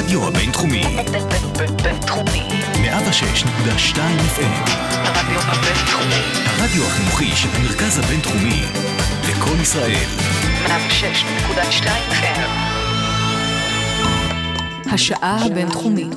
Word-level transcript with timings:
הרדיו 0.00 0.28
הבינתחומי. 0.28 0.82
בינתחומי. 1.82 2.48
106.2 2.74 3.96
FM. 3.96 4.70
הרדיו 4.92 5.40
הבינתחומי. 5.40 6.22
הרדיו 6.46 6.86
החינוכי 6.86 7.36
של 7.36 7.48
המרכז 7.54 7.98
הבינתחומי. 7.98 8.62
לקום 9.30 9.60
ישראל. 9.62 10.08
106.2 10.66 11.86
FM. 12.10 12.40
השעה 14.92 15.46
הבינתחומית. 15.46 16.16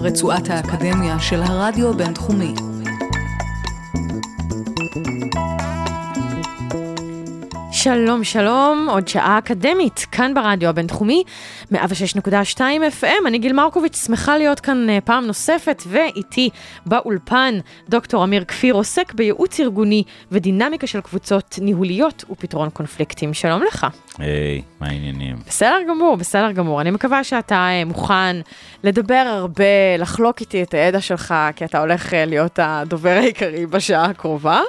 רצועת 0.00 0.50
האקדמיה 0.50 1.18
של 1.18 1.42
הרדיו 1.42 1.90
הבינתחומי. 1.90 2.54
שלום, 7.82 8.24
שלום, 8.24 8.88
עוד 8.90 9.08
שעה 9.08 9.38
אקדמית, 9.38 10.06
כאן 10.12 10.34
ברדיו 10.34 10.68
הבינתחומי, 10.68 11.22
106.2 11.72 12.60
FM, 13.00 13.26
אני 13.26 13.38
גיל 13.38 13.52
מרקוביץ', 13.52 13.96
שמחה 14.06 14.38
להיות 14.38 14.60
כאן 14.60 14.90
אה, 14.90 14.98
פעם 15.04 15.26
נוספת, 15.26 15.82
ואיתי 15.86 16.50
באולפן 16.86 17.54
דוקטור 17.88 18.24
אמיר 18.24 18.44
כפיר 18.44 18.74
עוסק 18.74 19.14
בייעוץ 19.14 19.60
ארגוני 19.60 20.02
ודינמיקה 20.32 20.86
של 20.86 21.00
קבוצות 21.00 21.58
ניהוליות 21.62 22.24
ופתרון 22.30 22.70
קונפליקטים. 22.70 23.34
שלום 23.34 23.62
לך. 23.62 23.86
היי, 24.18 24.62
מה 24.80 24.86
העניינים? 24.86 25.36
בסדר 25.46 25.78
גמור, 25.88 26.16
בסדר 26.16 26.52
גמור. 26.52 26.80
אני 26.80 26.90
מקווה 26.90 27.24
שאתה 27.24 27.54
אה, 27.54 27.84
מוכן 27.84 28.36
לדבר 28.84 29.24
הרבה, 29.26 29.96
לחלוק 29.98 30.40
איתי 30.40 30.62
את 30.62 30.74
הידע 30.74 31.00
שלך, 31.00 31.34
כי 31.56 31.64
אתה 31.64 31.80
הולך 31.80 32.14
אה, 32.14 32.24
להיות 32.24 32.58
הדובר 32.62 33.10
העיקרי 33.10 33.66
בשעה 33.66 34.04
הקרובה. 34.04 34.60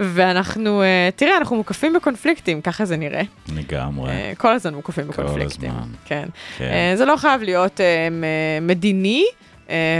ואנחנו, 0.00 0.82
אה, 0.82 1.08
תראה, 1.16 1.36
אנחנו 1.36 1.56
מוקפים 1.56 1.92
בקונפליקטים, 1.92 2.60
ככה 2.60 2.84
זה 2.84 2.96
נראה. 2.96 3.22
לגמרי. 3.56 4.10
אה, 4.10 4.32
כל 4.38 4.52
הזמן 4.52 4.74
מוקפים 4.74 5.04
כל 5.04 5.22
בקונפליקטים. 5.22 5.70
הזמן. 5.70 5.88
כן. 6.04 6.28
כן. 6.58 6.64
אה, 6.64 6.96
זה 6.96 7.04
לא 7.04 7.16
חייב 7.16 7.42
להיות 7.42 7.80
מדיני. 8.62 9.24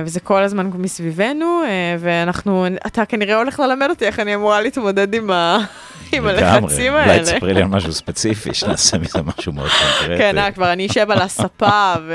וזה 0.05 0.21
כל 0.21 0.43
הזמן 0.43 0.71
מסביבנו, 0.75 1.63
ואנחנו, 1.99 2.67
אתה 2.87 3.05
כנראה 3.05 3.37
הולך 3.37 3.61
ללמד 3.61 3.87
אותי 3.91 4.07
איך 4.07 4.21
אני 4.21 4.35
אמורה 4.35 4.61
להתמודד 4.61 5.15
עם, 5.15 5.31
ה... 5.31 5.59
עם 6.13 6.27
הלחצים 6.27 6.93
האלה. 6.93 7.13
אולי 7.13 7.21
תספרי 7.21 7.55
לי 7.55 7.63
על 7.63 7.69
משהו 7.69 7.93
ספציפי, 7.93 8.55
שנעשה 8.55 8.99
מזה 8.99 9.19
משהו 9.23 9.53
מאוד 9.53 9.69
קונקרטי. 9.69 10.19
כן, 10.19 10.39
אה, 10.39 10.53
כבר 10.53 10.73
אני 10.73 10.87
אשב 10.87 11.11
על 11.11 11.19
הספה 11.19 11.95
ו... 12.07 12.15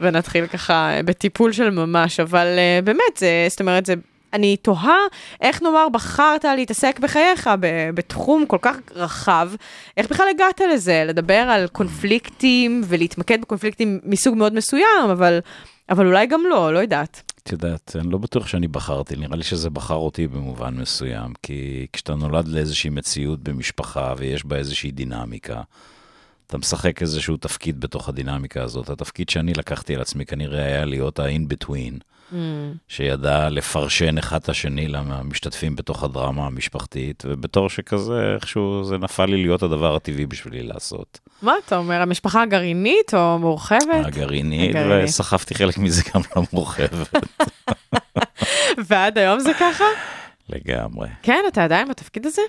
ונתחיל 0.00 0.46
ככה 0.46 0.90
בטיפול 1.04 1.52
של 1.52 1.70
ממש, 1.70 2.20
אבל 2.20 2.46
באמת, 2.84 3.16
זה, 3.16 3.46
זאת 3.48 3.60
אומרת, 3.60 3.86
זה... 3.86 3.94
אני 4.32 4.56
תוהה 4.56 4.98
איך 5.40 5.62
נאמר 5.62 5.88
בחרת 5.88 6.44
להתעסק 6.44 6.98
בחייך 6.98 7.50
בתחום 7.94 8.46
כל 8.46 8.58
כך 8.62 8.76
רחב, 8.94 9.50
איך 9.96 10.10
בכלל 10.10 10.26
הגעת 10.34 10.60
לזה, 10.72 11.04
לדבר 11.06 11.34
על 11.34 11.68
קונפליקטים 11.68 12.82
ולהתמקד 12.84 13.40
בקונפליקטים 13.40 14.00
מסוג 14.04 14.36
מאוד 14.36 14.54
מסוים, 14.54 15.10
אבל, 15.10 15.38
אבל 15.90 16.06
אולי 16.06 16.26
גם 16.26 16.40
לא, 16.50 16.74
לא 16.74 16.78
יודעת. 16.78 17.32
את 17.42 17.52
יודעת, 17.52 17.96
אני 18.00 18.10
לא 18.10 18.18
בטוח 18.18 18.46
שאני 18.46 18.68
בחרתי, 18.68 19.16
נראה 19.16 19.36
לי 19.36 19.42
שזה 19.42 19.70
בחר 19.70 19.94
אותי 19.94 20.26
במובן 20.26 20.74
מסוים, 20.74 21.32
כי 21.42 21.86
כשאתה 21.92 22.14
נולד 22.14 22.48
לאיזושהי 22.48 22.90
מציאות 22.90 23.40
במשפחה 23.40 24.14
ויש 24.16 24.44
בה 24.46 24.56
איזושהי 24.56 24.90
דינמיקה, 24.90 25.60
אתה 26.46 26.58
משחק 26.58 27.02
איזשהו 27.02 27.36
תפקיד 27.36 27.80
בתוך 27.80 28.08
הדינמיקה 28.08 28.62
הזאת. 28.62 28.90
התפקיד 28.90 29.28
שאני 29.28 29.52
לקחתי 29.54 29.94
על 29.94 30.00
עצמי 30.00 30.26
כנראה 30.26 30.64
היה 30.64 30.84
להיות 30.84 31.18
ה-in-between. 31.18 32.11
שידע 32.88 33.48
לפרשן 33.48 34.18
אחד 34.18 34.36
את 34.36 34.48
השני 34.48 34.88
למשתתפים 34.88 35.76
בתוך 35.76 36.04
הדרמה 36.04 36.46
המשפחתית, 36.46 37.22
ובתור 37.26 37.68
שכזה, 37.68 38.34
איכשהו 38.34 38.84
זה 38.84 38.98
נפל 38.98 39.26
לי 39.26 39.42
להיות 39.42 39.62
הדבר 39.62 39.96
הטבעי 39.96 40.26
בשבילי 40.26 40.62
לעשות. 40.62 41.20
מה 41.42 41.54
אתה 41.66 41.76
אומר, 41.76 42.00
המשפחה 42.00 42.42
הגרעינית 42.42 43.14
או 43.14 43.38
מורחבת? 43.38 44.06
הגרעינית. 44.06 44.76
וסחבתי 45.04 45.54
חלק 45.54 45.78
מזה 45.78 46.02
גם 46.14 46.20
למורחבת, 46.36 47.14
ועד 48.88 49.18
היום 49.18 49.40
זה 49.40 49.52
ככה? 49.60 49.84
לגמרי. 50.48 51.08
כן, 51.22 51.40
אתה 51.48 51.64
עדיין 51.64 51.88
בתפקיד 51.88 52.26
הזה? 52.26 52.42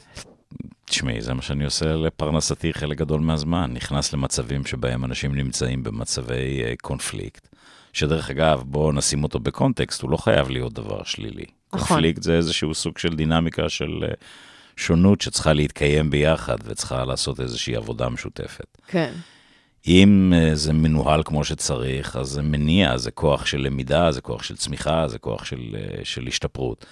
תשמעי, 0.85 1.21
זה 1.21 1.33
מה 1.33 1.41
שאני 1.41 1.65
עושה 1.65 1.85
לפרנסתי 1.95 2.73
חלק 2.73 2.97
גדול 2.97 3.21
מהזמן. 3.21 3.71
נכנס 3.73 4.13
למצבים 4.13 4.65
שבהם 4.65 5.05
אנשים 5.05 5.35
נמצאים 5.35 5.83
במצבי 5.83 6.63
אה, 6.63 6.73
קונפליקט, 6.81 7.47
שדרך 7.93 8.29
אגב, 8.29 8.63
בואו 8.65 8.91
נשים 8.91 9.23
אותו 9.23 9.39
בקונטקסט, 9.39 10.01
הוא 10.01 10.11
לא 10.11 10.17
חייב 10.17 10.49
להיות 10.49 10.73
דבר 10.73 11.03
שלילי. 11.03 11.45
נכון. 11.73 11.87
קונפליקט 11.87 12.23
זה 12.23 12.33
איזשהו 12.33 12.73
סוג 12.73 12.97
של 12.97 13.15
דינמיקה 13.15 13.69
של 13.69 14.03
אה, 14.03 14.13
שונות 14.77 15.21
שצריכה 15.21 15.53
להתקיים 15.53 16.09
ביחד 16.09 16.57
וצריכה 16.63 17.05
לעשות 17.05 17.39
איזושהי 17.39 17.75
עבודה 17.75 18.09
משותפת. 18.09 18.77
כן. 18.87 19.13
אם 19.87 20.33
אה, 20.35 20.55
זה 20.55 20.73
מנוהל 20.73 21.23
כמו 21.25 21.43
שצריך, 21.43 22.15
אז 22.15 22.27
זה 22.27 22.41
מניע, 22.41 22.97
זה 22.97 23.11
כוח 23.11 23.45
של 23.45 23.57
למידה, 23.57 24.11
זה 24.11 24.21
כוח 24.21 24.43
של 24.43 24.57
צמיחה, 24.57 25.07
זה 25.07 25.19
כוח 25.19 25.45
של, 25.45 25.75
אה, 25.75 26.05
של 26.05 26.27
השתפרות. 26.27 26.85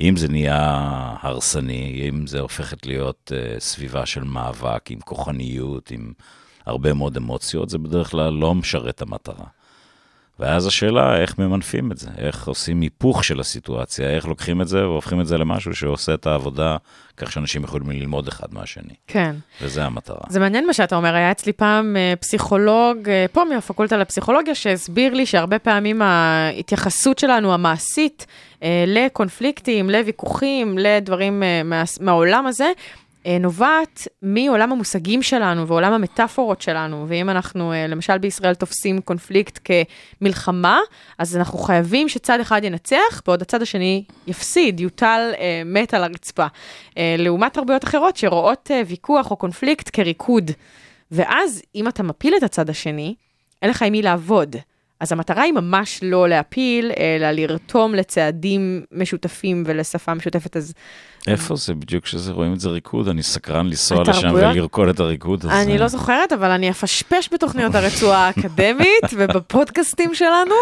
אם 0.00 0.16
זה 0.16 0.28
נהיה 0.28 0.90
הרסני, 1.20 2.08
אם 2.08 2.26
זה 2.26 2.40
הופכת 2.40 2.86
להיות 2.86 3.32
סביבה 3.58 4.06
של 4.06 4.24
מאבק 4.24 4.90
עם 4.90 5.00
כוחניות, 5.00 5.90
עם 5.90 6.12
הרבה 6.66 6.92
מאוד 6.92 7.16
אמוציות, 7.16 7.70
זה 7.70 7.78
בדרך 7.78 8.10
כלל 8.10 8.32
לא 8.32 8.54
משרת 8.54 8.94
את 8.94 9.02
המטרה. 9.02 9.44
ואז 10.38 10.66
השאלה, 10.66 11.16
איך 11.16 11.38
ממנפים 11.38 11.92
את 11.92 11.98
זה? 11.98 12.08
איך 12.18 12.48
עושים 12.48 12.80
היפוך 12.80 13.24
של 13.24 13.40
הסיטואציה? 13.40 14.10
איך 14.10 14.26
לוקחים 14.26 14.62
את 14.62 14.68
זה 14.68 14.88
והופכים 14.88 15.20
את 15.20 15.26
זה 15.26 15.38
למשהו 15.38 15.74
שעושה 15.74 16.14
את 16.14 16.26
העבודה 16.26 16.76
כך 17.16 17.32
שאנשים 17.32 17.64
יכולים 17.64 17.90
ללמוד 17.90 18.28
אחד 18.28 18.46
מהשני? 18.52 18.94
כן. 19.06 19.36
וזה 19.62 19.84
המטרה. 19.84 20.20
זה 20.28 20.40
מעניין 20.40 20.66
מה 20.66 20.72
שאתה 20.72 20.96
אומר, 20.96 21.14
היה 21.14 21.30
אצלי 21.30 21.52
פעם 21.52 21.96
אה, 21.96 22.14
פסיכולוג, 22.20 23.08
אה, 23.08 23.26
פה 23.32 23.44
מהפקולטה 23.44 23.96
לפסיכולוגיה, 23.96 24.54
שהסביר 24.54 25.14
לי 25.14 25.26
שהרבה 25.26 25.58
פעמים 25.58 26.02
ההתייחסות 26.02 27.18
שלנו, 27.18 27.54
המעשית, 27.54 28.26
אה, 28.62 28.84
לקונפליקטים, 28.86 29.90
לוויכוחים, 29.90 30.78
לדברים 30.78 31.42
מה, 31.64 31.82
מהעולם 32.00 32.46
הזה, 32.46 32.72
נובעת 33.40 34.08
מעולם 34.22 34.72
המושגים 34.72 35.22
שלנו 35.22 35.68
ועולם 35.68 35.92
המטאפורות 35.92 36.62
שלנו, 36.62 37.04
ואם 37.08 37.30
אנחנו 37.30 37.72
אה, 37.72 37.86
למשל 37.86 38.18
בישראל 38.18 38.54
תופסים 38.54 39.00
קונפליקט 39.00 39.68
כמלחמה, 40.20 40.80
אז 41.18 41.36
אנחנו 41.36 41.58
חייבים 41.58 42.08
שצד 42.08 42.40
אחד 42.40 42.64
ינצח, 42.64 43.22
בעוד 43.26 43.42
הצד 43.42 43.62
השני 43.62 44.04
יפסיד, 44.26 44.80
יוטל 44.80 45.30
אה, 45.38 45.62
מת 45.64 45.94
על 45.94 46.04
הרצפה. 46.04 46.46
אה, 46.98 47.14
לעומת 47.18 47.54
תרבויות 47.54 47.84
אחרות 47.84 48.16
שרואות 48.16 48.70
אה, 48.70 48.82
ויכוח 48.86 49.30
או 49.30 49.36
קונפליקט 49.36 49.90
כריקוד. 49.92 50.50
ואז 51.10 51.62
אם 51.74 51.88
אתה 51.88 52.02
מפיל 52.02 52.34
את 52.36 52.42
הצד 52.42 52.70
השני, 52.70 53.14
אין 53.62 53.70
לך 53.70 53.82
עם 53.82 53.92
מי 53.92 54.02
לעבוד. 54.02 54.56
אז 55.00 55.12
המטרה 55.12 55.42
היא 55.42 55.52
ממש 55.52 56.00
לא 56.02 56.28
להפיל, 56.28 56.92
אלא 56.98 57.30
לרתום 57.30 57.94
לצעדים 57.94 58.82
משותפים 58.92 59.64
ולשפה 59.66 60.14
משותפת. 60.14 60.56
אז 60.56 60.74
איפה 61.26 61.56
זה 61.56 61.74
בדיוק 61.74 62.06
שזה 62.06 62.32
רואים 62.32 62.52
את 62.52 62.60
זה 62.60 62.68
ריקוד? 62.68 63.08
אני 63.08 63.22
סקרן 63.22 63.66
לנסוע 63.66 64.02
לשם 64.06 64.28
ולרקוד 64.34 64.88
את 64.88 65.00
הריקוד 65.00 65.44
הזה. 65.44 65.62
אני 65.62 65.78
לא 65.78 65.88
זוכרת, 65.88 66.32
אבל 66.32 66.50
אני 66.50 66.70
אפשפש 66.70 67.28
בתוכניות 67.32 67.74
הרצועה 67.74 68.26
האקדמית 68.26 69.04
ובפודקאסטים 69.18 70.14
שלנו, 70.14 70.54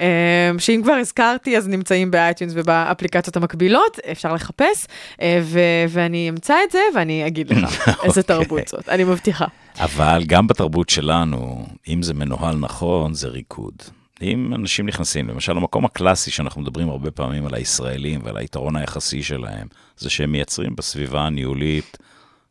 אה, 0.00 0.50
שאם 0.58 0.80
כבר 0.82 0.92
הזכרתי, 0.92 1.56
אז 1.56 1.68
נמצאים 1.68 2.10
ב 2.10 2.16
iTunes 2.16 2.52
ובאפליקציות 2.56 3.36
המקבילות, 3.36 3.98
אפשר 4.12 4.34
לחפש, 4.34 4.86
אה, 5.20 5.42
ואני 5.88 6.28
אמצא 6.28 6.54
את 6.66 6.70
זה 6.70 6.80
ואני 6.94 7.26
אגיד 7.26 7.50
לך 7.50 7.88
איזה 8.04 8.22
תרבות 8.22 8.68
זאת, 8.68 8.88
אני 8.88 9.04
מבטיחה. 9.04 9.46
אבל 9.80 10.22
גם 10.26 10.46
בתרבות 10.46 10.88
שלנו, 10.88 11.66
אם 11.88 12.02
זה 12.02 12.14
מנוהל 12.14 12.56
נכון, 12.56 13.14
זה 13.14 13.28
ריקוד. 13.28 13.74
אם 14.22 14.54
אנשים 14.54 14.86
נכנסים, 14.86 15.28
למשל, 15.28 15.56
המקום 15.56 15.84
הקלאסי 15.84 16.30
שאנחנו 16.30 16.60
מדברים 16.60 16.88
הרבה 16.88 17.10
פעמים 17.10 17.46
על 17.46 17.54
הישראלים 17.54 18.20
ועל 18.24 18.36
היתרון 18.36 18.76
היחסי 18.76 19.22
שלהם, 19.22 19.66
זה 19.96 20.10
שהם 20.10 20.32
מייצרים 20.32 20.76
בסביבה 20.76 21.20
הניהולית 21.20 21.98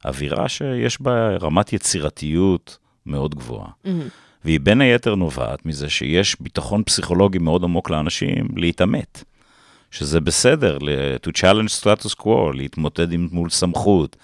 אווירה 0.05 0.49
שיש 0.49 1.01
בה 1.01 1.37
רמת 1.37 1.73
יצירתיות 1.73 2.77
מאוד 3.05 3.35
גבוהה. 3.35 3.69
והיא 4.45 4.59
בין 4.59 4.81
היתר 4.81 5.15
נובעת 5.15 5.65
מזה 5.65 5.89
שיש 5.89 6.35
ביטחון 6.39 6.83
פסיכולוגי 6.83 7.37
מאוד 7.37 7.63
עמוק 7.63 7.89
לאנשים 7.89 8.47
להתעמת. 8.55 9.23
שזה 9.91 10.19
בסדר, 10.19 10.77
to 11.23 11.29
challenge 11.37 11.81
status 11.81 12.21
quo, 12.21 12.53
להתמודד 12.53 13.15
מול 13.15 13.49
סמכות. 13.49 14.15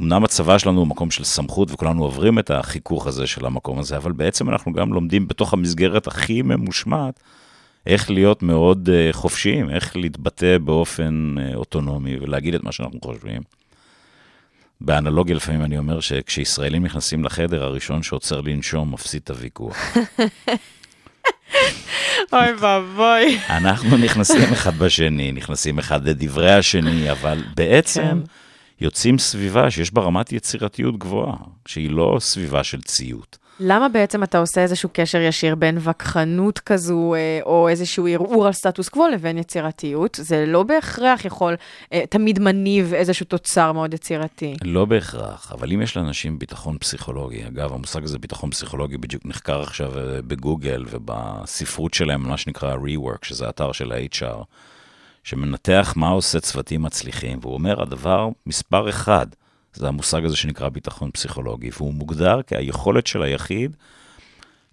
אמנם 0.00 0.24
הצבא 0.24 0.58
שלנו 0.58 0.78
הוא 0.78 0.86
מקום 0.86 1.10
של 1.10 1.24
סמכות 1.24 1.70
וכולנו 1.70 2.04
עוברים 2.04 2.38
את 2.38 2.50
החיכוך 2.50 3.06
הזה 3.06 3.26
של 3.26 3.46
המקום 3.46 3.78
הזה, 3.78 3.96
אבל 3.96 4.12
בעצם 4.12 4.50
אנחנו 4.50 4.72
גם 4.72 4.92
לומדים 4.92 5.28
בתוך 5.28 5.52
המסגרת 5.52 6.06
הכי 6.06 6.42
ממושמעת, 6.42 7.20
איך 7.86 8.10
להיות 8.10 8.42
מאוד 8.42 8.88
uh, 8.88 9.12
חופשיים, 9.12 9.70
איך 9.70 9.96
להתבטא 9.96 10.58
באופן 10.58 11.34
uh, 11.38 11.56
אוטונומי 11.56 12.16
ולהגיד 12.20 12.54
את 12.54 12.64
מה 12.64 12.72
שאנחנו 12.72 12.98
חושבים. 13.04 13.42
באנלוגיה 14.80 15.36
לפעמים 15.36 15.62
אני 15.62 15.78
אומר 15.78 16.00
שכשישראלים 16.00 16.84
נכנסים 16.84 17.24
לחדר, 17.24 17.64
הראשון 17.64 18.02
שעוצר 18.02 18.40
לנשום 18.40 18.92
מפסיד 18.92 19.20
את 19.24 19.30
הוויכוח. 19.30 19.76
אוי 22.32 22.52
ואבוי. 22.58 23.38
אנחנו 23.48 23.96
נכנסים 23.96 24.52
אחד 24.52 24.78
בשני, 24.78 25.32
נכנסים 25.32 25.78
אחד 25.78 26.08
לדברי 26.08 26.52
השני, 26.52 27.10
אבל 27.10 27.42
בעצם 27.54 28.02
כן. 28.02 28.18
יוצאים 28.80 29.18
סביבה 29.18 29.70
שיש 29.70 29.94
בה 29.94 30.02
רמת 30.02 30.32
יצירתיות 30.32 30.98
גבוהה, 30.98 31.36
שהיא 31.66 31.90
לא 31.90 32.16
סביבה 32.20 32.64
של 32.64 32.82
ציות. 32.82 33.38
למה 33.62 33.88
בעצם 33.88 34.22
אתה 34.22 34.38
עושה 34.38 34.62
איזשהו 34.62 34.88
קשר 34.92 35.20
ישיר 35.20 35.54
בין 35.54 35.78
וכחנות 35.80 36.58
כזו, 36.58 37.14
אה, 37.14 37.40
או 37.42 37.68
איזשהו 37.68 38.06
ערעור 38.06 38.46
על 38.46 38.52
סטטוס 38.52 38.88
קוו 38.88 39.08
לבין 39.08 39.38
יצירתיות? 39.38 40.18
זה 40.20 40.44
לא 40.46 40.62
בהכרח 40.62 41.24
יכול, 41.24 41.56
אה, 41.92 42.02
תמיד 42.10 42.38
מניב 42.38 42.94
איזשהו 42.94 43.26
תוצר 43.26 43.72
מאוד 43.72 43.94
יצירתי. 43.94 44.56
לא 44.64 44.84
בהכרח, 44.84 45.52
אבל 45.52 45.72
אם 45.72 45.82
יש 45.82 45.96
לאנשים 45.96 46.38
ביטחון 46.38 46.78
פסיכולוגי, 46.78 47.46
אגב, 47.46 47.72
המושג 47.72 48.04
הזה 48.04 48.18
ביטחון 48.18 48.50
פסיכולוגי 48.50 48.96
בדיוק 48.96 49.26
נחקר 49.26 49.60
עכשיו 49.62 49.98
אה, 49.98 50.22
בגוגל 50.22 50.84
ובספרות 50.90 51.94
שלהם, 51.94 52.28
מה 52.28 52.36
שנקרא 52.36 52.76
rework, 52.76 53.26
שזה 53.26 53.48
אתר 53.48 53.72
של 53.72 53.92
ה-HR, 53.92 54.42
שמנתח 55.24 55.92
מה 55.96 56.08
עושה 56.08 56.40
צוותים 56.40 56.82
מצליחים, 56.82 57.38
והוא 57.42 57.54
אומר, 57.54 57.82
הדבר 57.82 58.28
מספר 58.46 58.88
אחד, 58.88 59.26
זה 59.74 59.88
המושג 59.88 60.24
הזה 60.24 60.36
שנקרא 60.36 60.68
ביטחון 60.68 61.10
פסיכולוגי, 61.10 61.70
והוא 61.76 61.94
מוגדר 61.94 62.40
כהיכולת 62.46 63.06
של 63.06 63.22
היחיד 63.22 63.76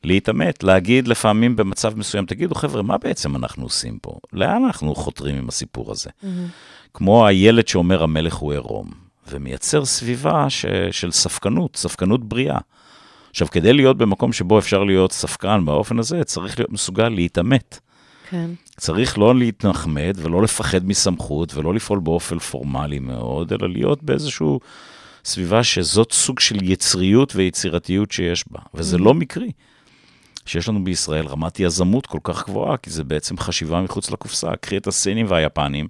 להתעמת, 0.04 0.64
להגיד 0.64 1.08
לפעמים 1.08 1.56
במצב 1.56 1.98
מסוים, 1.98 2.26
תגידו, 2.26 2.56
חבר'ה, 2.56 2.82
מה 2.82 2.98
בעצם 2.98 3.36
אנחנו 3.36 3.64
עושים 3.64 4.00
פה? 4.00 4.20
לאן 4.34 4.66
אנחנו 4.66 4.96
חותרים 4.96 5.36
עם 5.36 5.50
הסיפור 5.50 5.92
הזה? 5.92 6.10
Mm-hmm. 6.10 6.28
כמו 6.94 7.28
הילד 7.28 7.68
שאומר, 7.68 8.04
המלך 8.04 8.36
הוא 8.36 8.52
עירום, 8.52 8.92
ומייצר 9.30 9.86
סביבה 9.86 10.50
ש... 10.50 10.66
של 10.92 11.12
ספקנות, 11.12 11.76
ספקנות 11.76 12.30
בריאה. 12.30 12.58
עכשיו, 13.30 13.48
כדי 13.52 13.74
להיות 13.74 13.98
במקום 13.98 14.34
שבו 14.34 14.60
אפשר 14.60 14.84
להיות 14.84 15.12
ספקן 15.12 15.66
באופן 15.66 16.00
הזה, 16.00 16.24
צריך 16.24 16.60
להיות 16.60 16.72
מסוגל 16.72 17.10
להתעמת. 17.10 17.80
כן. 18.30 18.50
צריך 18.78 19.18
לא 19.18 19.36
להתנחמד 19.36 20.18
ולא 20.18 20.42
לפחד 20.42 20.86
מסמכות 20.86 21.56
ולא 21.56 21.74
לפעול 21.74 22.00
באופן 22.00 22.40
פורמלי 22.40 23.00
מאוד, 23.00 23.54
אלא 23.54 23.70
להיות 23.70 24.04
באיזשהו 24.04 24.60
סביבה 25.26 25.64
שזאת 25.64 26.12
סוג 26.14 26.40
של 26.40 26.72
יצריות 26.72 27.36
ויצירתיות 27.36 28.12
שיש 28.12 28.46
בה, 28.52 28.60
וזה 28.74 28.98
לא 28.98 29.14
מקרי. 29.14 29.52
שיש 30.46 30.70
לנו 30.70 30.84
בישראל 30.84 31.28
רמת 31.28 31.60
יזמות 31.60 32.06
כל 32.06 32.20
כך 32.24 32.50
גבוהה, 32.50 32.78
כי 32.78 32.90
זה 32.90 33.04
בעצם 33.04 33.38
חשיבה 33.38 33.82
מחוץ 33.82 34.12
לקופסה. 34.12 34.56
קחי 34.56 34.78
את 34.78 34.88
הסינים 34.88 35.26
והיפנים, 35.30 35.88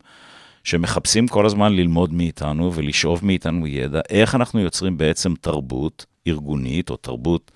שמחפשים 0.64 1.28
כל 1.28 1.46
הזמן 1.46 1.74
ללמוד 1.74 2.14
מאיתנו 2.14 2.74
ולשאוב 2.74 3.26
מאיתנו 3.26 3.68
ידע, 3.68 4.02
איך 4.10 4.36
אנחנו 4.36 4.60
יוצרים 4.60 4.98
בעצם 4.98 5.34
תרבות 5.42 6.06
ארגונית 6.28 6.90
או 6.90 6.98
תרבות 6.98 7.52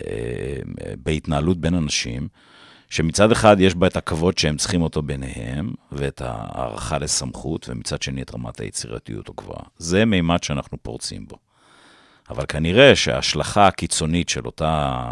אה, 0.00 0.56
בהתנהלות 1.02 1.58
בין 1.58 1.74
אנשים, 1.74 2.28
שמצד 2.92 3.32
אחד 3.32 3.60
יש 3.60 3.74
בה 3.74 3.86
את 3.86 3.96
הכבוד 3.96 4.38
שהם 4.38 4.56
צריכים 4.56 4.82
אותו 4.82 5.02
ביניהם, 5.02 5.72
ואת 5.92 6.22
ההערכה 6.24 6.98
לסמכות, 6.98 7.68
ומצד 7.68 8.02
שני 8.02 8.22
את 8.22 8.34
רמת 8.34 8.60
היצירתיות 8.60 9.28
הגבוהה. 9.28 9.62
זה 9.78 10.04
מימד 10.04 10.42
שאנחנו 10.42 10.78
פורצים 10.82 11.26
בו. 11.26 11.36
אבל 12.30 12.44
כנראה 12.48 12.96
שההשלכה 12.96 13.66
הקיצונית 13.66 14.28
של 14.28 14.46
אותה 14.46 15.02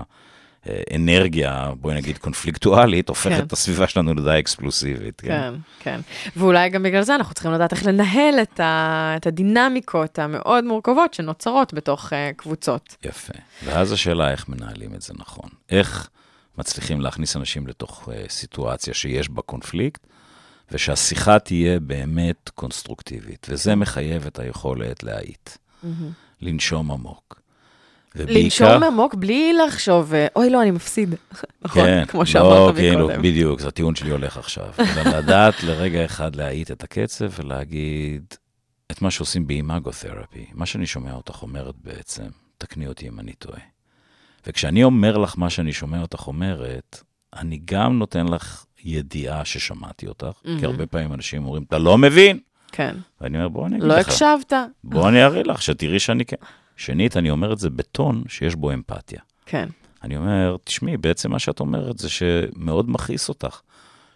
אה, 0.68 0.82
אנרגיה, 0.96 1.70
בואי 1.80 1.94
נגיד 1.94 2.18
קונפליקטואלית, 2.18 3.08
הופכת 3.08 3.36
כן. 3.36 3.44
את 3.44 3.52
הסביבה 3.52 3.86
שלנו 3.86 4.14
לדי 4.14 4.38
אקספלוסיבית. 4.38 5.20
כן, 5.20 5.54
כן. 5.78 6.00
ואולי 6.36 6.68
גם 6.68 6.82
בגלל 6.82 7.02
זה 7.02 7.14
אנחנו 7.14 7.34
צריכים 7.34 7.52
לדעת 7.52 7.72
איך 7.72 7.86
לנהל 7.86 8.34
את, 8.42 8.60
ה, 8.60 9.14
את 9.16 9.26
הדינמיקות 9.26 10.18
המאוד 10.18 10.64
מורכבות 10.64 11.14
שנוצרות 11.14 11.74
בתוך 11.74 12.12
uh, 12.12 12.36
קבוצות. 12.36 12.96
יפה. 13.04 13.34
ואז 13.64 13.92
השאלה 13.92 14.30
איך 14.30 14.48
מנהלים 14.48 14.94
את 14.94 15.02
זה 15.02 15.14
נכון. 15.18 15.48
איך 15.70 16.10
מצליחים 16.58 17.00
להכניס 17.00 17.36
אנשים 17.36 17.66
לתוך 17.66 18.08
uh, 18.08 18.30
סיטואציה 18.30 18.94
שיש 18.94 19.28
בה 19.28 19.42
קונפליקט, 19.42 20.06
ושהשיחה 20.72 21.38
תהיה 21.38 21.80
באמת 21.80 22.50
קונסטרוקטיבית, 22.54 23.46
וזה 23.50 23.74
מחייב 23.74 24.26
את 24.26 24.38
היכולת 24.38 25.02
להאיט, 25.02 25.50
לנשום 26.40 26.90
עמוק. 26.92 27.40
ובעיקר- 28.16 28.44
לנשום 28.44 28.82
עמוק 28.82 29.14
בלי 29.14 29.52
לחשוב, 29.52 30.14
אה, 30.14 30.26
אוי 30.36 30.50
לא, 30.50 30.62
אני 30.62 30.70
מפסיד. 30.70 31.14
נכון, 31.62 31.84
כן, 31.84 32.04
כמו 32.08 32.20
לא, 32.20 32.26
שאמרת 32.26 32.74
כאילו, 32.74 33.06
מקודם. 33.08 33.22
בדיוק, 33.22 33.60
זה 33.60 33.68
הטיעון 33.68 33.94
שלי 33.94 34.10
הולך 34.10 34.36
עכשיו. 34.36 34.68
אלא 34.96 35.18
לדעת 35.18 35.62
לרגע 35.62 36.04
אחד 36.04 36.36
להאיט 36.36 36.70
את 36.70 36.84
הקצב 36.84 37.26
ולהגיד 37.36 38.24
את 38.90 39.02
מה 39.02 39.10
שעושים 39.10 39.46
באימאגו 39.46 39.90
תרפי. 40.00 40.46
מה 40.52 40.66
שאני 40.66 40.86
שומע 40.86 41.12
אותך 41.12 41.42
אומרת 41.42 41.74
בעצם, 41.84 42.26
תקני 42.58 42.86
אותי 42.86 43.08
אם 43.08 43.20
אני 43.20 43.32
טועה. 43.32 43.60
וכשאני 44.46 44.84
אומר 44.84 45.18
לך 45.18 45.38
מה 45.38 45.50
שאני 45.50 45.72
שומע 45.72 46.02
אותך 46.02 46.26
אומרת, 46.26 47.02
אני 47.36 47.60
גם 47.64 47.98
נותן 47.98 48.28
לך 48.28 48.64
ידיעה 48.84 49.44
ששמעתי 49.44 50.06
אותך, 50.06 50.40
כי 50.58 50.66
הרבה 50.66 50.86
פעמים 50.86 51.12
אנשים 51.12 51.44
אומרים, 51.44 51.62
אתה 51.62 51.78
לא 51.78 51.98
מבין. 51.98 52.38
כן. 52.72 52.96
ואני 53.20 53.36
אומר, 53.36 53.48
בוא 53.48 53.66
אני 53.66 53.76
אגיד 53.76 53.88
לא 53.88 53.96
לך. 53.96 54.08
הקשבת? 54.08 54.52
בוא 54.84 55.08
אני 55.08 55.24
אראה 55.24 55.42
לך, 55.42 55.62
שתראי 55.62 55.98
שאני 55.98 56.24
כן. 56.24 56.36
שנית, 56.76 57.16
אני 57.16 57.30
אומר 57.30 57.52
את 57.52 57.58
זה 57.58 57.70
בטון 57.70 58.22
שיש 58.28 58.54
בו 58.54 58.72
אמפתיה. 58.72 59.20
כן. 59.46 59.68
אני 60.02 60.16
אומר, 60.16 60.56
תשמעי, 60.64 60.96
בעצם 60.96 61.30
מה 61.30 61.38
שאת 61.38 61.60
אומרת 61.60 61.98
זה 61.98 62.08
שמאוד 62.08 62.90
מכעיס 62.90 63.28
אותך 63.28 63.60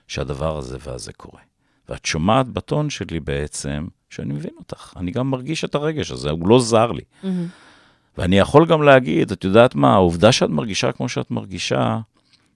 שהדבר 0.09 0.57
הזה 0.57 0.79
והזה 0.81 1.13
קורה. 1.13 1.41
ואת 1.89 2.05
שומעת 2.05 2.49
בטון 2.49 2.91
שלי 2.91 3.21
בעצם 3.21 3.87
שאני 4.11 4.35
מבין 4.35 4.55
אותך. 4.59 4.93
אני 4.97 5.11
גם 5.11 5.31
מרגיש 5.31 5.65
את 5.65 5.75
הרגש 5.75 6.11
הזה, 6.11 6.31
הוא 6.31 6.49
לא 6.49 6.61
זר 6.61 6.93
לי. 6.93 7.31
ואני 8.19 8.39
יכול 8.39 8.67
גם 8.67 8.83
להגיד, 8.83 9.33
את 9.33 9.45
יודעת 9.45 9.75
מה, 9.75 9.95
העובדה 9.95 10.33
שאת 10.33 10.51
מרגישה 10.51 10.93
כמו 10.93 11.09
שאת 11.09 11.31
מרגישה, 11.31 11.99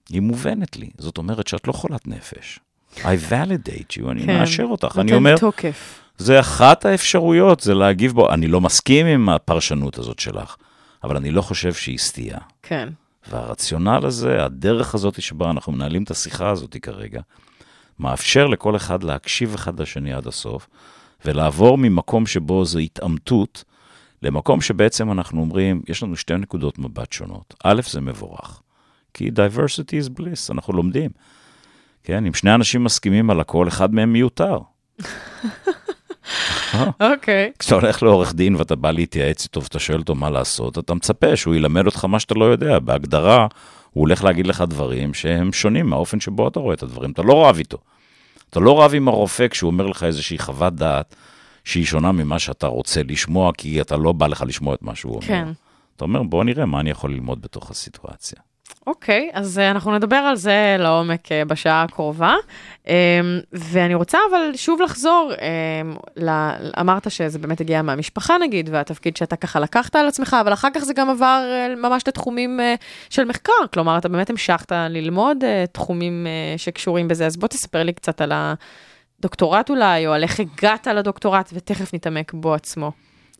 היא 0.09 0.21
מובנת 0.21 0.77
לי. 0.77 0.89
זאת 0.97 1.17
אומרת 1.17 1.47
שאת 1.47 1.67
לא 1.67 1.73
חולת 1.73 2.07
נפש. 2.07 2.59
I 2.95 3.31
validate 3.31 3.97
you, 3.99 4.11
אני 4.11 4.25
כן. 4.25 4.37
מאשר 4.37 4.63
אותך. 4.63 4.97
אני 5.01 5.13
אומר, 5.13 5.37
תוקף. 5.37 5.99
זה 6.17 6.39
אחת 6.39 6.85
האפשרויות, 6.85 7.59
זה 7.59 7.73
להגיב 7.73 8.11
בו. 8.11 8.33
אני 8.33 8.47
לא 8.47 8.61
מסכים 8.61 9.05
עם 9.05 9.29
הפרשנות 9.29 9.97
הזאת 9.97 10.19
שלך, 10.19 10.55
אבל 11.03 11.17
אני 11.17 11.31
לא 11.31 11.41
חושב 11.41 11.73
שהיא 11.73 11.97
סטייה. 11.97 12.37
כן. 12.63 12.89
והרציונל 13.31 14.05
הזה, 14.05 14.45
הדרך 14.45 14.95
הזאת 14.95 15.21
שבה 15.21 15.49
אנחנו 15.49 15.71
מנהלים 15.71 16.03
את 16.03 16.11
השיחה 16.11 16.49
הזאת 16.49 16.77
כרגע, 16.81 17.21
מאפשר 17.99 18.47
לכל 18.47 18.75
אחד 18.75 19.03
להקשיב 19.03 19.53
אחד 19.53 19.79
לשני 19.79 20.13
עד 20.13 20.27
הסוף, 20.27 20.67
ולעבור 21.25 21.77
ממקום 21.77 22.25
שבו 22.25 22.65
זו 22.65 22.79
התעמתות, 22.79 23.63
למקום 24.23 24.61
שבעצם 24.61 25.11
אנחנו 25.11 25.41
אומרים, 25.41 25.81
יש 25.87 26.03
לנו 26.03 26.15
שתי 26.15 26.33
נקודות 26.33 26.79
מבט 26.79 27.13
שונות. 27.13 27.53
א', 27.63 27.81
זה 27.89 28.01
מבורך, 28.01 28.61
כי 29.13 29.27
diversity 29.27 30.05
is 30.05 30.19
bliss, 30.19 30.51
אנחנו 30.53 30.73
לומדים. 30.73 31.11
כן, 32.03 32.25
אם 32.25 32.33
שני 32.33 32.53
אנשים 32.55 32.83
מסכימים 32.83 33.29
על 33.29 33.39
הכל, 33.39 33.67
אחד 33.67 33.93
מהם 33.93 34.13
מיותר. 34.13 34.59
אוקיי. 36.99 37.51
כשאתה 37.59 37.75
הולך 37.75 38.03
לעורך 38.03 38.33
דין 38.33 38.55
ואתה 38.55 38.75
בא 38.75 38.91
להתייעץ 38.91 39.43
איתו 39.43 39.63
ואתה 39.63 39.79
שואל 39.79 39.99
אותו 39.99 40.15
מה 40.15 40.29
לעשות, 40.29 40.77
אתה 40.77 40.93
מצפה 40.93 41.35
שהוא 41.35 41.55
ילמד 41.55 41.85
אותך 41.85 42.05
מה 42.05 42.19
שאתה 42.19 42.33
לא 42.33 42.45
יודע. 42.45 42.79
בהגדרה, 42.79 43.47
הוא 43.91 44.01
הולך 44.01 44.23
להגיד 44.23 44.47
לך 44.47 44.63
דברים 44.67 45.13
שהם 45.13 45.53
שונים 45.53 45.85
מהאופן 45.85 46.19
שבו 46.19 46.47
אתה 46.47 46.59
רואה 46.59 46.73
את 46.73 46.83
הדברים. 46.83 47.11
אתה 47.11 47.21
לא 47.21 47.47
רב 47.47 47.57
איתו. 47.57 47.77
אתה 48.49 48.59
לא 48.59 48.83
רב 48.83 48.91
עם 48.95 49.07
הרופא 49.07 49.47
כשהוא 49.47 49.71
אומר 49.71 49.87
לך 49.87 50.03
איזושהי 50.03 50.37
חוות 50.37 50.75
דעת 50.75 51.15
שהיא 51.69 51.85
שונה 51.85 52.11
ממה 52.11 52.39
שאתה 52.39 52.67
רוצה 52.67 53.01
לשמוע, 53.03 53.51
כי 53.57 53.81
אתה 53.81 53.97
לא 53.97 54.11
בא 54.11 54.27
לך 54.27 54.43
לשמוע 54.47 54.75
את 54.75 54.81
מה 54.81 54.95
שהוא 54.95 55.13
אומר. 55.15 55.27
כן. 55.27 55.47
אתה 55.95 56.03
אומר, 56.03 56.23
בוא 56.23 56.43
נראה 56.43 56.65
מה 56.65 56.79
אני 56.79 56.89
יכול 56.89 57.11
ללמוד 57.11 57.41
בתוך 57.41 57.71
הסיטואציה. 57.71 58.39
אוקיי, 58.87 59.29
אז 59.33 59.59
אה, 59.59 59.71
אנחנו 59.71 59.95
נדבר 59.95 60.15
על 60.15 60.35
זה 60.35 60.75
לעומק 60.79 61.31
אה, 61.31 61.45
בשעה 61.45 61.83
הקרובה. 61.83 62.35
אמ, 62.87 62.93
ואני 63.51 63.95
רוצה 63.95 64.17
אבל 64.29 64.51
שוב 64.55 64.81
לחזור, 64.81 65.31
אמ, 65.41 65.95
אמרת 66.79 67.11
שזה 67.11 67.39
באמת 67.39 67.61
הגיע 67.61 67.81
מהמשפחה 67.81 68.37
נגיד, 68.37 68.69
והתפקיד 68.71 69.17
שאתה 69.17 69.35
ככה 69.35 69.59
לקחת 69.59 69.95
על 69.95 70.07
עצמך, 70.07 70.35
אבל 70.41 70.53
אחר 70.53 70.67
כך 70.73 70.79
זה 70.79 70.93
גם 70.93 71.09
עבר 71.09 71.43
אה, 71.51 71.75
ממש 71.75 72.03
לתחומים 72.07 72.59
של 73.09 73.25
מחקר, 73.25 73.67
כלומר, 73.73 73.97
אתה 73.97 74.09
באמת 74.09 74.29
המשכת 74.29 74.71
ללמוד 74.71 75.43
תחומים 75.71 76.27
שקשורים 76.57 77.07
בזה, 77.07 77.25
אז 77.25 77.37
בוא 77.37 77.47
תספר 77.47 77.83
לי 77.83 77.93
קצת 77.93 78.21
על 78.21 78.31
הדוקטורט 79.19 79.69
אולי, 79.69 80.07
או 80.07 80.13
על 80.13 80.23
איך 80.23 80.39
הגעת 80.39 80.87
לדוקטורט, 80.87 81.49
ותכף 81.53 81.93
נתעמק 81.93 82.33
בו 82.33 82.53
עצמו. 82.53 82.91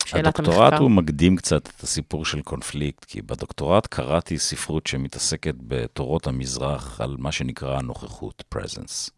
שאלת 0.05 0.25
המחקר. 0.25 0.41
הדוקטורט 0.41 0.81
הוא 0.81 0.91
מקדים 0.91 1.35
קצת 1.35 1.67
את 1.67 1.83
הסיפור 1.83 2.25
של 2.25 2.41
קונפליקט, 2.41 3.05
כי 3.05 3.21
בדוקטורט 3.21 3.87
קראתי 3.87 4.37
ספרות 4.37 4.87
שמתעסקת 4.87 5.55
בתורות 5.67 6.27
המזרח 6.27 7.01
על 7.01 7.15
מה 7.19 7.31
שנקרא 7.31 7.77
הנוכחות, 7.77 8.43
presence. 8.55 9.09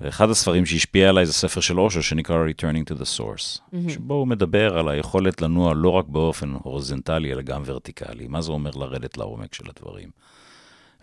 ואחד 0.00 0.30
הספרים 0.30 0.66
שהשפיע 0.66 1.08
עליי 1.08 1.26
זה 1.26 1.32
ספר 1.32 1.60
של 1.60 1.80
אושו 1.80 2.02
שנקרא 2.02 2.36
Returning 2.46 2.94
to 2.94 2.98
the 2.98 3.18
Source, 3.18 3.58
mm-hmm. 3.58 3.92
שבו 3.92 4.14
הוא 4.14 4.28
מדבר 4.28 4.78
על 4.78 4.88
היכולת 4.88 5.42
לנוע 5.42 5.74
לא 5.74 5.88
רק 5.88 6.04
באופן 6.08 6.54
הורזנטלי, 6.62 7.32
אלא 7.32 7.42
גם 7.42 7.62
ורטיקלי. 7.64 8.26
מה 8.28 8.40
זה 8.42 8.52
אומר 8.52 8.70
לרדת 8.70 9.18
לעומק 9.18 9.54
של 9.54 9.64
הדברים? 9.68 10.08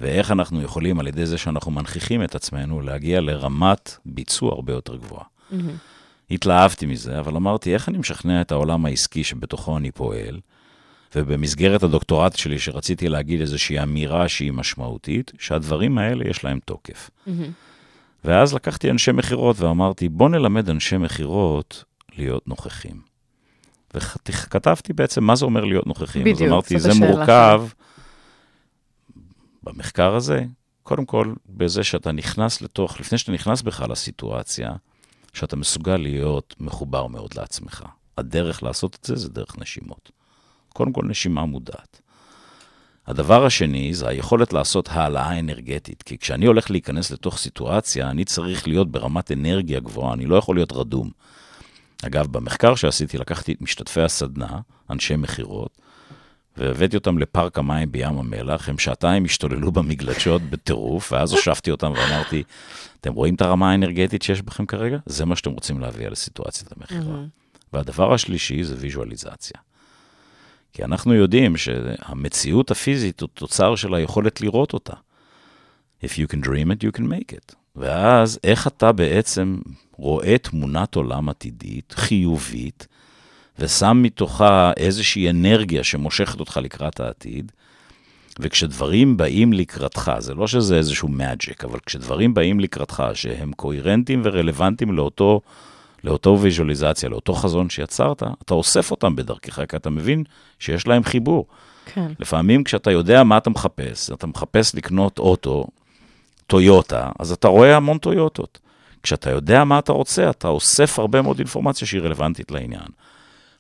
ואיך 0.02 0.32
אנחנו 0.32 0.62
יכולים, 0.62 1.00
על 1.00 1.08
ידי 1.08 1.26
זה 1.26 1.38
שאנחנו 1.38 1.72
מנכיחים 1.72 2.24
את 2.24 2.36
עצמנו, 2.36 2.82
להגיע 2.82 3.22
לרמת 3.22 3.98
ביצוע 4.06 4.52
הרבה 4.54 4.74
יותר 4.74 4.96
גבוהה. 4.96 5.24
Mm-hmm. 5.24 5.56
התלהבתי 6.32 6.86
מזה, 6.86 7.20
אבל 7.20 7.36
אמרתי, 7.36 7.74
איך 7.74 7.90
אני 7.90 7.98
משכנע 7.98 8.42
את 8.42 8.52
העולם 8.52 8.86
העסקי 8.86 9.24
שבתוכו 9.24 9.78
אני 9.78 9.92
פועל, 9.92 10.40
ובמסגרת 11.16 11.84
הדוקטורט 11.84 12.36
שלי, 12.36 12.60
שרציתי 12.60 13.10
להגיד 13.10 13.42
איזושהי 13.42 13.84
אמירה 13.84 14.28
שהיא 14.28 14.54
משמעותית, 14.54 15.32
שהדברים 15.40 15.98
האלה 15.98 16.30
יש 16.30 16.44
להם 16.44 16.60
תוקף. 16.66 17.10
Mm-hmm. 17.10 17.32
ואז 18.26 18.54
לקחתי 18.54 18.92
אנשי 18.92 19.12
מכירות 19.12 19.60
ואמרתי, 19.60 20.10
בוא 20.10 20.30
נלמד 20.30 20.70
אנשי 20.70 20.98
מכירות 20.98 21.84
להיות 22.18 22.48
נוכחים. 22.48 23.10
וכתבתי 23.94 24.94
בעצם 24.94 25.24
מה 25.24 25.36
זה 25.36 25.46
אומר 25.46 25.66
להיות 25.66 25.88
נוכחים. 25.88 26.22
בדיוק, 26.22 26.42
אז 26.42 26.48
אמרתי, 26.48 26.80
זאת 26.80 26.82
זה 26.82 26.90
השאלה 26.90 27.12
מורכב 27.12 27.64
במחקר 29.64 30.16
הזה? 30.16 30.46
קודם 30.84 31.06
כל, 31.06 31.34
בזה 31.50 31.84
שאתה 31.84 32.12
נכנס 32.12 32.62
לתוך, 32.62 33.00
לפני 33.00 33.18
שאתה 33.18 33.32
נכנס 33.32 33.62
בכלל 33.62 33.92
לסיטואציה, 33.92 34.72
שאתה 35.34 35.56
מסוגל 35.56 35.98
להיות 35.98 36.56
מחובר 36.60 37.08
מאוד 37.08 37.34
לעצמך. 37.38 37.84
הדרך 38.18 38.64
לעשות 38.64 38.98
את 39.02 39.06
זה 39.06 39.16
זה 39.16 39.30
דרך 39.30 39.58
נשימות. 39.58 40.12
קודם 40.74 40.94
כל, 40.94 41.06
נשימה 41.06 41.46
מודעת. 41.46 42.02
הדבר 43.08 43.46
השני 43.46 43.94
זה 43.94 44.08
היכולת 44.08 44.54
לעשות 44.54 44.90
העלאה 44.92 45.40
אנרגטית, 45.40 46.04
כי 46.04 46.18
כשאני 46.18 46.46
הולך 46.46 46.72
להיכנס 46.72 47.12
לתוך 47.12 47.38
סיטואציה, 47.38 48.10
אני 48.10 48.26
צריך 48.26 48.68
להיות 48.68 48.92
ברמת 48.92 49.32
אנרגיה 49.32 49.80
גבוהה, 49.80 50.14
אני 50.14 50.26
לא 50.26 50.36
יכול 50.36 50.56
להיות 50.56 50.72
רדום. 50.72 51.10
אגב, 52.06 52.28
במחקר 52.28 52.76
שעשיתי, 52.76 53.18
לקחתי 53.18 53.54
את 53.54 53.62
משתתפי 53.62 54.02
הסדנה, 54.02 54.60
אנשי 54.90 55.16
מכירות, 55.16 55.78
והבאתי 56.60 56.98
אותם 56.98 57.18
לפארק 57.18 57.58
המים 57.58 57.92
בים 57.92 58.20
המלח, 58.20 58.70
הם 58.70 58.78
שעתיים 58.78 59.26
השתוללו 59.26 59.72
במגלשות 59.72 60.42
בטירוף, 60.42 61.12
ואז 61.12 61.32
הושבתי 61.32 61.72
אותם 61.72 61.92
ואמרתי, 61.92 62.44
אתם 63.02 63.14
רואים 63.14 63.36
את 63.36 63.42
הרמה 63.42 63.72
האנרגטית 63.72 64.22
שיש 64.22 64.42
בכם 64.42 64.66
כרגע? 64.66 64.98
זה 65.06 65.26
מה 65.26 65.36
שאתם 65.36 65.52
רוצים 65.52 65.80
להביא 65.80 66.08
על 66.08 66.16
סיטואציית 66.16 66.72
המכירה. 66.78 67.24
והדבר 67.74 68.14
השלישי 68.14 68.64
זה 68.64 68.76
ויזואליזציה. 68.80 69.60
כי 70.74 70.84
אנחנו 70.84 71.14
יודעים 71.14 71.58
שהמציאות 71.58 72.72
הפיזית 72.72 73.22
הוא 73.22 73.30
תוצר 73.34 73.76
של 73.76 73.94
היכולת 73.94 74.42
לראות 74.42 74.74
אותה. 74.74 74.94
If 76.04 76.08
you 76.08 76.34
can 76.34 76.46
dream 76.46 76.72
it, 76.72 76.84
you 76.84 77.00
can 77.00 77.04
make 77.04 77.34
it. 77.34 77.56
ואז 77.76 78.40
איך 78.44 78.68
אתה 78.68 78.92
בעצם 78.92 79.58
רואה 79.92 80.38
תמונת 80.38 80.96
עולם 80.96 81.30
עתידית, 81.30 81.94
חיובית, 81.98 82.88
ושם 83.60 84.00
מתוכה 84.04 84.72
איזושהי 84.78 85.30
אנרגיה 85.30 85.84
שמושכת 85.84 86.40
אותך 86.40 86.60
לקראת 86.64 87.00
העתיד, 87.00 87.52
וכשדברים 88.40 89.18
באים 89.18 89.54
לקראתך, 89.54 90.12
זה 90.20 90.34
לא 90.34 90.48
שזה 90.48 90.78
איזשהו 90.78 91.08
מאג'יק, 91.08 91.64
אבל 91.64 91.80
כשדברים 91.86 92.34
באים 92.34 92.60
לקראתך, 92.60 93.04
שהם 93.14 93.52
קוהרנטיים 93.56 94.22
ורלוונטיים 94.24 94.94
לאותו, 94.94 95.42
לאותו 96.04 96.38
ויז'ואליזציה, 96.42 97.10
לאותו 97.10 97.34
חזון 97.34 97.70
שיצרת, 97.70 98.24
אתה 98.46 98.54
אוסף 98.54 98.92
אותם 98.92 99.16
בדרכך, 99.16 99.66
כי 99.70 99.76
אתה 99.76 99.90
מבין 99.90 100.24
שיש 100.60 100.88
להם 100.88 101.04
חיבור. 101.04 101.46
כן. 101.86 102.12
לפעמים 102.20 102.64
כשאתה 102.64 102.92
יודע 102.92 103.24
מה 103.24 103.38
אתה 103.38 103.50
מחפש, 103.50 104.12
אתה 104.12 104.28
מחפש 104.28 104.76
לקנות 104.76 105.20
אוטו, 105.20 105.66
טויוטה, 106.48 107.10
אז 107.20 107.32
אתה 107.32 107.48
רואה 107.48 107.76
המון 107.76 107.98
טויוטות. 107.98 108.60
כשאתה 109.04 109.30
יודע 109.30 109.64
מה 109.64 109.80
אתה 109.80 109.92
רוצה, 109.92 110.30
אתה 110.30 110.48
אוסף 110.48 111.00
הרבה 111.00 111.22
מאוד 111.22 111.40
אינפורמציה 111.40 111.88
שהיא 111.88 112.02
רלוונטית 112.02 112.52
לעניין. 112.52 112.88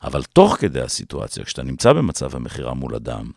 אבל 0.03 0.23
תוך 0.23 0.55
כדי 0.59 0.81
הסיטואציה, 0.81 1.45
כשאתה 1.45 1.63
נמצא 1.63 1.93
במצב 1.93 2.35
המכירה 2.35 2.73
מול 2.73 2.95
אדם, 2.95 3.31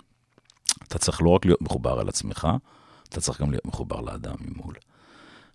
אתה 0.88 0.99
צריך 0.99 1.23
לא 1.23 1.31
רק 1.31 1.45
להיות 1.45 1.62
מחובר 1.62 2.00
אל 2.00 2.09
עצמך, 2.09 2.49
אתה 3.09 3.21
צריך 3.21 3.40
גם 3.40 3.50
להיות 3.50 3.66
מחובר 3.66 4.00
לאדם 4.00 4.35
ממול. 4.40 4.75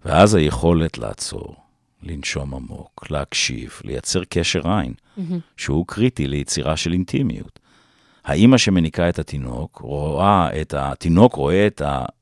ואז 0.06 0.36
היכולת 0.36 0.98
לעצור, 0.98 1.56
לנשום 2.04 2.54
עמוק, 2.54 3.08
להקשיב, 3.10 3.80
לייצר 3.84 4.24
קשר 4.24 4.62
עין, 4.70 4.94
שהוא 5.58 5.88
קריטי 5.88 6.28
ליצירה 6.28 6.78
של 6.78 6.94
אינטימיות. 6.94 7.60
האימא 8.26 8.58
שמניקה 8.58 9.10
את 9.10 9.20
התינוק, 9.20 9.78
רואה 9.82 10.62
את 10.62 10.74
התינוק 10.74 11.36
רואה 11.36 11.68
את 11.68 11.82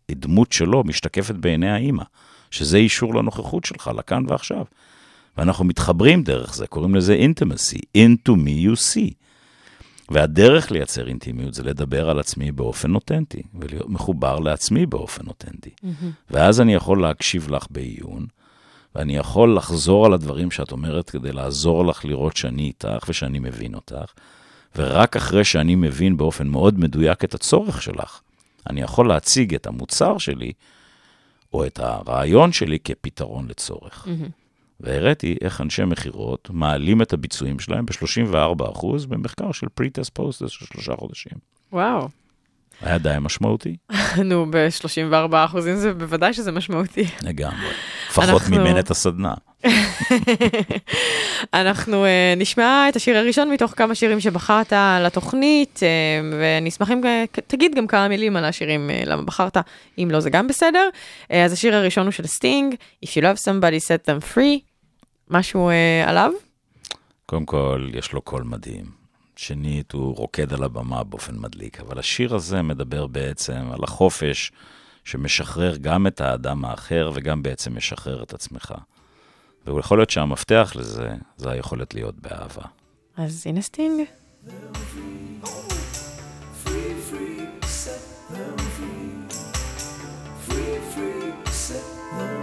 הדמות 0.10 0.52
שלו 0.52 0.84
משתקפת 0.84 1.36
בעיני 1.36 1.72
האימא, 1.72 2.04
שזה 2.52 2.78
אישור 2.78 3.16
לנוכחות 3.16 3.66
שלך, 3.66 3.92
לכאן 3.98 4.24
ועכשיו. 4.28 4.64
ואנחנו 5.38 5.66
מתחברים 5.66 6.24
דרך 6.24 6.56
זה, 6.56 6.68
קוראים 6.68 6.96
לזה 6.96 7.18
intimacy, 7.18 7.80
into 7.98 8.32
me 8.32 8.66
you 8.68 8.94
see. 8.94 9.14
והדרך 10.10 10.72
לייצר 10.72 11.08
אינטימיות 11.08 11.54
זה 11.54 11.64
לדבר 11.64 12.10
על 12.10 12.20
עצמי 12.20 12.52
באופן 12.52 12.96
אותנטי, 12.96 13.42
ולהיות 13.60 13.90
מחובר 13.90 14.40
לעצמי 14.40 14.86
באופן 14.86 15.28
אותנטי. 15.28 15.70
Mm-hmm. 15.70 16.06
ואז 16.32 16.62
אני 16.62 16.74
יכול 16.74 17.02
להקשיב 17.02 17.50
לך 17.50 17.66
בעיון, 17.70 18.26
ואני 18.96 19.18
יכול 19.18 19.56
לחזור 19.58 20.06
על 20.06 20.14
הדברים 20.14 20.52
שאת 20.52 20.72
אומרת 20.72 21.10
כדי 21.10 21.32
לעזור 21.32 21.86
לך 21.86 22.06
לראות 22.06 22.38
שאני 22.38 22.64
איתך 22.64 23.06
ושאני 23.10 23.40
מבין 23.40 23.76
אותך, 23.76 24.14
ורק 24.76 25.16
אחרי 25.16 25.44
שאני 25.44 25.76
מבין 25.76 26.18
באופן 26.18 26.48
מאוד 26.48 26.80
מדויק 26.80 27.24
את 27.24 27.34
הצורך 27.34 27.82
שלך, 27.82 28.20
אני 28.70 28.82
יכול 28.82 29.08
להציג 29.08 29.56
את 29.56 29.68
המוצר 29.68 30.18
שלי, 30.18 30.52
או 31.54 31.66
את 31.66 31.80
הרעיון 31.80 32.52
שלי 32.52 32.80
כפתרון 32.80 33.48
לצורך. 33.48 34.08
Mm-hmm. 34.08 34.45
והראיתי 34.80 35.36
איך 35.42 35.62
אנשי 35.62 35.86
מכירות 35.86 36.50
מעלים 36.54 37.02
את 37.02 37.14
הביצועים 37.14 37.60
שלהם 37.60 37.86
ב-34% 37.86 38.86
במחקר 39.10 39.52
של 39.52 39.68
pre-test 39.82 40.10
post 40.20 40.48
של 40.48 40.66
שלושה 40.66 40.94
חודשים. 40.96 41.32
וואו. 41.72 42.10
היה 42.82 42.98
די 42.98 43.16
משמעותי. 43.22 43.76
נו, 44.26 44.46
ב-34 44.52 45.14
אחוזים 45.46 45.76
זה 45.76 45.94
בוודאי 45.94 46.34
שזה 46.34 46.52
משמעותי. 46.52 47.06
לגמרי. 47.22 47.68
לפחות 48.10 48.24
אנחנו- 48.30 48.58
מימן 48.64 48.80
את 48.80 48.92
הסדנה. 48.92 49.34
אנחנו 51.54 52.06
uh, 52.06 52.40
נשמע 52.40 52.90
את 52.90 52.96
השיר 52.96 53.18
הראשון 53.18 53.52
מתוך 53.52 53.74
כמה 53.76 53.96
שירים 53.96 54.20
שבחרת 54.20 54.74
לתוכנית, 55.06 55.80
uh, 55.80 56.36
ונשמח 56.40 56.92
אם 56.92 57.02
uh, 57.04 57.42
תגיד 57.48 57.76
גם 57.76 57.88
כמה 57.88 58.08
מילים 58.08 58.36
על 58.36 58.46
השירים, 58.46 58.90
uh, 58.90 59.10
למה 59.10 59.22
בחרת, 59.22 59.58
אם 59.98 60.08
לא 60.12 60.20
זה 60.20 60.30
גם 60.30 60.48
בסדר. 60.48 60.90
אה, 61.24 61.34
אז 61.36 61.54
השיר 61.54 61.76
הראשון 61.76 62.06
הוא 62.06 62.12
של 62.12 62.28
סטינג, 62.28 62.76
If 63.06 63.08
you 63.08 63.22
love 63.22 63.38
somebody 63.38 63.88
set 63.88 64.10
them 64.10 64.36
free, 64.36 64.60
משהו 65.30 65.70
אה, 65.70 66.10
עליו? 66.10 66.32
קודם 67.26 67.46
כל, 67.46 67.90
יש 67.94 68.14
לו 68.14 68.22
קול 68.22 68.44
מדהים. 68.44 69.06
שנית, 69.36 69.92
הוא 69.92 70.16
רוקד 70.16 70.54
על 70.54 70.64
הבמה 70.64 71.04
באופן 71.04 71.36
מדליק. 71.38 71.80
אבל 71.80 72.00
השיר 72.00 72.36
הזה 72.36 72.62
מדבר 72.62 73.08
בעצם 73.08 73.72
על 73.72 73.84
החופש 73.84 74.52
שמשחרר 75.04 75.76
גם 75.76 76.08
את 76.08 76.22
האדם 76.22 76.66
האחר 76.66 77.12
וגם 77.14 77.44
בעצם 77.44 77.78
משחרר 77.78 78.24
את 78.24 78.34
עצמך. 78.34 78.74
ויכול 79.68 79.98
להיות 79.98 80.10
שהמפתח 80.10 80.72
לזה, 80.76 81.10
זה 81.38 81.52
היכולת 81.52 81.94
להיות 81.94 82.16
באהבה. 82.16 82.64
אז 83.18 83.44
הנה 83.48 83.62
סטינג. 83.62 84.06
If 91.78 92.35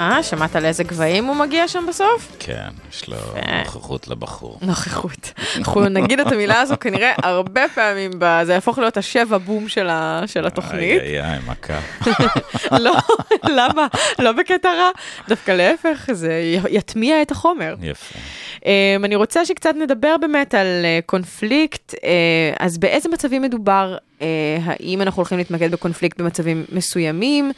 אה? 0.00 0.22
שמעת 0.22 0.56
לאיזה 0.56 0.84
גבהים 0.84 1.24
הוא 1.24 1.36
מגיע 1.36 1.68
שם 1.68 1.84
בסוף? 1.88 2.36
כן, 2.38 2.68
יש 2.90 3.08
לו. 3.08 3.16
נוכחות 3.58 4.08
לבחור. 4.08 4.58
נוכחות. 4.62 5.32
אנחנו 5.56 5.88
נגיד 5.88 6.20
את 6.20 6.32
המילה 6.32 6.60
הזו 6.60 6.74
כנראה 6.80 7.12
הרבה 7.22 7.62
פעמים, 7.74 8.10
זה 8.44 8.52
יהפוך 8.52 8.78
להיות 8.78 8.96
השבע 8.96 9.38
בום 9.38 9.68
של 9.68 10.46
התוכנית. 10.46 11.00
איי, 11.02 11.20
איי, 11.20 11.38
מכה. 11.46 11.80
לא, 12.84 12.92
למה? 13.44 13.86
לא 14.18 14.32
בקטע 14.32 14.68
רע, 14.68 14.90
דווקא 15.28 15.52
להפך, 15.52 16.08
זה 16.12 16.54
יטמיע 16.68 17.22
את 17.22 17.30
החומר. 17.30 17.74
יפה. 17.82 18.18
Um, 18.60 19.04
אני 19.04 19.16
רוצה 19.16 19.44
שקצת 19.44 19.74
נדבר 19.74 20.16
באמת 20.20 20.54
על 20.54 20.66
uh, 20.66 21.06
קונפליקט, 21.06 21.94
uh, 21.94 21.98
אז 22.58 22.78
באיזה 22.78 23.08
מצבים 23.08 23.42
מדובר? 23.42 23.96
Uh, 24.18 24.22
האם 24.64 25.02
אנחנו 25.02 25.20
הולכים 25.20 25.38
להתמקד 25.38 25.72
בקונפליקט 25.72 26.20
במצבים 26.20 26.64
מסוימים, 26.72 27.52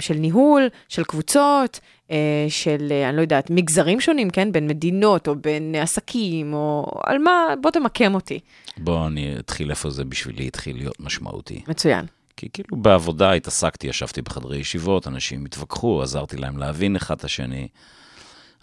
של 0.00 0.14
ניהול, 0.14 0.68
של 0.88 1.04
קבוצות, 1.04 1.80
uh, 2.08 2.12
של, 2.48 2.76
uh, 2.88 3.08
אני 3.08 3.16
לא 3.16 3.22
יודעת, 3.22 3.50
מגזרים 3.50 4.00
שונים, 4.00 4.30
כן? 4.30 4.52
בין 4.52 4.66
מדינות 4.66 5.28
או 5.28 5.36
בין 5.36 5.74
עסקים, 5.74 6.54
או 6.54 6.92
על 7.04 7.18
מה, 7.18 7.46
בוא 7.60 7.70
תמקם 7.70 8.14
אותי. 8.14 8.40
בוא 8.76 9.06
אני 9.06 9.38
אתחיל 9.38 9.70
איפה 9.70 9.90
זה 9.90 10.04
בשבילי 10.04 10.46
התחיל 10.46 10.76
להיות 10.76 11.00
משמעותי. 11.00 11.62
מצוין. 11.68 12.06
כי 12.36 12.48
כאילו 12.52 12.76
בעבודה 12.76 13.32
התעסקתי, 13.32 13.86
ישבתי 13.86 14.22
בחדרי 14.22 14.58
ישיבות, 14.58 15.06
אנשים 15.06 15.44
התווכחו, 15.44 16.02
עזרתי 16.02 16.36
להם 16.36 16.58
להבין 16.58 16.96
אחד 16.96 17.16
את 17.16 17.24
השני. 17.24 17.68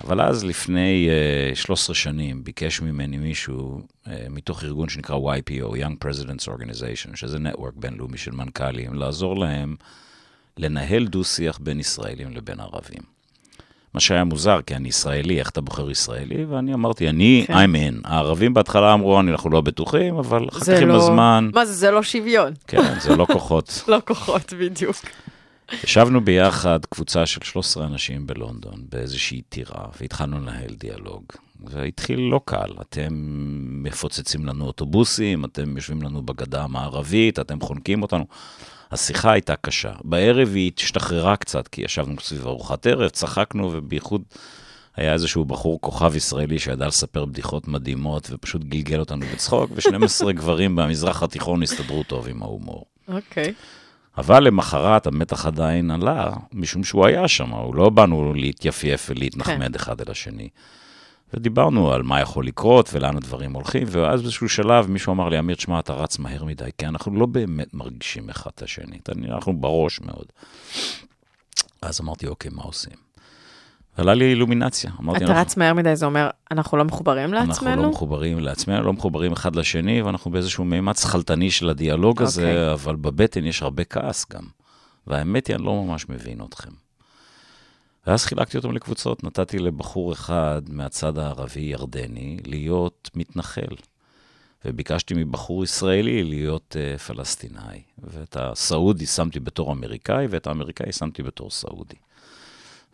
אבל 0.04 0.22
אז 0.22 0.46
לפני 0.46 1.10
uh, 1.54 1.56
13 1.56 1.96
שנים 1.96 2.44
ביקש 2.44 2.82
ממני 2.82 3.18
מישהו 3.18 3.82
uh, 3.82 4.10
מתוך 4.30 4.64
ארגון 4.64 4.90
שנקרא 4.90 5.16
YPO, 5.16 5.76
Young 5.76 6.06
Presidents 6.06 6.48
Organization, 6.48 7.16
שזה 7.16 7.40
נטוורק 7.40 7.74
בינלאומי 7.76 8.18
של 8.18 8.32
מנכ"לים, 8.32 8.94
לעזור 8.94 9.40
להם 9.40 9.76
לנהל 10.58 11.08
דו-שיח 11.08 11.60
בין 11.62 11.80
ישראלים 11.80 12.32
לבין 12.32 12.60
ערבים. 12.60 13.18
מה 13.94 14.00
שהיה 14.02 14.24
מוזר, 14.24 14.62
כי 14.62 14.76
אני 14.76 14.90
ישראלי, 14.90 15.40
איך 15.40 15.50
אתה 15.50 15.62
בוחר 15.62 15.92
ישראלי? 15.92 16.46
ואני 16.46 16.74
אמרתי, 16.74 17.10
אני, 17.10 17.44
כן. 17.48 17.54
I'm 17.54 17.76
in. 17.76 18.02
הערבים 18.04 18.54
בהתחלה 18.54 18.94
אמרו, 18.94 19.20
אנחנו 19.20 19.50
לא 19.50 19.62
בטוחים, 19.62 20.18
אבל 20.18 20.48
אחר 20.50 20.60
כך 20.60 20.82
עם 20.82 20.88
לא... 20.88 20.96
הזמן, 20.96 21.50
מה 21.54 21.66
זה, 21.66 21.74
זה 21.74 21.92
לא 21.92 22.04
שוויון. 22.04 22.54
כן, 22.68 23.00
זה 23.00 23.16
לא 23.16 23.26
כוחות. 23.26 23.84
לא 23.88 23.98
כוחות, 24.08 24.54
בדיוק. 24.54 24.96
ישבנו 25.84 26.22
ביחד, 26.22 26.80
קבוצה 26.90 27.26
של 27.26 27.40
13 27.44 27.86
אנשים 27.86 28.28
בלונדון, 28.28 28.82
באיזושהי 28.92 29.42
טירה, 29.50 29.86
והתחלנו 30.02 30.40
לנהל 30.40 30.76
דיאלוג. 30.80 31.24
והתחיל 31.66 32.20
לא 32.20 32.42
קל, 32.46 32.72
אתם 32.82 33.08
מפוצצים 33.84 34.46
לנו 34.46 34.66
אוטובוסים, 34.66 35.46
אתם 35.46 35.78
יושבים 35.78 36.02
לנו 36.02 36.22
בגדה 36.22 36.64
המערבית, 36.64 37.40
אתם 37.40 37.62
חונקים 37.62 38.02
אותנו. 38.02 38.26
השיחה 38.92 39.32
הייתה 39.32 39.56
קשה. 39.56 39.92
בערב 40.04 40.52
היא 40.56 40.72
השתחררה 40.78 41.36
קצת, 41.36 41.68
כי 41.68 41.82
ישבנו 41.82 42.16
סביב 42.20 42.48
ארוחת 42.48 42.88
ערב, 42.88 43.10
צחקנו, 43.10 43.70
ובייחוד 43.74 44.22
היה 44.96 45.14
איזשהו 45.14 45.46
בחור 45.46 45.82
כוכב 45.82 46.16
ישראלי 46.16 46.60
שידע 46.60 46.88
לספר 46.88 47.26
בדיחות 47.26 47.68
מדהימות, 47.68 48.28
ופשוט 48.32 48.64
גלגל 48.64 49.00
אותנו 49.00 49.26
בצחוק, 49.34 49.72
ו-12 49.74 50.32
גברים 50.40 50.76
במזרח 50.76 51.24
התיכון 51.24 51.64
הסתדרו 51.64 52.04
טוב 52.04 52.28
עם 52.28 52.44
ההומור. 52.44 52.86
אוקיי. 53.08 53.54
אבל 54.18 54.44
למחרת 54.44 55.08
המתח 55.08 55.46
עדיין 55.46 55.92
עלה, 55.92 56.32
משום 56.54 56.84
שהוא 56.84 57.06
היה 57.06 57.28
שם, 57.28 57.50
הוא 57.50 57.76
לא 57.76 57.90
באנו 57.90 58.34
להתייפייף 58.34 59.10
ולהתנחמד 59.10 59.72
כן. 59.72 59.76
אחד 59.76 60.02
אל 60.02 60.12
השני. 60.12 60.50
ודיברנו 61.34 61.92
על 61.92 62.04
מה 62.04 62.22
יכול 62.22 62.48
לקרות 62.48 62.90
ולאן 62.94 63.18
הדברים 63.18 63.54
הולכים, 63.54 63.84
ואז 63.92 64.22
באיזשהו 64.22 64.50
שלב 64.50 64.90
מישהו 64.90 65.14
אמר 65.14 65.30
לי, 65.30 65.40
אמיר, 65.40 65.56
תשמע, 65.56 65.80
אתה 65.80 65.94
רץ 65.94 66.20
מהר 66.20 66.44
מדי, 66.44 66.70
כי 66.78 66.86
אנחנו 66.88 67.16
לא 67.16 67.26
באמת 67.26 67.74
מרגישים 67.74 68.30
אחד 68.30 68.52
את 68.56 68.62
השני, 68.62 69.00
אנחנו 69.30 69.60
בראש 69.60 70.02
מאוד. 70.02 70.26
אז 71.82 72.02
אמרתי, 72.02 72.28
אוקיי, 72.28 72.52
מה 72.54 72.64
עושים? 72.64 73.08
ועלה 73.98 74.14
לי 74.14 74.26
אילומינציה. 74.26 74.92
אמרתי, 75.00 75.18
אתה 75.18 75.26
אנחנו- 75.26 75.42
רץ 75.42 75.58
מהר 75.58 75.74
מדי, 75.74 75.96
זה 75.96 76.06
אומר, 76.06 76.30
אנחנו 76.52 76.78
לא 76.78 76.86
מחוברים 76.86 77.34
אנחנו 77.34 77.48
לעצמנו? 77.50 77.84
לא 77.84 77.90
מחוברים 77.90 78.40
לעצמנו, 78.40 78.84
לא 78.84 78.94
מחוברים 78.94 79.32
אחד 79.32 79.56
לשני, 79.56 80.02
ואנחנו 80.02 80.32
באיזשהו 80.32 80.66
מימד 80.66 80.96
שכלתני 80.96 81.52
של 81.52 81.70
הדיאלוג 81.70 82.22
הזה, 82.22 82.42
אוקיי. 82.42 82.74
אבל 82.74 82.96
בבטן 82.96 83.46
יש 83.46 83.62
הרבה 83.64 83.84
כעס 83.84 84.26
גם. 84.34 84.44
והאמת 85.08 85.48
היא, 85.48 85.56
אני 85.56 85.66
לא 85.66 85.84
ממש 85.84 86.10
מבין 86.10 86.42
אתכם. 86.50 86.70
ואז 88.08 88.26
חילקתי 88.26 88.58
אותם 88.58 88.72
לקבוצות, 88.72 89.24
נתתי 89.24 89.60
לבחור 89.60 90.14
אחד 90.14 90.62
מהצד 90.70 91.18
הערבי-ירדני 91.18 92.38
להיות 92.46 93.10
מתנחל. 93.16 93.76
וביקשתי 94.66 95.14
מבחור 95.14 95.64
ישראלי 95.64 96.24
להיות 96.24 96.76
uh, 96.76 97.00
פלסטיני. 97.00 97.82
ואת 97.98 98.38
הסעודי 98.40 99.06
שמתי 99.06 99.40
בתור 99.40 99.74
אמריקאי, 99.74 100.28
ואת 100.30 100.48
האמריקאי 100.48 100.92
שמתי 100.92 101.24
בתור 101.24 101.52
סעודי. 101.52 101.96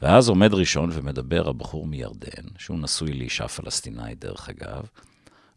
ואז 0.01 0.29
עומד 0.29 0.53
ראשון 0.53 0.89
ומדבר 0.93 1.49
הבחור 1.49 1.87
מירדן, 1.87 2.43
שהוא 2.57 2.79
נשוי 2.79 3.13
לאישה 3.13 3.47
פלסטינאית 3.47 4.19
דרך 4.19 4.49
אגב, 4.49 4.87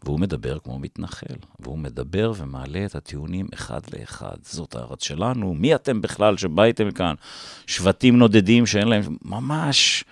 והוא 0.05 0.21
מדבר 0.21 0.59
כמו 0.59 0.79
מתנחל, 0.79 1.35
והוא 1.61 1.79
מדבר 1.79 2.33
ומעלה 2.37 2.85
את 2.85 2.95
הטיעונים 2.95 3.47
אחד 3.55 3.81
לאחד. 3.99 4.37
זאת 4.43 4.75
הארץ 4.75 5.05
שלנו, 5.05 5.55
מי 5.55 5.75
אתם 5.75 6.01
בכלל 6.03 6.37
שבאתם 6.37 6.91
כאן? 6.91 7.15
שבטים 7.67 8.19
נודדים 8.19 8.67
שאין 8.67 8.89
להם, 8.89 9.03
ממש 9.25 10.05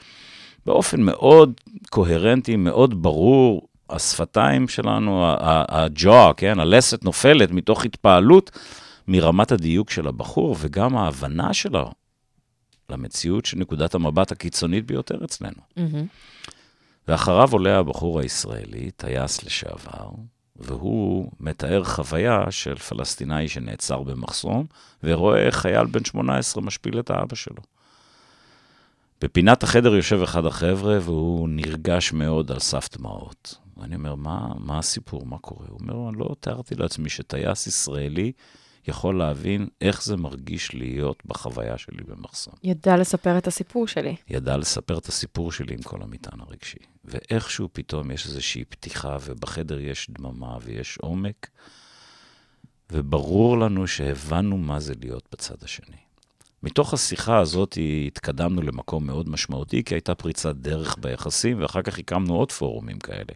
באופן 0.66 1.03
מאוד 1.03 1.53
קוהרנטי, 1.90 2.57
מאוד 2.57 3.03
ברור, 3.03 3.68
השפתיים 3.90 4.68
שלנו, 4.68 5.25
הג'וע, 5.68 6.33
כן, 6.37 6.61
הלסת 6.61 7.05
נופלת 7.05 7.51
מתוך 7.51 7.85
התפעלות 7.85 8.51
מרמת 9.09 9.53
הדיוק 9.53 9.90
של 9.90 10.09
הבחור, 10.09 10.57
וגם 10.61 10.97
ההבנה 10.97 11.55
שלו 11.55 11.92
למציאות 12.90 13.47
של 13.47 13.59
נקודת 13.59 13.94
המבט 13.94 14.33
הקיצונית 14.33 14.87
ביותר 14.87 15.25
אצלנו. 15.25 15.61
מהמם. 15.77 16.07
ואחריו 17.08 17.48
עולה 17.52 17.78
הבחור 17.78 18.20
הישראלי, 18.20 18.90
טייס 18.90 19.44
לשעבר, 19.44 20.08
והוא 20.56 21.30
מתאר 21.40 21.84
חוויה 21.84 22.50
של 22.50 22.74
פלסטיני 22.74 23.48
שנעצר 23.48 24.02
במחסום, 24.02 24.66
ורואה 25.04 25.50
חייל 25.50 25.86
בן 25.86 26.04
18 26.04 26.62
משפיל 26.62 26.98
את 26.98 27.10
האבא 27.10 27.36
שלו. 27.36 27.62
בפינת 29.20 29.62
החדר 29.62 29.94
יושב 29.94 30.22
אחד 30.22 30.46
החבר'ה, 30.46 30.98
והוא 31.02 31.48
נרגש 31.48 32.12
מאוד 32.12 32.52
על 32.52 32.58
סף 32.58 32.88
דמעות. 32.96 33.54
ואני 33.76 33.94
אומר, 33.94 34.14
מה, 34.14 34.48
מה 34.58 34.78
הסיפור, 34.78 35.26
מה 35.26 35.38
קורה? 35.38 35.66
הוא 35.68 35.78
אומר, 35.80 36.08
אני 36.08 36.18
לא 36.18 36.34
תיארתי 36.40 36.74
לעצמי 36.74 37.08
שטייס 37.08 37.66
ישראלי 37.66 38.32
יכול 38.88 39.18
להבין 39.18 39.68
איך 39.81 40.03
זה 40.03 40.16
מרגיש 40.16 40.75
להיות 40.75 41.23
בחוויה 41.27 41.79
שלי 41.79 42.05
במחסום. 42.05 42.55
ידע 42.62 42.97
לספר 42.97 43.38
את 43.38 43.47
הסיפור 43.47 43.88
שלי. 43.88 44.16
ידע 44.29 44.57
לספר 44.57 44.99
את 44.99 45.07
הסיפור 45.07 45.53
שלי 45.53 45.75
עם 45.75 45.83
כל 45.83 46.03
המטען 46.03 46.40
הרגשי. 46.40 46.79
ואיכשהו 47.05 47.68
פתאום 47.73 48.11
יש 48.11 48.27
איזושהי 48.27 48.64
פתיחה, 48.64 49.16
ובחדר 49.25 49.81
יש 49.81 50.11
דממה 50.11 50.59
ויש 50.62 50.99
עומק, 51.01 51.51
וברור 52.92 53.59
לנו 53.59 53.87
שהבנו 53.87 54.59
מה 54.59 54.81
זה 54.81 54.94
להיות 55.01 55.29
בצד 55.33 55.62
השני. 55.62 56.03
מתוך 56.64 56.94
השיחה 56.94 57.38
הזאת 57.38 57.79
התקדמנו 58.07 58.62
למקום 58.62 59.07
מאוד 59.07 59.29
משמעותי, 59.29 59.85
כי 59.85 59.94
הייתה 59.94 60.14
פריצת 60.14 60.57
דרך 60.57 60.96
ביחסים, 61.00 61.61
ואחר 61.62 61.83
כך 61.83 61.98
הקמנו 61.98 62.35
עוד 62.35 62.53
פורומים 62.53 62.98
כאלה. 62.98 63.33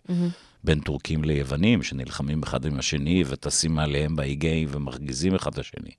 בין 0.64 0.81
טורקים 0.81 1.25
ליוונים, 1.25 1.83
שנלחמים 1.83 2.43
אחד 2.43 2.64
עם 2.64 2.79
השני 2.79 3.25
וטסים 3.27 3.75
מעליהם 3.75 4.17
באיגי 4.17 4.67
ומרגיזים 4.71 5.35
אחד 5.35 5.53
את 5.53 5.59
השני. 5.59 5.91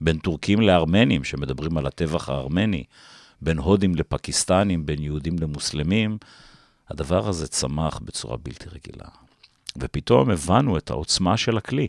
בין 0.00 0.18
טורקים 0.18 0.60
לארמנים, 0.60 1.24
שמדברים 1.24 1.78
על 1.78 1.86
הטבח 1.86 2.28
הארמני. 2.28 2.84
בין 3.42 3.58
הודים 3.58 3.94
לפקיסטנים, 3.94 4.86
בין 4.86 5.02
יהודים 5.02 5.38
למוסלמים. 5.38 6.18
הדבר 6.88 7.28
הזה 7.28 7.48
צמח 7.48 7.98
בצורה 7.98 8.36
בלתי 8.36 8.66
רגילה. 8.68 9.08
ופתאום 9.76 10.30
הבנו 10.30 10.76
את 10.76 10.90
העוצמה 10.90 11.36
של 11.36 11.56
הכלי. 11.56 11.88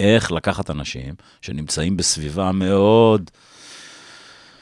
איך 0.00 0.32
לקחת 0.32 0.70
אנשים 0.70 1.14
שנמצאים 1.42 1.96
בסביבה 1.96 2.52
מאוד 2.52 3.30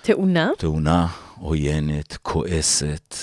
תאונה? 0.03 0.51
טעונה, 0.59 1.07
עוינת, 1.41 2.17
כועסת, 2.23 3.15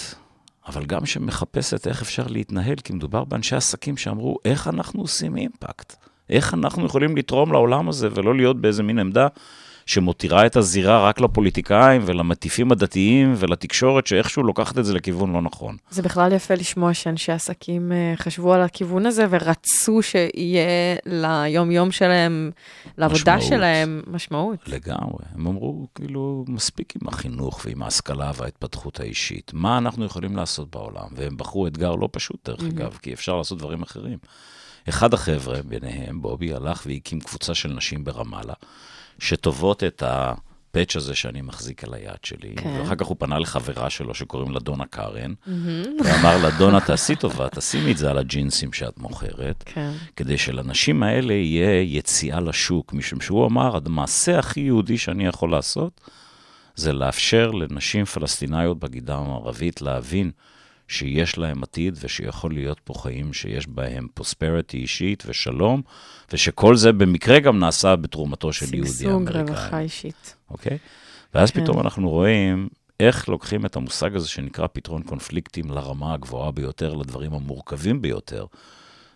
אבל 0.68 0.86
גם 0.86 1.06
שמחפשת 1.06 1.88
איך 1.88 2.02
אפשר 2.02 2.28
להתנהל, 2.28 2.76
כי 2.76 2.94
מדובר 2.94 3.24
באנשי 3.24 3.56
עסקים 3.56 3.98
שאמרו, 3.98 4.38
איך 4.46 4.68
אנחנו 4.68 5.02
עושים 5.02 5.38
אימפקט? 5.38 5.96
איך 6.30 6.54
אנחנו 6.54 6.86
יכולים 6.86 7.18
לתרום 7.18 7.52
לעולם 7.52 7.90
הזה 7.90 8.08
ולא 8.16 8.36
להיות 8.36 8.62
באיזה 8.62 8.84
מין 8.84 9.00
עמדה 9.00 9.28
שמותירה 9.86 10.45
את 10.45 10.56
הזירה 10.56 11.10
רק 11.10 11.21
לפוליטיקאים 11.21 12.02
ולמטיפים 12.06 12.71
הדתיים 12.71 13.34
ולתקשורת 13.38 14.08
שאיכשהו 14.08 14.43
לוקחת 14.43 14.78
את 14.78 14.86
זה 14.86 14.93
לכיוון 14.93 15.34
לא 15.34 15.41
נכון. 15.41 15.78
זה 15.89 16.02
בכלל 16.02 16.34
יפה 16.34 16.54
לשמוע 16.54 16.93
שאנשי 16.93 17.32
עסקים 17.32 17.91
אה, 17.91 18.13
חשבו 18.17 18.54
על 18.54 18.62
הכיוון 18.62 19.06
הזה 19.06 19.26
ורצו 19.30 20.02
שיהיה 20.02 20.95
ליום-יום 21.06 21.91
שלהם, 21.91 22.52
לעבודה 22.98 23.36
משמעות. 23.36 23.50
שלהם, 23.50 24.02
משמעות. 24.08 24.60
לגמרי. 24.67 25.26
הם 25.36 25.48
אמרו, 25.48 25.88
כאילו, 25.95 26.45
מספיק 26.48 26.93
עם 27.02 27.08
החינוך 27.08 27.62
ועם 27.65 27.84
ההשכלה 27.84 28.32
וההתפתחות 28.36 29.00
האישית. 29.00 29.52
מה 29.54 29.78
אנחנו 29.78 30.06
יכולים 30.06 30.36
לעשות 30.36 30.71
בעולם? 30.71 31.08
והם 31.15 31.38
בחרו 31.38 31.67
אתגר 31.67 31.95
לא 31.95 32.10
פשוט, 32.12 32.50
דרך 32.50 32.63
אגב, 32.63 32.98
כי 33.02 33.13
אפשר 33.13 33.36
לעשות 33.36 33.58
דברים 33.58 33.84
אחרים. 33.84 34.17
אחד 34.89 35.13
החבר'ה, 35.13 35.62
ביניהם, 35.65 36.21
בובי, 36.21 36.54
הלך 36.54 36.84
והקים 36.86 37.19
קבוצה 37.19 37.56
של 37.56 37.69
נשים 37.69 38.04
ברמאללה, 38.04 38.54
שטובות 39.19 39.84
את 39.84 40.04
הפאץ' 40.06 40.95
הזה 40.95 41.15
שאני 41.15 41.41
מחזיק 41.41 41.84
על 41.84 41.93
היד 41.93 42.23
שלי. 42.23 42.56
כן. 42.56 42.80
ואחר 42.80 42.95
כך 42.95 43.06
הוא 43.06 43.15
פנה 43.19 43.39
לחברה 43.39 43.89
שלו 43.89 44.13
שקוראים 44.13 44.51
לה 44.51 44.60
דונה 44.60 44.86
קארן, 44.86 45.34
ואמר 46.04 46.38
לה, 46.43 46.49
דונה, 46.58 46.80
תעשי 46.88 47.15
טובה, 47.15 47.49
תשימי 47.49 47.91
את 47.91 47.97
זה 47.97 48.10
על 48.10 48.17
הג'ינסים 48.17 48.73
שאת 48.73 48.97
מוכרת, 48.97 49.63
כן. 49.65 49.91
כדי 50.15 50.38
שלנשים 50.38 51.04
האלה 51.04 51.34
יהיה 51.34 51.82
יציאה 51.82 52.39
לשוק, 52.39 52.93
משום 52.93 53.21
שהוא 53.21 53.47
אמר, 53.47 53.78
המעשה 53.86 54.39
הכי 54.39 54.60
יהודי 54.60 54.97
שאני 54.97 55.28
יכול 55.28 55.51
לעשות, 55.51 56.01
זה 56.75 56.93
לאפשר 56.93 57.51
לנשים 57.51 58.06
פלסטיניות 58.06 58.80
בגדה 58.80 59.15
המערבית 59.15 59.82
להבין 59.82 60.32
שיש 60.88 61.38
להם 61.38 61.63
עתיד 61.63 61.98
ושיכול 62.02 62.54
להיות 62.54 62.80
פה 62.84 62.93
חיים 62.93 63.34
שיש 63.34 63.67
בהם 63.67 64.08
פרוספריטי 64.13 64.78
אישית 64.78 65.24
ושלום, 65.28 65.82
ושכל 66.34 66.76
זה 66.76 66.91
במקרה 66.91 67.39
גם 67.39 67.60
נעשה 67.60 67.95
בתרומתו 67.95 68.54
של 68.54 68.76
יהודי 68.76 68.91
שגשוג, 68.91 69.12
אמריקאי. 69.12 69.41
רווחה 69.41 69.80
אישית. 69.80 70.36
אוקיי? 70.50 70.78
ואז 71.34 71.52
כן. 71.52 71.63
פתאום 71.63 71.80
אנחנו 71.80 72.10
רואים 72.10 72.67
איך 73.00 73.30
לוקחים 73.30 73.65
את 73.65 73.76
המושג 73.76 74.15
הזה 74.15 74.28
שנקרא 74.28 74.67
פתרון 74.74 75.04
קונפליקטים 75.04 75.71
לרמה 75.71 76.13
הגבוהה 76.13 76.52
ביותר, 76.52 76.93
לדברים 76.93 77.34
המורכבים 77.34 78.02
ביותר. 78.02 78.45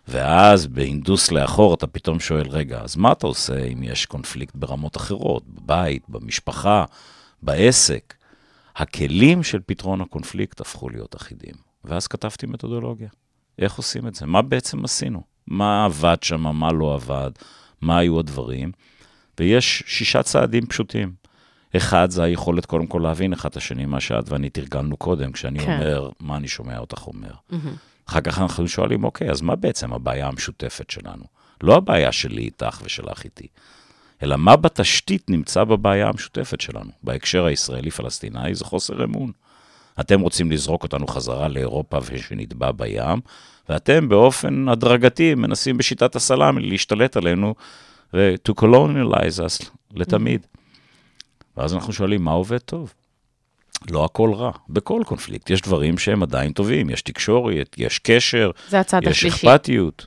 ואז 0.08 0.66
בהינדוס 0.66 1.30
לאחור 1.30 1.74
אתה 1.74 1.86
פתאום 1.86 2.20
שואל, 2.20 2.48
רגע, 2.48 2.80
אז 2.80 2.96
מה 2.96 3.12
אתה 3.12 3.26
עושה 3.26 3.64
אם 3.64 3.82
יש 3.82 4.06
קונפליקט 4.06 4.54
ברמות 4.54 4.96
אחרות, 4.96 5.42
בבית, 5.48 6.02
במשפחה, 6.08 6.84
בעסק? 7.42 8.14
הכלים 8.76 9.42
של 9.42 9.60
פתרון 9.66 10.00
הקונפליקט 10.00 10.60
הפכו 10.60 10.88
להיות 10.88 11.16
אחידים. 11.16 11.54
ואז 11.84 12.06
כתבתי 12.06 12.46
מתודולוגיה. 12.46 13.08
איך 13.58 13.74
עושים 13.74 14.06
את 14.06 14.14
זה? 14.14 14.26
מה 14.26 14.42
בעצם 14.42 14.84
עשינו? 14.84 15.22
מה 15.46 15.84
עבד 15.84 16.16
שם, 16.22 16.40
מה 16.40 16.72
לא 16.72 16.94
עבד, 16.94 17.30
מה 17.80 17.98
היו 17.98 18.18
הדברים? 18.18 18.72
ויש 19.40 19.82
שישה 19.86 20.22
צעדים 20.22 20.66
פשוטים. 20.66 21.12
אחד, 21.76 22.10
זה 22.10 22.22
היכולת 22.22 22.66
קודם 22.66 22.86
כל 22.86 23.00
להבין 23.02 23.32
אחד 23.32 23.48
את 23.48 23.56
השני, 23.56 23.86
מה 23.86 24.00
שאת 24.00 24.28
ואני 24.28 24.50
תרגלנו 24.50 24.96
קודם, 24.96 25.32
כשאני 25.32 25.58
כן. 25.58 25.72
אומר, 25.72 26.10
מה 26.20 26.36
אני 26.36 26.48
שומע 26.48 26.78
אותך 26.78 27.06
אומר. 27.06 27.32
אחר 28.06 28.20
כך 28.20 28.38
אנחנו 28.38 28.68
שואלים, 28.68 29.04
אוקיי, 29.04 29.30
אז 29.30 29.40
מה 29.40 29.56
בעצם 29.56 29.92
הבעיה 29.92 30.28
המשותפת 30.28 30.90
שלנו? 30.90 31.24
לא 31.62 31.76
הבעיה 31.76 32.12
שלי 32.12 32.42
איתך 32.42 32.80
ושלך 32.84 33.24
איתי, 33.24 33.46
אלא 34.22 34.36
מה 34.36 34.56
בתשתית 34.56 35.30
נמצא 35.30 35.64
בבעיה 35.64 36.08
המשותפת 36.08 36.60
שלנו. 36.60 36.90
בהקשר 37.02 37.44
הישראלי-פלסטיני 37.44 38.54
זה 38.54 38.64
חוסר 38.64 39.04
אמון. 39.04 39.32
אתם 40.00 40.20
רוצים 40.20 40.52
לזרוק 40.52 40.82
אותנו 40.82 41.06
חזרה 41.06 41.48
לאירופה 41.48 41.98
ושנטבע 42.04 42.72
בים, 42.72 43.20
ואתם 43.68 44.08
באופן 44.08 44.68
הדרגתי 44.68 45.34
מנסים 45.34 45.78
בשיטת 45.78 46.16
הסלאמי 46.16 46.62
להשתלט 46.62 47.16
עלינו 47.16 47.54
ו-to 48.14 48.52
colonialize 48.60 49.38
us 49.38 49.70
לתמיד. 49.94 50.46
ואז 51.56 51.74
אנחנו 51.74 51.92
שואלים, 51.92 52.24
מה 52.24 52.30
עובד 52.30 52.58
טוב? 52.58 52.94
לא 53.90 54.04
הכל 54.04 54.32
רע. 54.34 54.50
בכל 54.68 55.02
קונפליקט 55.06 55.50
יש 55.50 55.60
דברים 55.60 55.98
שהם 55.98 56.22
עדיין 56.22 56.52
טובים, 56.52 56.90
יש 56.90 57.02
תקשורת, 57.02 57.74
יש 57.78 57.98
קשר, 57.98 58.50
יש 59.02 59.24
השלישי. 59.24 59.28
אכפתיות. 59.28 60.06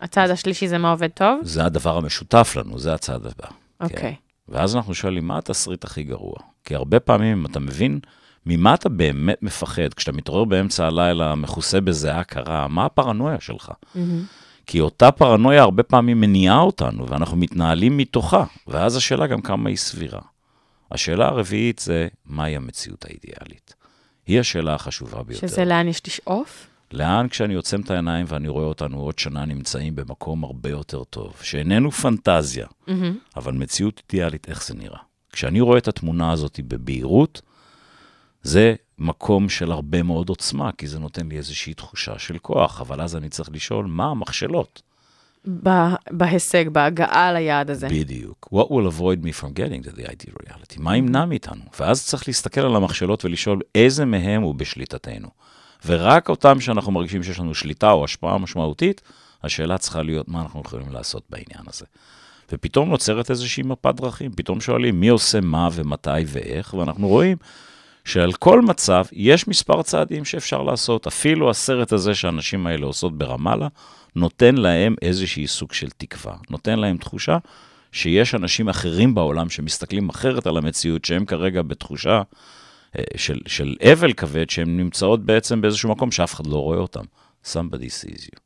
הצד 0.00 0.30
השלישי 0.30 0.68
זה 0.68 0.78
מה 0.78 0.90
עובד 0.90 1.08
טוב? 1.08 1.40
זה 1.42 1.64
הדבר 1.64 1.96
המשותף 1.96 2.56
לנו, 2.56 2.78
זה 2.78 2.94
הצד 2.94 3.26
הבא. 3.26 3.48
אוקיי. 3.80 3.98
כן. 3.98 4.12
ואז 4.48 4.76
אנחנו 4.76 4.94
שואלים, 4.94 5.26
מה 5.26 5.38
התסריט 5.38 5.84
הכי 5.84 6.02
גרוע? 6.02 6.36
כי 6.64 6.74
הרבה 6.74 7.00
פעמים, 7.00 7.38
אם 7.38 7.46
אתה 7.46 7.60
מבין 7.60 8.00
ממה 8.46 8.74
אתה 8.74 8.88
באמת 8.88 9.42
מפחד, 9.42 9.94
כשאתה 9.96 10.12
מתעורר 10.12 10.44
באמצע 10.44 10.86
הלילה 10.86 11.34
מכוסה 11.34 11.80
בזיעה 11.80 12.24
קרה, 12.24 12.68
מה 12.68 12.84
הפרנויה 12.84 13.40
שלך? 13.40 13.72
כי 14.66 14.80
אותה 14.80 15.10
פרנויה 15.10 15.62
הרבה 15.62 15.82
פעמים 15.82 16.20
מניעה 16.20 16.60
אותנו, 16.60 17.08
ואנחנו 17.08 17.36
מתנהלים 17.36 17.96
מתוכה, 17.96 18.44
ואז 18.66 18.96
השאלה 18.96 19.26
גם 19.26 19.40
כמה 19.40 19.68
היא 19.68 19.76
סבירה. 19.76 20.20
השאלה 20.90 21.26
הרביעית 21.26 21.78
זה, 21.78 22.08
מהי 22.26 22.56
המציאות 22.56 23.04
האידיאלית? 23.04 23.74
היא 24.26 24.40
השאלה 24.40 24.74
החשובה 24.74 25.22
ביותר. 25.22 25.46
שזה 25.46 25.64
לאן 25.64 25.88
יש 25.88 26.06
לשאוף? 26.06 26.66
לאן 26.92 27.28
כשאני 27.28 27.54
עוצם 27.54 27.80
את 27.80 27.90
העיניים 27.90 28.26
ואני 28.28 28.48
רואה 28.48 28.64
אותנו 28.64 29.00
עוד 29.00 29.18
שנה 29.18 29.44
נמצאים 29.44 29.96
במקום 29.96 30.44
הרבה 30.44 30.70
יותר 30.70 31.04
טוב, 31.04 31.36
שאיננו 31.42 31.90
פנטזיה, 31.90 32.66
אבל 33.36 33.52
מציאות 33.52 34.02
אידיאלית, 34.12 34.48
איך 34.48 34.64
זה 34.66 34.74
נראה? 34.74 34.98
כשאני 35.32 35.60
רואה 35.60 35.78
את 35.78 35.88
התמונה 35.88 36.32
הזאת 36.32 36.60
בבהירות, 36.68 37.42
זה 38.42 38.74
מקום 38.98 39.48
של 39.48 39.72
הרבה 39.72 40.02
מאוד 40.02 40.28
עוצמה, 40.28 40.72
כי 40.72 40.86
זה 40.86 40.98
נותן 40.98 41.28
לי 41.28 41.36
איזושהי 41.36 41.74
תחושה 41.74 42.18
של 42.18 42.38
כוח, 42.38 42.80
אבל 42.80 43.00
אז 43.00 43.16
אני 43.16 43.28
צריך 43.28 43.50
לשאול, 43.52 43.86
מה 43.86 44.10
המכשלות? 44.10 44.82
בהישג, 46.10 46.68
בהגעה 46.68 47.32
ליעד 47.32 47.70
הזה. 47.70 47.88
בדיוק. 47.88 48.48
What 48.52 48.66
will 48.66 48.98
avoid 48.98 49.24
me 49.24 49.40
from 49.40 49.52
getting 49.54 49.88
to 49.88 49.96
the 49.96 50.04
ideal 50.04 50.48
reality? 50.48 50.78
מה 50.78 50.96
ימנע 50.96 51.24
מאיתנו? 51.24 51.62
ואז 51.80 52.06
צריך 52.06 52.28
להסתכל 52.28 52.60
על 52.60 52.76
המכשלות 52.76 53.24
ולשאול 53.24 53.60
איזה 53.74 54.04
מהם 54.04 54.42
הוא 54.42 54.54
בשליטתנו. 54.54 55.28
ורק 55.86 56.28
אותם 56.28 56.60
שאנחנו 56.60 56.92
מרגישים 56.92 57.22
שיש 57.22 57.38
לנו 57.38 57.54
שליטה 57.54 57.90
או 57.90 58.04
השפעה 58.04 58.38
משמעותית, 58.38 59.02
השאלה 59.42 59.78
צריכה 59.78 60.02
להיות 60.02 60.28
מה 60.28 60.42
אנחנו 60.42 60.62
יכולים 60.66 60.92
לעשות 60.92 61.22
בעניין 61.30 61.64
הזה. 61.66 61.86
ופתאום 62.52 62.90
נוצרת 62.90 63.30
איזושהי 63.30 63.62
מפת 63.62 63.94
דרכים, 63.94 64.30
פתאום 64.36 64.60
שואלים 64.60 65.00
מי 65.00 65.08
עושה 65.08 65.40
מה 65.40 65.68
ומתי 65.72 66.10
ואיך, 66.26 66.74
ואנחנו 66.74 67.08
רואים 67.08 67.36
שעל 68.04 68.32
כל 68.32 68.62
מצב 68.62 69.04
יש 69.12 69.48
מספר 69.48 69.82
צעדים 69.82 70.24
שאפשר 70.24 70.62
לעשות. 70.62 71.06
אפילו 71.06 71.50
הסרט 71.50 71.92
הזה 71.92 72.14
שהנשים 72.14 72.66
האלה 72.66 72.86
עושות 72.86 73.18
ברמאללה, 73.18 73.68
נותן 74.16 74.54
להם 74.54 74.94
איזושהי 75.02 75.46
סוג 75.46 75.72
של 75.72 75.90
תקווה, 75.90 76.36
נותן 76.50 76.78
להם 76.78 76.96
תחושה 76.96 77.38
שיש 77.92 78.34
אנשים 78.34 78.68
אחרים 78.68 79.14
בעולם 79.14 79.50
שמסתכלים 79.50 80.08
אחרת 80.08 80.46
על 80.46 80.56
המציאות, 80.56 81.04
שהם 81.04 81.24
כרגע 81.24 81.62
בתחושה 81.62 82.22
של, 83.16 83.38
של 83.46 83.76
אבל 83.92 84.12
כבד, 84.12 84.50
שהן 84.50 84.76
נמצאות 84.76 85.24
בעצם 85.24 85.60
באיזשהו 85.60 85.90
מקום 85.90 86.10
שאף 86.12 86.34
אחד 86.34 86.46
לא 86.46 86.56
רואה 86.56 86.78
אותם. 86.78 87.04
Somebody 87.44 87.90
sees 88.02 88.22
you. 88.22 88.38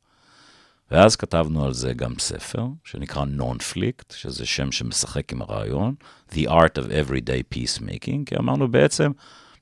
ואז 0.91 1.15
כתבנו 1.15 1.65
על 1.65 1.73
זה 1.73 1.93
גם 1.93 2.13
ספר, 2.19 2.65
שנקרא 2.83 3.25
Non-Flict, 3.37 4.13
שזה 4.15 4.45
שם 4.45 4.71
שמשחק 4.71 5.33
עם 5.33 5.41
הרעיון, 5.41 5.95
The 6.31 6.47
Art 6.47 6.77
of 6.77 6.87
Everyday 6.89 7.55
Peacemaking, 7.55 8.25
כי 8.25 8.35
אמרנו 8.39 8.67
בעצם, 8.67 9.11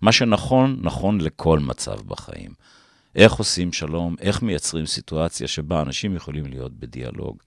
מה 0.02 0.12
שנכון, 0.12 0.78
נכון 0.82 1.22
לכל 1.22 1.60
מצב 1.60 2.02
בחיים. 2.08 2.52
איך 3.16 3.34
עושים 3.34 3.74
שלום, 3.74 4.16
איך 4.20 4.42
מייצרים 4.42 4.86
סיטואציה 4.86 5.48
שבה 5.48 5.82
אנשים 5.82 6.16
יכולים 6.16 6.46
להיות 6.46 6.72
בדיאלוג. 6.72 7.38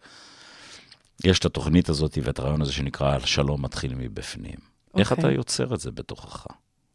יש 1.25 1.39
את 1.39 1.45
התוכנית 1.45 1.89
הזאת 1.89 2.19
ואת 2.23 2.39
הרעיון 2.39 2.63
הזה 2.63 2.73
שנקרא 2.73 3.19
שלום 3.19 3.65
מתחיל 3.65 3.95
מבפנים. 3.95 4.55
Okay. 4.55 4.99
איך 4.99 5.13
אוקיי. 5.13 5.25
אתה 5.25 5.33
יוצר 5.33 5.75
את 5.75 5.81
זה 5.81 5.91
בתוכך? 5.91 6.47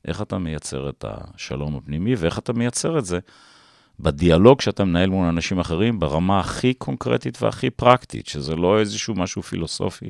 איך 0.08 0.22
אתה 0.22 0.38
מייצר 0.38 0.90
את 0.90 1.06
השלום 1.08 1.76
הפנימי 1.76 2.16
ואיך 2.16 2.40
אתה 2.40 2.54
מייצר 2.54 3.00
את 3.00 3.06
זה 3.06 3.20
בדיאלוג 4.00 4.62
שאתה 4.62 4.86
מנהל 4.86 5.10
מול 5.10 5.28
אנשים 5.28 5.60
אחרים 5.60 6.00
ברמה 6.00 6.40
הכי 6.40 6.74
קונקרטית 6.74 7.42
והכי 7.42 7.70
פרקטית, 7.70 8.28
שזה 8.28 8.56
לא 8.56 8.80
איזשהו 8.80 9.16
משהו 9.16 9.42
פילוסופי 9.42 10.10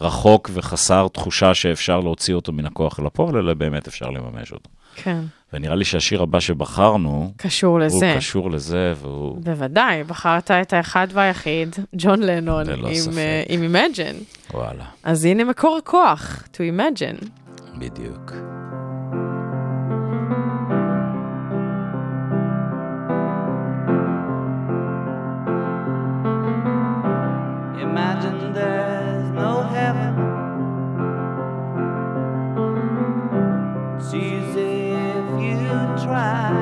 רחוק 0.00 0.50
וחסר 0.54 1.08
תחושה 1.12 1.54
שאפשר 1.54 2.00
להוציא 2.00 2.34
אותו 2.34 2.52
מן 2.52 2.66
הכוח 2.66 3.00
אל 3.00 3.06
הפועל, 3.06 3.36
אלא 3.36 3.54
באמת 3.54 3.88
אפשר 3.88 4.10
לממש 4.10 4.52
אותו. 4.52 4.70
כן. 4.94 5.20
ונראה 5.52 5.74
לי 5.74 5.84
שהשיר 5.84 6.22
הבא 6.22 6.40
שבחרנו, 6.40 7.32
קשור 7.36 7.70
הוא 7.70 7.80
לזה. 7.80 8.14
קשור 8.16 8.50
לזה, 8.50 8.92
והוא... 8.96 9.38
בוודאי, 9.42 10.04
בחרת 10.04 10.50
את 10.50 10.72
האחד 10.72 11.06
והיחיד, 11.12 11.76
ג'ון 11.96 12.20
לנון, 12.20 12.66
ללא 12.66 12.88
עם, 12.88 12.94
ספק. 12.94 13.16
אה, 13.16 13.42
עם 13.48 13.74
Imagine. 13.74 14.54
וואלה, 14.54 14.84
אז 15.02 15.24
הנה 15.24 15.44
מקור 15.44 15.76
הכוח, 15.76 16.42
to 16.54 16.58
imagine. 16.58 17.26
בדיוק. 17.78 18.32
Try. 36.20 36.52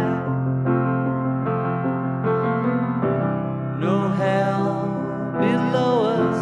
No 3.81 4.09
hell 4.21 4.67
below 5.41 5.95
us. 6.19 6.41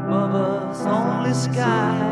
Above 0.00 0.34
us, 0.34 0.80
only 0.86 1.34
sky. 1.34 2.07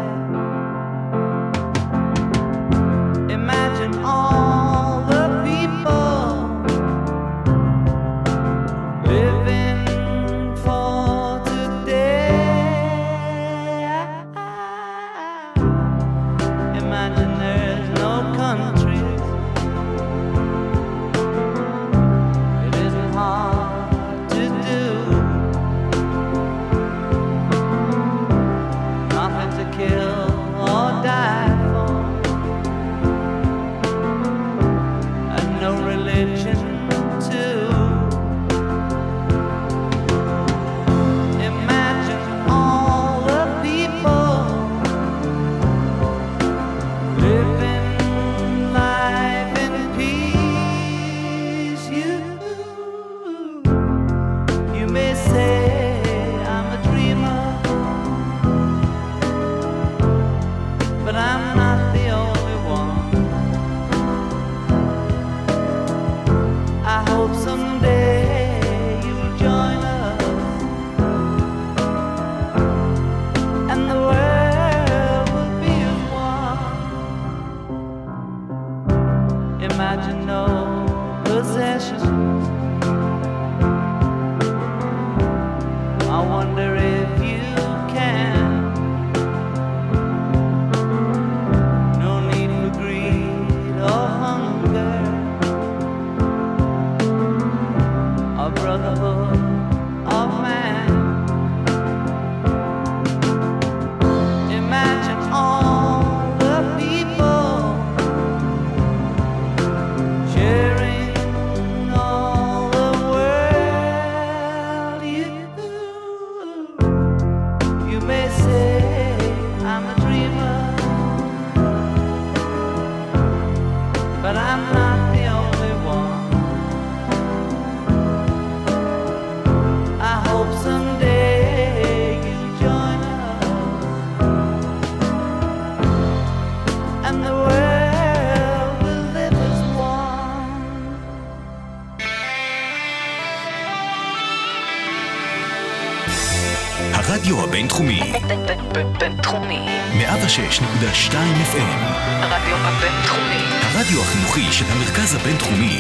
FM, 151.53 151.79
הרדיו 152.23 152.57
הבינתחומי. 152.57 153.43
הרדיו 153.63 154.01
החינוכי 154.01 154.53
של 154.53 154.65
המרכז 154.69 155.15
הבינתחומי, 155.15 155.79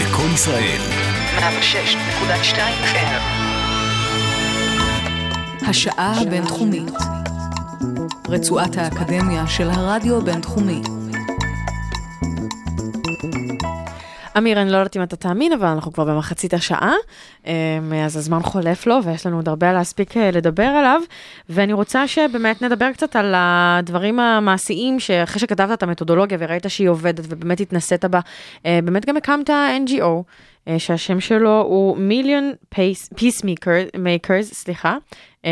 לקום 0.00 0.34
ישראל, 0.34 0.80
106.2 1.38 2.56
FM. 2.94 3.22
השעה 5.68 6.20
הבינתחומית. 6.20 6.92
רצועת 8.28 8.76
האקדמיה 8.76 9.46
של 9.46 9.70
הרדיו 9.70 10.18
הבינתחומי. 10.18 10.82
אמיר, 14.38 14.62
אני 14.62 14.70
לא 14.70 14.76
יודעת 14.76 14.96
אם 14.96 15.02
אתה 15.02 15.16
תאמין, 15.16 15.52
אבל 15.52 15.66
אנחנו 15.66 15.92
כבר 15.92 16.04
במחצית 16.04 16.54
השעה, 16.54 16.92
אמ, 17.46 17.52
אז 18.04 18.16
הזמן 18.16 18.42
חולף 18.42 18.86
לו, 18.86 18.98
ויש 19.04 19.26
לנו 19.26 19.36
עוד 19.36 19.48
הרבה 19.48 19.72
להספיק 19.72 20.16
אה, 20.16 20.30
לדבר 20.30 20.62
עליו, 20.62 21.00
ואני 21.48 21.72
רוצה 21.72 22.08
שבאמת 22.08 22.62
נדבר 22.62 22.92
קצת 22.92 23.16
על 23.16 23.34
הדברים 23.36 24.20
המעשיים, 24.20 25.00
שאחרי 25.00 25.40
שכתבת 25.40 25.72
את 25.72 25.82
המתודולוגיה 25.82 26.38
וראית 26.40 26.64
שהיא 26.68 26.88
עובדת, 26.88 27.24
ובאמת 27.28 27.60
התנסית 27.60 28.04
בה, 28.04 28.20
אה, 28.66 28.78
באמת 28.84 29.06
גם 29.06 29.16
הקמת 29.16 29.50
NGO, 29.50 30.22
אה, 30.68 30.78
שהשם 30.78 31.20
שלו 31.20 31.60
הוא 31.60 31.96
Peace- 32.74 33.14
Peacemakers, 33.18 33.96
makers, 33.96 34.42
סליחה, 34.42 34.96
אמ, 35.44 35.50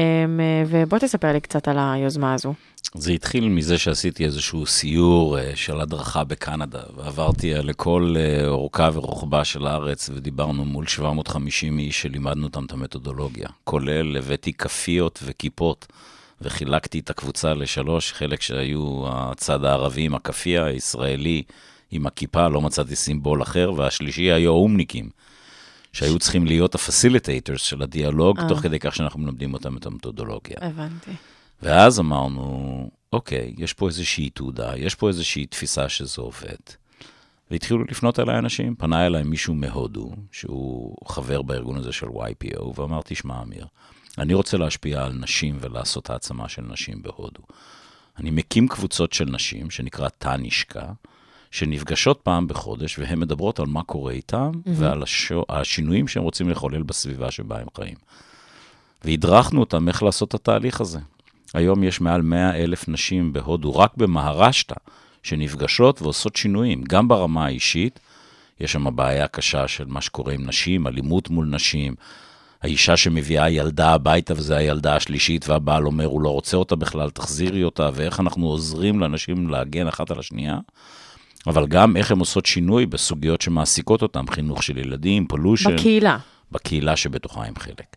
ובוא 0.67 0.99
תספר 0.99 1.33
לי 1.33 1.41
קצת 1.41 1.69
על 1.69 1.77
היוזמה 1.81 2.35
הזו. 2.35 2.55
זה 2.95 3.13
התחיל 3.13 3.49
מזה 3.49 3.79
שעשיתי 3.79 4.25
איזשהו 4.25 4.67
סיור 4.67 5.39
אה, 5.39 5.53
של 5.55 5.81
הדרכה 5.81 6.25
בקנדה, 6.25 6.83
ועברתי 6.97 7.55
לכל 7.55 8.15
אה, 8.19 8.49
אורכה 8.49 8.91
ורוחבה 8.93 9.45
של 9.45 9.67
הארץ, 9.67 10.11
ודיברנו 10.15 10.65
מול 10.65 10.87
750 10.87 11.79
איש 11.79 12.03
שלימדנו 12.03 12.47
אותם 12.47 12.65
את 12.65 12.73
המתודולוגיה. 12.73 13.49
כולל 13.65 14.17
הבאתי 14.17 14.53
כאפיות 14.53 15.19
וכיפות, 15.23 15.87
וחילקתי 16.41 16.99
את 16.99 17.11
הקבוצה 17.11 17.55
לשלוש, 17.55 18.13
חלק 18.13 18.43
שהיו 18.43 19.05
הצד 19.09 19.65
הערבי 19.65 20.03
עם 20.03 20.15
הכאפיה, 20.15 20.65
הישראלי 20.65 21.43
עם 21.91 22.07
הכיפה, 22.07 22.49
לא 22.49 22.61
מצאתי 22.61 22.97
סימבול 22.97 23.43
אחר, 23.43 23.73
והשלישי 23.77 24.33
היו 24.33 24.51
האומניקים. 24.51 25.11
שהיו 25.93 26.19
צריכים 26.19 26.47
להיות 26.47 26.75
ה 26.75 26.82
facilitators 26.82 27.63
של 27.63 27.83
הדיאלוג, 27.83 28.39
אה. 28.39 28.49
תוך 28.49 28.61
כדי 28.61 28.79
כך 28.79 28.95
שאנחנו 28.95 29.21
מלמדים 29.21 29.55
אותם 29.55 29.77
את 29.77 29.87
המתודולוגיה. 29.87 30.57
הבנתי. 30.61 31.11
ואז 31.63 32.01
אמרנו, 32.01 32.91
אוקיי, 33.13 33.55
יש 33.59 33.73
פה 33.73 33.87
איזושהי 33.87 34.31
תעודה, 34.31 34.73
יש 34.77 34.95
פה 34.95 35.09
איזושהי 35.09 35.47
תפיסה 35.47 35.89
שזה 35.89 36.23
עובד. 36.23 36.57
והתחילו 37.51 37.85
לפנות 37.85 38.21
אליי 38.21 38.39
אנשים, 38.39 38.75
פנה 38.75 39.07
אליי 39.07 39.23
מישהו 39.23 39.55
מהודו, 39.55 40.11
שהוא 40.33 40.97
חבר 41.09 41.43
בארגון 41.43 41.77
הזה 41.77 41.93
של 41.93 42.07
YPO, 42.07 42.81
ואמר, 42.81 43.01
תשמע, 43.05 43.43
אמיר, 43.43 43.67
אני 44.19 44.35
רוצה 44.35 44.57
להשפיע 44.57 45.05
על 45.05 45.13
נשים 45.13 45.59
ולעשות 45.61 46.11
העצמה 46.11 46.49
של 46.49 46.63
נשים 46.63 47.03
בהודו. 47.03 47.43
אני 48.19 48.31
מקים 48.31 48.69
קבוצות 48.69 49.13
של 49.13 49.25
נשים, 49.25 49.71
שנקרא 49.71 50.09
טנישקה, 50.09 50.93
שנפגשות 51.51 52.21
פעם 52.23 52.47
בחודש, 52.47 52.99
והן 52.99 53.19
מדברות 53.19 53.61
על 53.61 53.67
מה 53.67 53.83
קורה 53.83 54.13
איתן, 54.13 54.51
mm-hmm. 54.55 54.71
ועל 54.75 55.03
השו, 55.03 55.45
השינויים 55.49 56.09
שהם 56.09 56.23
רוצים 56.23 56.51
לחולל 56.51 56.83
בסביבה 56.83 57.31
שבה 57.31 57.61
הם 57.61 57.67
חיים. 57.77 57.97
והדרכנו 59.05 59.61
אותם 59.61 59.89
איך 59.89 60.03
לעשות 60.03 60.29
את 60.29 60.35
התהליך 60.35 60.81
הזה. 60.81 60.99
היום 61.55 61.83
יש 61.83 62.01
מעל 62.01 62.23
100 62.23 62.57
אלף 62.57 62.89
נשים 62.89 63.33
בהודו, 63.33 63.77
רק 63.77 63.97
במהרשטה, 63.97 64.75
שנפגשות 65.23 66.03
ועושות 66.03 66.37
שינויים, 66.37 66.83
גם 66.89 67.09
ברמה 67.09 67.47
האישית. 67.47 68.01
יש 68.61 68.73
שם 68.73 68.97
בעיה 68.97 69.29
קשה 69.29 69.69
של 69.69 69.85
מה 69.87 70.01
שקורה 70.01 70.33
עם 70.33 70.47
נשים, 70.47 70.87
אלימות 70.87 71.31
מול 71.31 71.47
נשים. 71.47 71.95
האישה 72.63 72.97
שמביאה 72.97 73.51
ילדה 73.51 73.89
הביתה, 73.91 74.35
וזו 74.37 74.55
הילדה 74.55 74.97
השלישית, 74.97 75.49
והבעל 75.49 75.87
אומר, 75.87 76.07
הוא 76.07 76.21
לא 76.21 76.29
רוצה 76.29 76.57
אותה 76.57 76.77
בכלל, 76.77 77.11
תחזירי 77.11 77.65
אותה, 77.65 77.91
ואיך 77.95 78.21
אנחנו 78.21 78.47
עוזרים 78.47 79.01
לאנשים 79.01 79.49
להגן 79.49 79.87
אחת 79.87 80.11
על 80.11 80.19
השנייה. 80.19 80.59
אבל 81.47 81.67
גם 81.67 81.97
איך 81.97 82.11
הן 82.11 82.19
עושות 82.19 82.47
שינוי 82.47 82.87
בסוגיות 82.87 83.41
שמעסיקות 83.41 84.03
אותם, 84.03 84.25
חינוך 84.31 84.63
של 84.63 84.79
ילדים, 84.79 85.27
pollution. 85.27 85.77
בקהילה. 85.77 86.19
בקהילה 86.53 86.97
שבתוכה 86.97 87.45
הם 87.45 87.55
חלק. 87.59 87.97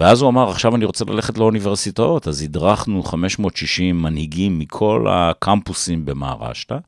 ואז 0.00 0.22
הוא 0.22 0.30
אמר, 0.30 0.50
עכשיו 0.50 0.76
אני 0.76 0.84
רוצה 0.84 1.04
ללכת 1.08 1.38
לאוניברסיטאות, 1.38 2.28
אז 2.28 2.42
הדרכנו 2.42 3.02
560 3.02 4.02
מנהיגים 4.02 4.58
מכל 4.58 5.06
הקמפוסים 5.10 6.04
במהרשטרה, 6.04 6.78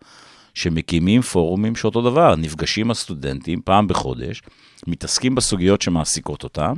שמקימים 0.55 1.23
פורומים 1.23 1.77
שאותו 1.77 2.11
דבר, 2.11 2.37
נפגשים 2.37 2.91
הסטודנטים 2.91 3.61
פעם 3.65 3.89
בחודש, 3.89 4.43
מתעסקים 4.87 5.35
בסוגיות 5.35 5.83
שמעסיקות 5.83 6.45
אותם, 6.45 6.75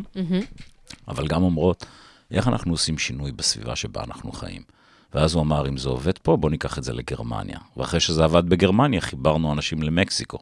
אבל 1.08 1.26
גם 1.26 1.42
אומרות, 1.42 1.86
איך 2.30 2.48
אנחנו 2.48 2.72
עושים 2.72 2.98
שינוי 2.98 3.32
בסביבה 3.32 3.76
שבה 3.76 4.04
אנחנו 4.04 4.32
חיים. 4.32 4.62
ואז 5.14 5.34
הוא 5.34 5.42
אמר, 5.42 5.68
אם 5.68 5.76
זה 5.76 5.88
עובד 5.88 6.18
פה, 6.18 6.36
בוא 6.36 6.50
ניקח 6.50 6.78
את 6.78 6.84
זה 6.84 6.92
לגרמניה. 6.92 7.58
ואחרי 7.76 8.00
שזה 8.00 8.24
עבד 8.24 8.48
בגרמניה, 8.48 9.00
חיברנו 9.00 9.52
אנשים 9.52 9.82
למקסיקו. 9.82 10.38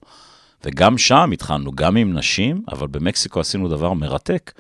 וגם 0.65 0.99
שם 0.99 1.31
התחלנו, 1.33 1.73
גם 1.73 1.97
עם 1.97 2.19
נשים, 2.19 2.63
אבל 2.73 2.87
במקסיקו 2.87 3.41
עשינו 3.41 3.69
דבר 3.69 3.93
מרתק. 3.93 4.53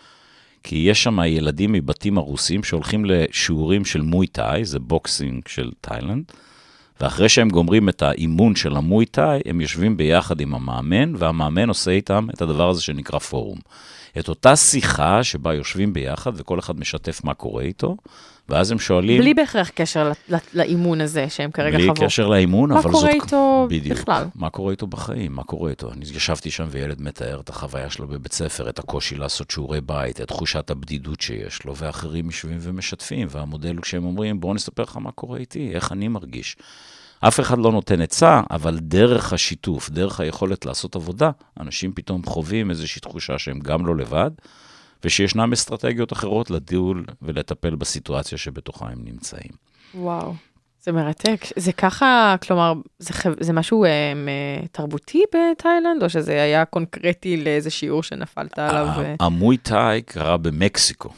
כי 0.63 0.77
יש 0.77 1.03
שם 1.03 1.19
ילדים 1.27 1.73
מבתים 1.73 2.19
הרוסים 2.19 2.65
שהולכים 2.65 3.05
לשיעורים 3.05 3.85
של 3.85 4.01
מוי 4.01 4.27
טאי, 4.27 4.65
זה 4.65 4.79
boxing 4.79 5.49
של 5.49 5.71
תאילנד, 5.81 6.25
ואחרי 7.01 7.29
שהם 7.29 7.49
גומרים 7.49 7.89
את 7.89 8.03
האימון 8.03 8.57
של 8.57 8.77
המוי 8.77 9.07
טאי, 9.07 9.41
הם 9.47 9.61
יושבים 9.61 9.97
ביחד 9.97 10.41
עם 10.41 10.55
המאמן, 10.55 11.13
והמאמן 11.17 11.69
עושה 11.69 11.91
איתם 11.91 12.27
את 12.35 12.43
הדבר 12.43 12.69
הזה 12.69 12.83
שנקרא 12.83 13.19
פורום. 13.19 13.59
את 14.19 14.29
אותה 14.29 14.57
שיחה 14.57 15.25
שבה 15.25 15.55
יושבים 15.55 15.93
ביחד 15.93 16.33
וכל 16.35 16.59
אחד 16.59 16.81
משתף 16.81 17.25
מה 17.25 17.35
קורה 17.35 17.63
איתו, 17.63 17.97
ואז 18.53 18.71
הם 18.71 18.79
שואלים... 18.79 19.21
בלי 19.21 19.35
בהכרח 19.35 19.71
קשר 19.75 20.13
לאימון 20.55 21.01
הזה 21.01 21.27
שהם 21.29 21.51
כרגע 21.51 21.79
בלי 21.79 21.87
חוו. 21.87 22.07
קשר 22.07 22.29
לאימון, 22.29 22.73
מה 22.73 22.79
אבל 22.79 22.91
קורה 22.91 23.13
זאת... 23.13 23.23
איתו 23.25 23.67
בדיוק. 23.71 23.99
בכלל? 23.99 24.25
מה 24.35 24.51
קורה 24.51 24.71
איתו 24.71 24.87
בחיים, 24.87 25.33
מה 25.33 25.45
קורה 25.45 25.71
איתו. 25.71 25.93
אני 25.93 26.05
ישבתי 26.15 26.51
שם 26.51 26.65
וילד 26.71 27.03
מתאר 27.03 27.41
את 27.41 27.49
החוויה 27.49 27.91
שלו 27.91 28.09
בבית 28.09 28.33
ספר, 28.33 28.69
את 28.69 28.79
הקושי 28.79 29.17
לעשות 29.17 29.51
שיעורי 29.51 29.81
בית, 29.81 30.21
את 30.21 30.29
תחושת 30.29 30.71
הבדידות 30.71 31.21
שיש 31.21 31.65
לו, 31.65 31.77
ואחרים 31.77 32.27
יושבים 32.27 32.59
ומשתפים, 32.61 33.29
והמודל 33.31 33.75
הוא 33.75 33.83
כשהם 33.83 34.05
אומרים, 34.05 34.41
בואו 34.41 34.55
נספר 34.55 34.83
לך 34.83 34.97
מה 34.97 35.13
קורה 35.13 35.39
איתי, 35.39 35.71
איך 35.75 35.93
אני 35.93 36.09
מרגיש. 36.09 36.57
אף 37.21 37.41
אחד 37.41 37.59
לא 37.59 37.73
נותן 37.73 38.01
עצה, 38.01 38.41
אבל 38.51 38.79
דרך 38.79 39.33
השיתוף, 39.33 39.91
דרך 39.91 40.21
היכולת 40.21 40.67
לעשות 40.67 40.97
עבודה, 40.97 41.31
אנשים 41.61 41.93
פתאום 41.93 42.23
חווים 42.27 42.71
איזושהי 42.71 43.01
תחושה 43.01 43.39
שהם 43.39 43.61
גם 43.61 43.87
לא 43.87 43.97
לבד, 43.97 44.31
ושישנם 45.05 45.53
אסטרטגיות 45.53 46.13
אחרות 46.13 46.51
לדיול 46.51 47.05
ולטפל 47.23 47.75
בסיטואציה 47.75 48.39
שבתוכה 48.39 48.87
הם 48.87 48.99
נמצאים. 49.05 49.51
וואו, 49.95 50.35
זה 50.85 50.93
מרתק. 50.93 51.45
זה 51.57 51.73
ככה, 51.73 52.35
כלומר, 52.47 52.73
זה, 52.99 53.15
זה 53.41 53.53
משהו 53.53 53.85
אה, 53.85 53.91
תרבותי 54.73 55.23
בתאילנד, 55.29 56.03
או 56.03 56.11
שזה 56.11 56.43
היה 56.43 56.65
קונקרטי 56.65 57.45
לאיזה 57.45 57.71
שיעור 57.71 58.03
שנפלת 58.03 58.59
עליו? 58.59 58.89
המוי 59.21 59.57
טאי 59.57 60.03
קרה 60.03 60.37
במקסיקו. 60.37 61.09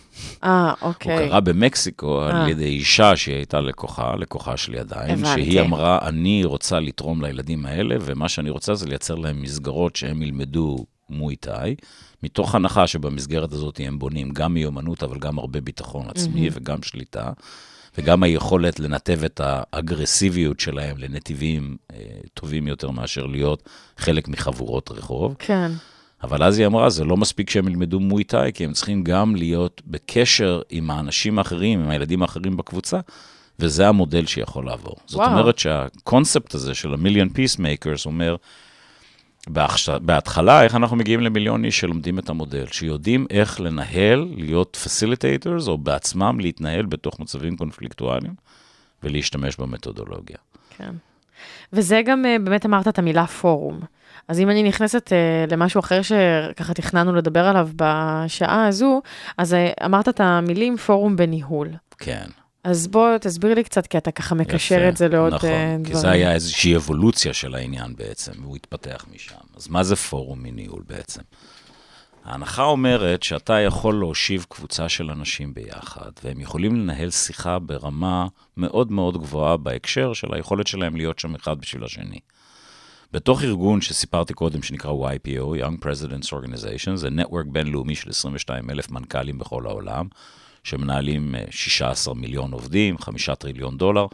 אה, 0.44 0.72
הוא 0.80 0.88
אוקיי. 0.88 1.28
קרה 1.28 1.40
במקסיקו 1.40 2.22
אה. 2.22 2.42
על 2.42 2.48
ידי 2.48 2.64
אישה 2.64 3.16
שהיא 3.16 3.36
הייתה 3.36 3.60
לקוחה, 3.60 4.16
לקוחה 4.16 4.56
של 4.56 4.74
ידיים, 4.74 5.18
הבנתי. 5.18 5.44
שהיא 5.44 5.60
אמרה, 5.60 5.98
אני 6.02 6.44
רוצה 6.44 6.80
לתרום 6.80 7.24
לילדים 7.24 7.66
האלה, 7.66 7.96
ומה 8.00 8.28
שאני 8.28 8.50
רוצה 8.50 8.74
זה 8.74 8.86
לייצר 8.86 9.14
להם 9.14 9.42
מסגרות 9.42 9.96
שהם 9.96 10.22
ילמדו 10.22 10.86
מוי 11.10 11.36
טאי, 11.36 11.74
מתוך 12.24 12.54
הנחה 12.54 12.86
שבמסגרת 12.86 13.52
הזאת 13.52 13.80
הם 13.84 13.98
בונים 13.98 14.30
גם 14.30 14.54
מיומנות, 14.54 15.02
אבל 15.02 15.18
גם 15.18 15.38
הרבה 15.38 15.60
ביטחון 15.60 16.06
עצמי 16.08 16.48
וגם 16.52 16.82
שליטה. 16.82 17.32
וגם 17.98 18.22
היכולת 18.22 18.80
לנתב 18.80 19.24
את 19.24 19.40
האגרסיביות 19.44 20.60
שלהם 20.60 20.98
לנתיבים 20.98 21.76
אה, 21.92 21.96
טובים 22.34 22.68
יותר 22.68 22.90
מאשר 22.90 23.26
להיות 23.26 23.68
חלק 23.96 24.28
מחבורות 24.28 24.90
רחוב. 24.90 25.34
כן. 25.38 25.70
אבל 26.22 26.42
אז 26.42 26.58
היא 26.58 26.66
אמרה, 26.66 26.90
זה 26.90 27.04
לא 27.04 27.16
מספיק 27.16 27.50
שהם 27.50 27.68
ילמדו 27.68 28.00
מוי 28.00 28.24
טאי, 28.24 28.50
כי 28.54 28.64
הם 28.64 28.72
צריכים 28.72 29.04
גם 29.04 29.36
להיות 29.36 29.82
בקשר 29.86 30.62
עם 30.70 30.90
האנשים 30.90 31.38
האחרים, 31.38 31.80
עם 31.80 31.90
הילדים 31.90 32.22
האחרים 32.22 32.56
בקבוצה, 32.56 33.00
וזה 33.58 33.88
המודל 33.88 34.26
שיכול 34.26 34.66
לעבור. 34.66 34.96
זאת 35.06 35.18
וואו. 35.18 35.30
אומרת 35.30 35.58
שהקונספט 35.58 36.54
הזה 36.54 36.74
של 36.74 36.94
המיליון 36.94 37.28
peacemakers 37.28 38.06
אומר. 38.06 38.36
בהתחלה, 40.02 40.62
איך 40.62 40.74
אנחנו 40.74 40.96
מגיעים 40.96 41.20
למיליון 41.20 41.64
איש 41.64 41.80
שלומדים 41.80 42.18
את 42.18 42.28
המודל, 42.28 42.66
שיודעים 42.66 43.26
איך 43.30 43.60
לנהל, 43.60 44.28
להיות 44.36 44.76
facilitators, 44.84 45.68
או 45.68 45.78
בעצמם 45.78 46.40
להתנהל 46.40 46.86
בתוך 46.86 47.20
מצבים 47.20 47.56
קונפליקטואליים, 47.56 48.34
ולהשתמש 49.02 49.56
במתודולוגיה. 49.56 50.36
כן. 50.76 50.92
וזה 51.72 52.02
גם, 52.04 52.26
אה, 52.26 52.36
באמת 52.44 52.66
אמרת 52.66 52.88
את 52.88 52.98
המילה 52.98 53.26
פורום. 53.26 53.80
אז 54.28 54.40
אם 54.40 54.50
אני 54.50 54.62
נכנסת 54.62 55.12
אה, 55.12 55.44
למשהו 55.50 55.80
אחר 55.80 56.00
שככה 56.02 56.74
תכננו 56.74 57.14
לדבר 57.14 57.46
עליו 57.46 57.68
בשעה 57.76 58.66
הזו, 58.66 59.02
אז 59.38 59.54
אה, 59.54 59.72
אמרת 59.84 60.08
את 60.08 60.20
המילים 60.20 60.76
פורום 60.76 61.16
בניהול. 61.16 61.68
כן. 61.98 62.26
אז 62.64 62.86
בוא 62.86 63.18
תסביר 63.18 63.54
לי 63.54 63.64
קצת, 63.64 63.86
כי 63.86 63.98
אתה 63.98 64.10
ככה 64.10 64.34
מקשר 64.34 64.74
יפה, 64.74 64.88
את 64.88 64.96
זה 64.96 65.08
לעוד 65.08 65.34
נכון, 65.34 65.50
אה, 65.50 65.76
כי 65.84 65.90
דברים. 65.90 66.00
זה 66.00 66.10
היה 66.10 66.32
איזושהי 66.32 66.76
אבולוציה 66.76 67.32
של 67.32 67.54
העניין 67.54 67.96
בעצם, 67.96 68.32
והוא 68.42 68.56
התפתח 68.56 69.06
משם. 69.14 69.34
אז 69.56 69.68
מה 69.68 69.82
זה 69.82 69.96
פורום 69.96 70.42
מניהול 70.42 70.82
בעצם? 70.86 71.22
ההנחה 72.24 72.62
אומרת 72.62 73.22
שאתה 73.22 73.60
יכול 73.60 73.94
להושיב 73.94 74.46
קבוצה 74.48 74.88
של 74.88 75.10
אנשים 75.10 75.54
ביחד, 75.54 76.10
והם 76.24 76.40
יכולים 76.40 76.76
לנהל 76.76 77.10
שיחה 77.10 77.58
ברמה 77.58 78.26
מאוד 78.56 78.92
מאוד 78.92 79.18
גבוהה 79.18 79.56
בהקשר 79.56 80.12
של 80.12 80.34
היכולת 80.34 80.66
שלהם 80.66 80.96
להיות 80.96 81.18
שם 81.18 81.34
אחד 81.34 81.60
בשביל 81.60 81.84
השני. 81.84 82.18
בתוך 83.12 83.42
ארגון 83.42 83.80
שסיפרתי 83.80 84.34
קודם, 84.34 84.62
שנקרא 84.62 84.90
YPO, 84.90 85.60
Young 85.62 85.84
Presidents 85.84 86.28
Organization, 86.32 86.96
זה 86.96 87.10
נטוורק 87.10 87.46
בינלאומי 87.46 87.94
של 87.94 88.10
22 88.10 88.70
אלף 88.70 88.90
מנכ"לים 88.90 89.38
בכל 89.38 89.66
העולם, 89.66 90.06
שמנהלים 90.64 91.34
אה, 91.34 91.44
16 91.50 92.14
מיליון 92.14 92.52
עובדים, 92.52 92.98
5 92.98 93.30
טריליון 93.30 93.78
דולר, 93.78 94.06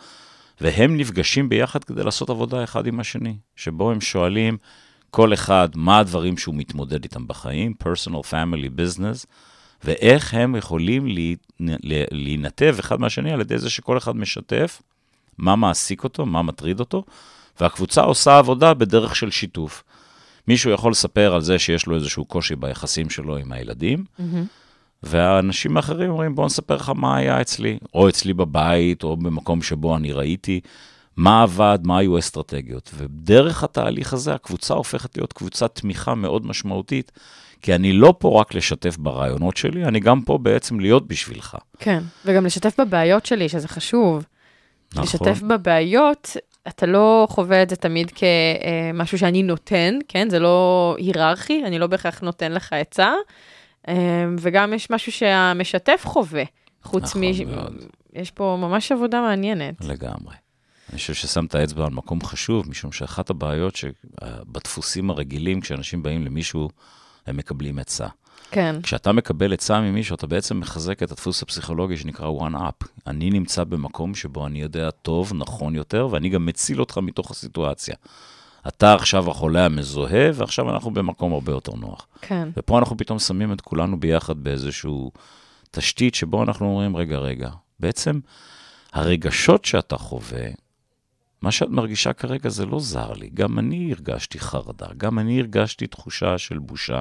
והם 0.60 0.96
נפגשים 0.96 1.48
ביחד 1.48 1.84
כדי 1.84 2.04
לעשות 2.04 2.30
עבודה 2.30 2.64
אחד 2.64 2.86
עם 2.86 3.00
השני, 3.00 3.36
שבו 3.56 3.90
הם 3.90 4.00
שואלים 4.00 4.56
כל 5.10 5.34
אחד 5.34 5.68
מה 5.74 5.98
הדברים 5.98 6.38
שהוא 6.38 6.54
מתמודד 6.54 7.02
איתם 7.02 7.26
בחיים, 7.26 7.74
personal, 7.82 8.30
family, 8.30 8.80
business, 8.80 9.26
ואיך 9.84 10.34
הם 10.34 10.56
יכולים 10.56 11.06
להינתב 12.10 12.76
אחד 12.80 13.00
מהשני 13.00 13.32
על 13.32 13.40
ידי 13.40 13.58
זה 13.58 13.70
שכל 13.70 13.98
אחד 13.98 14.16
משתף 14.16 14.82
מה 15.38 15.56
מעסיק 15.56 16.04
אותו, 16.04 16.26
מה 16.26 16.42
מטריד 16.42 16.80
אותו, 16.80 17.04
והקבוצה 17.60 18.00
עושה 18.00 18.38
עבודה 18.38 18.74
בדרך 18.74 19.16
של 19.16 19.30
שיתוף. 19.30 19.82
מישהו 20.48 20.70
יכול 20.70 20.92
לספר 20.92 21.34
על 21.34 21.40
זה 21.40 21.58
שיש 21.58 21.86
לו 21.86 21.94
איזשהו 21.94 22.24
קושי 22.24 22.56
ביחסים 22.56 23.10
שלו 23.10 23.36
עם 23.36 23.52
הילדים, 23.52 24.04
והאנשים 25.02 25.76
האחרים 25.76 26.10
אומרים, 26.10 26.34
בוא 26.34 26.46
נספר 26.46 26.76
לך 26.76 26.92
מה 26.96 27.16
היה 27.16 27.40
אצלי, 27.40 27.78
או 27.94 28.08
אצלי 28.08 28.32
בבית, 28.32 29.02
או 29.02 29.16
במקום 29.16 29.62
שבו 29.62 29.96
אני 29.96 30.12
ראיתי, 30.12 30.60
מה 31.16 31.42
עבד, 31.42 31.78
מה 31.84 31.98
היו 31.98 32.16
האסטרטגיות. 32.16 32.90
ודרך 32.94 33.64
התהליך 33.64 34.12
הזה, 34.12 34.34
הקבוצה 34.34 34.74
הופכת 34.74 35.16
להיות 35.16 35.32
קבוצת 35.32 35.74
תמיכה 35.74 36.14
מאוד 36.14 36.46
משמעותית, 36.46 37.12
כי 37.62 37.74
אני 37.74 37.92
לא 37.92 38.14
פה 38.18 38.40
רק 38.40 38.54
לשתף 38.54 38.96
ברעיונות 38.96 39.56
שלי, 39.56 39.84
אני 39.84 40.00
גם 40.00 40.22
פה 40.22 40.38
בעצם 40.38 40.80
להיות 40.80 41.08
בשבילך. 41.08 41.56
כן, 41.78 42.02
וגם 42.24 42.46
לשתף 42.46 42.80
בבעיות 42.80 43.26
שלי, 43.26 43.48
שזה 43.48 43.68
חשוב. 43.68 44.24
נכון. 44.92 45.04
לשתף 45.04 45.42
בבעיות, 45.42 46.36
אתה 46.68 46.86
לא 46.86 47.26
חווה 47.30 47.62
את 47.62 47.70
זה 47.70 47.76
תמיד 47.76 48.12
כמשהו 48.14 49.18
שאני 49.18 49.42
נותן, 49.42 49.98
כן? 50.08 50.30
זה 50.30 50.38
לא 50.38 50.96
היררכי, 50.98 51.62
אני 51.64 51.78
לא 51.78 51.86
בהכרח 51.86 52.20
נותן 52.20 52.52
לך 52.52 52.72
עצה. 52.72 53.12
אה, 53.88 53.94
וגם 54.38 54.72
יש 54.72 54.90
משהו 54.90 55.12
שהמשתף 55.12 56.02
חווה, 56.04 56.42
חוץ 56.82 57.04
נכון 57.04 57.22
מ... 57.24 57.50
מאוד. 57.50 57.74
יש 58.12 58.30
פה 58.30 58.58
ממש 58.60 58.92
עבודה 58.92 59.20
מעניינת. 59.20 59.84
לגמרי. 59.84 60.34
אני 60.90 60.98
חושב 60.98 61.14
ששמת 61.14 61.54
אצבע 61.54 61.84
על 61.84 61.90
מקום 61.90 62.24
חשוב, 62.24 62.68
משום 62.68 62.92
שאחת 62.92 63.30
הבעיות 63.30 63.76
שבדפוסים 63.76 65.10
הרגילים, 65.10 65.60
כשאנשים 65.60 66.02
באים 66.02 66.24
למישהו, 66.24 66.68
הם 67.26 67.36
מקבלים 67.36 67.78
עצה. 67.78 68.06
כן, 68.50 68.76
כשאתה 68.82 69.12
מקבל 69.12 69.52
עצה 69.52 69.80
ממישהו, 69.80 70.14
אתה 70.14 70.26
בעצם 70.26 70.60
מחזק 70.60 71.02
את 71.02 71.10
הדפוס 71.10 71.42
הפסיכולוגי 71.42 71.96
שנקרא 71.96 72.28
one 72.28 72.54
up. 72.54 72.86
אני 73.06 73.30
נמצא 73.30 73.64
במקום 73.64 74.14
שבו 74.14 74.46
אני 74.46 74.60
יודע 74.60 74.90
טוב, 74.90 75.32
נכון 75.34 75.74
יותר, 75.74 76.08
ואני 76.10 76.28
גם 76.28 76.46
מציל 76.46 76.80
אותך 76.80 76.98
מתוך 76.98 77.30
הסיטואציה. 77.30 77.94
אתה 78.68 78.94
עכשיו 78.94 79.30
החולה 79.30 79.64
המזוהה, 79.64 80.30
ועכשיו 80.34 80.70
אנחנו 80.70 80.90
במקום 80.90 81.32
הרבה 81.32 81.52
יותר 81.52 81.72
נוח. 81.74 82.06
כן, 82.20 82.48
ופה 82.56 82.78
אנחנו 82.78 82.96
פתאום 82.96 83.18
שמים 83.18 83.52
את 83.52 83.60
כולנו 83.60 84.00
ביחד 84.00 84.38
באיזשהו 84.44 85.12
תשתית 85.70 86.14
שבו 86.14 86.42
אנחנו 86.42 86.66
אומרים, 86.66 86.96
רגע, 86.96 87.18
רגע, 87.18 87.50
בעצם 87.80 88.20
הרגשות 88.92 89.64
שאתה 89.64 89.96
חווה, 89.96 90.48
מה 91.42 91.52
שאת 91.52 91.68
מרגישה 91.68 92.12
כרגע 92.12 92.48
זה 92.48 92.66
לא 92.66 92.80
זר 92.80 93.12
לי. 93.12 93.30
גם 93.34 93.58
אני 93.58 93.92
הרגשתי 93.92 94.38
חרדה, 94.38 94.86
גם 94.96 95.18
אני 95.18 95.40
הרגשתי 95.40 95.86
תחושה 95.86 96.38
של 96.38 96.58
בושה. 96.58 97.00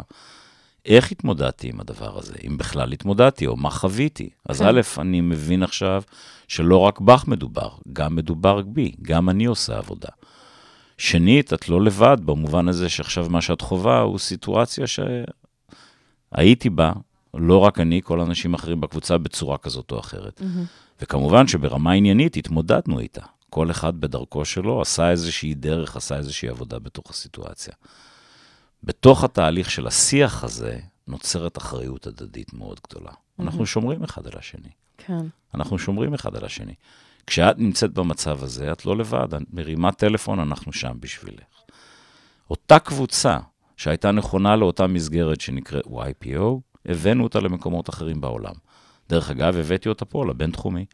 איך 0.86 1.12
התמודדתי 1.12 1.70
עם 1.70 1.80
הדבר 1.80 2.18
הזה? 2.18 2.34
אם 2.48 2.58
בכלל 2.58 2.94
התמודדתי, 2.94 3.48
או 3.48 3.56
מה 3.56 3.70
חוויתי? 3.70 4.30
אז 4.50 4.60
כן. 4.60 4.68
א', 4.68 4.82
אני 4.98 5.22
מבין 5.22 5.64
עכשיו 5.64 6.04
שלא 6.48 6.78
רק 6.78 7.00
בך 7.00 7.28
מדובר, 7.28 7.70
גם 7.94 8.16
מדובר 8.16 8.62
בי, 8.62 8.92
גם 9.02 9.30
אני 9.30 9.46
עושה 9.46 9.78
עבודה. 9.78 10.10
שנית, 11.00 11.54
את 11.54 11.70
לא 11.70 11.82
לבד, 11.82 12.18
במובן 12.26 12.68
הזה 12.68 12.90
שעכשיו 12.90 13.28
מה 13.30 13.42
שאת 13.42 13.62
חווה 13.62 14.00
הוא 14.00 14.20
סיטואציה 14.20 14.86
שהייתי 14.88 16.70
בה, 16.70 16.92
לא 17.34 17.58
רק 17.58 17.80
אני, 17.80 18.02
כל 18.04 18.20
האנשים 18.20 18.54
האחרים 18.54 18.82
בקבוצה 18.82 19.18
בצורה 19.18 19.58
כזאת 19.58 19.92
או 19.92 20.00
אחרת. 20.00 20.42
וכמובן 21.02 21.48
שברמה 21.48 21.92
עניינית 21.92 22.38
התמודדנו 22.38 23.00
איתה. 23.00 23.22
כל 23.50 23.72
אחד 23.72 24.02
בדרכו 24.02 24.46
שלו 24.46 24.82
עשה 24.82 25.12
איזושהי 25.12 25.54
דרך, 25.54 25.96
עשה 25.96 26.18
איזושהי 26.18 26.50
עבודה 26.50 26.80
בתוך 26.80 27.10
הסיטואציה. 27.10 27.74
בתוך 28.84 29.24
התהליך 29.24 29.72
של 29.72 29.88
השיח 29.88 30.44
הזה 30.44 30.80
נוצרת 31.08 31.58
אחריות 31.58 32.08
הדדית 32.08 32.54
מאוד 32.54 32.80
גדולה. 32.90 33.12
אנחנו 33.40 33.66
שומרים 33.66 34.04
אחד 34.04 34.28
על 34.28 34.34
השני. 34.38 34.70
כן. 34.98 35.26
אנחנו 35.56 35.80
שומרים 35.80 36.14
אחד 36.14 36.36
על 36.36 36.46
השני. 36.46 36.74
כשאת 37.30 37.60
נמצאת 37.60 37.94
במצב 37.94 38.44
הזה, 38.44 38.72
את 38.72 38.86
לא 38.86 38.98
לבד, 38.98 39.34
את 39.34 39.42
מרימה 39.54 39.92
טלפון, 39.92 40.40
אנחנו 40.40 40.74
שם 40.74 40.92
בשבילך. 41.00 41.44
אותה 42.50 42.80
קבוצה 42.80 43.38
שהייתה 43.78 44.12
נכונה 44.12 44.56
לאותה 44.56 44.88
מסגרת 44.88 45.42
שנקראת 45.42 45.86
YPO, 45.86 46.60
הבאנו 46.86 47.24
אותה 47.24 47.40
למקומות 47.40 47.90
אחרים 47.90 48.22
בעולם. 48.22 48.54
דרך 49.10 49.32
אגב, 49.32 49.58
הבאתי 49.58 49.90
אותה 49.90 50.06
פה, 50.06 50.26
לבינתחומי. 50.26 50.86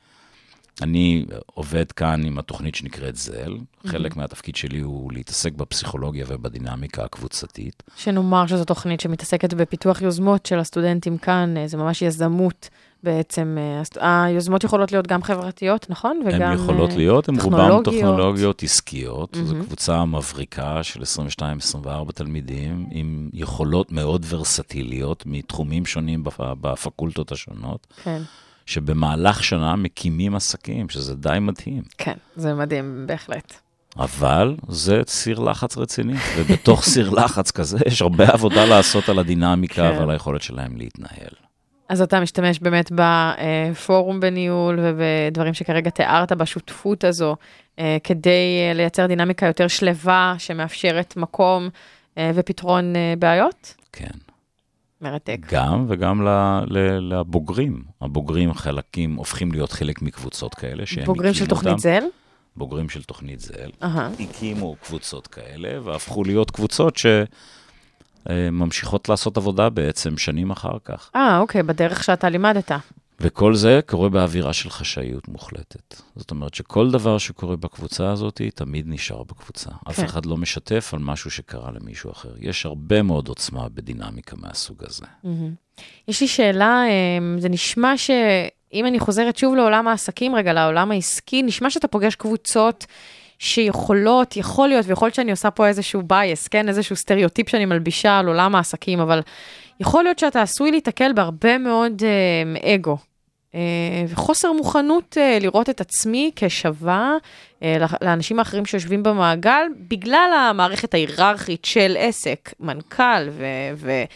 אני 0.81 1.25
עובד 1.45 1.91
כאן 1.91 2.25
עם 2.25 2.39
התוכנית 2.39 2.75
שנקראת 2.75 3.15
זל. 3.15 3.57
חלק 3.87 4.15
מהתפקיד 4.15 4.55
שלי 4.55 4.79
הוא 4.79 5.11
להתעסק 5.13 5.53
בפסיכולוגיה 5.53 6.25
ובדינמיקה 6.27 7.03
הקבוצתית. 7.03 7.83
שנאמר 7.95 8.47
שזו 8.47 8.65
תוכנית 8.65 8.99
שמתעסקת 8.99 9.53
בפיתוח 9.53 10.01
יוזמות 10.01 10.45
של 10.45 10.59
הסטודנטים 10.59 11.17
כאן, 11.17 11.57
אה, 11.57 11.67
זה 11.67 11.77
ממש 11.77 12.01
יזמות 12.01 12.69
בעצם. 13.03 13.57
אה, 13.59 13.81
הסט- 13.81 13.97
היוזמות 14.01 14.63
יכולות 14.63 14.91
להיות 14.91 15.07
גם 15.07 15.23
חברתיות, 15.23 15.85
נכון? 15.89 16.19
וגם 16.25 16.41
הן 16.41 16.53
יכולות 16.53 16.89
אה, 16.91 16.95
להיות, 16.97 17.29
הן 17.29 17.35
רובן 17.35 17.57
טכנולוגיות. 17.57 17.95
טכנולוגיות 17.95 18.63
עסקיות. 18.63 19.37
זו 19.43 19.53
מהמם. 19.53 19.65
קבוצה 19.65 20.05
מבריקה 20.05 20.83
של 20.83 21.01
22-24 21.01 22.11
תלמידים, 22.15 22.85
עם 22.91 23.29
יכולות 23.33 23.91
מאוד 23.91 24.25
ורסטיליות 24.29 25.23
מתחומים 25.25 25.85
שונים 25.85 26.23
בפ- 26.23 26.53
בפקולטות 26.61 27.31
השונות, 27.31 27.87
כן, 28.03 28.21
שבמהלך 28.65 29.43
שנה 29.43 29.75
מקימים 29.75 30.35
עסקים, 30.35 30.89
שזה 30.89 31.15
די 31.15 31.37
מדהים. 31.41 31.83
כן, 31.97 32.13
זה 32.35 32.53
מדהים, 32.53 33.03
בהחלט. 33.07 33.53
אבל 33.97 34.55
זה 34.67 35.01
סיר 35.07 35.39
לחץ 35.39 35.77
רציני, 35.77 36.13
ובתוך 36.37 36.83
סיר 36.83 37.09
לחץ 37.19 37.51
כזה 37.51 37.77
יש 37.85 38.01
הרבה 38.01 38.27
עבודה 38.29 38.65
לעשות 38.65 39.09
על 39.09 39.19
הדינמיקה 39.19 39.91
כן. 39.91 39.97
ועל 39.99 40.09
היכולת 40.09 40.41
שלהם 40.41 40.77
להתנהל. 40.77 41.29
אז 41.89 42.01
אתה 42.01 42.19
משתמש 42.19 42.59
באמת 42.59 42.91
בפורום 42.95 44.19
בניהול 44.19 44.79
ובדברים 44.81 45.53
שכרגע 45.53 45.89
תיארת 45.89 46.31
בשותפות 46.31 47.03
הזו, 47.03 47.35
אה, 47.79 47.97
כדי 48.03 48.67
אה, 48.67 48.73
לייצר 48.73 49.07
דינמיקה 49.07 49.45
יותר 49.45 49.67
שלווה, 49.67 50.35
שמאפשרת 50.37 51.17
מקום 51.17 51.69
אה, 52.17 52.31
ופתרון 52.35 52.93
בעיות? 53.19 53.75
כן. 53.91 54.17
מרתק. 55.01 55.37
גם 55.51 55.85
וגם 55.87 56.27
לבוגרים. 56.99 57.83
הבוגרים 58.01 58.53
חלקים, 58.53 59.15
הופכים 59.15 59.51
להיות 59.51 59.71
חלק 59.71 60.01
מקבוצות 60.01 60.55
כאלה, 60.55 60.85
שהם 60.85 61.05
בוגרים 61.05 61.33
של 61.33 61.45
תוכנית 61.45 61.71
אותם. 61.71 61.81
זל? 61.81 62.03
בוגרים 62.55 62.89
של 62.89 63.03
תוכנית 63.03 63.39
זל. 63.39 63.71
אהה, 63.83 64.09
הקימו 64.19 64.75
קבוצות 64.83 65.27
כאלה, 65.27 65.79
והפכו 65.83 66.23
להיות 66.23 66.51
קבוצות 66.51 66.97
שממשיכות 68.29 69.09
לעשות 69.09 69.37
עבודה 69.37 69.69
בעצם 69.69 70.17
שנים 70.17 70.51
אחר 70.51 70.77
כך. 70.85 71.11
אה, 71.15 71.39
אוקיי, 71.39 71.63
בדרך 71.63 72.03
שאתה 72.03 72.29
לימדת. 72.29 72.71
וכל 73.19 73.55
זה 73.55 73.79
קורה 73.85 74.09
באווירה 74.09 74.53
של 74.53 74.69
חשאיות 74.69 75.27
מוחלטת. 75.27 75.95
זאת 76.15 76.31
אומרת 76.31 76.53
שכל 76.53 76.91
דבר 76.91 77.17
שקורה 77.17 77.55
בקבוצה 77.55 78.11
הזאת 78.11 78.41
תמיד 78.55 78.85
נשאר 78.87 79.23
בקבוצה. 79.23 79.69
אף 79.89 79.95
כן. 79.95 80.03
אחד 80.03 80.25
לא 80.25 80.37
משתף 80.37 80.89
על 80.93 80.99
משהו 80.99 81.31
שקרה 81.31 81.71
למישהו 81.71 82.11
אחר. 82.11 82.29
יש 82.39 82.65
הרבה 82.65 83.01
מאוד 83.01 83.27
עוצמה 83.27 83.69
בדינמיקה 83.69 84.35
מהסוג 84.35 84.83
הזה. 84.87 85.05
יש 86.07 86.21
לי 86.21 86.27
שאלה, 86.27 86.83
אה, 86.87 87.39
זה 87.39 87.49
נשמע 87.49 87.97
שאם 87.97 88.85
אני 88.85 88.99
חוזרת 88.99 89.37
שוב 89.37 89.55
לעולם 89.55 89.87
העסקים, 89.87 90.35
רגע, 90.35 90.53
לעולם 90.53 90.91
העסקי, 90.91 91.43
נשמע 91.43 91.69
שאתה 91.69 91.87
פוגש 91.87 92.15
קבוצות 92.15 92.85
שיכולות, 93.39 94.37
יכול 94.37 94.67
להיות, 94.67 94.85
ויכול 94.87 95.05
להיות 95.05 95.15
שאני 95.15 95.31
עושה 95.31 95.51
פה 95.51 95.67
איזשהו 95.67 96.01
bias, 96.01 96.47
כן? 96.51 96.69
איזשהו 96.69 96.95
סטריאוטיפ 96.95 97.49
שאני 97.49 97.65
מלבישה 97.65 98.19
על 98.19 98.27
עולם 98.27 98.55
העסקים, 98.55 98.99
אבל 98.99 99.21
יכול 99.79 100.03
להיות 100.03 100.19
שאתה 100.19 100.41
עשוי 100.41 100.71
להיתקל 100.71 101.13
בהרבה 101.13 101.57
מאוד 101.57 102.03
אה, 102.03 102.75
אגו. 102.75 102.97
אה, 103.55 104.05
וחוסר 104.07 104.51
מוכנות 104.51 105.17
אה, 105.17 105.37
לראות 105.41 105.69
את 105.69 105.81
עצמי 105.81 106.31
כשווה 106.35 107.13
אה, 107.63 107.77
לאנשים 108.01 108.39
האחרים 108.39 108.65
שיושבים 108.65 109.03
במעגל, 109.03 109.63
בגלל 109.87 110.31
המערכת 110.35 110.93
ההיררכית 110.93 111.65
של 111.65 111.95
עסק, 111.99 112.53
מנכ"ל 112.59 113.29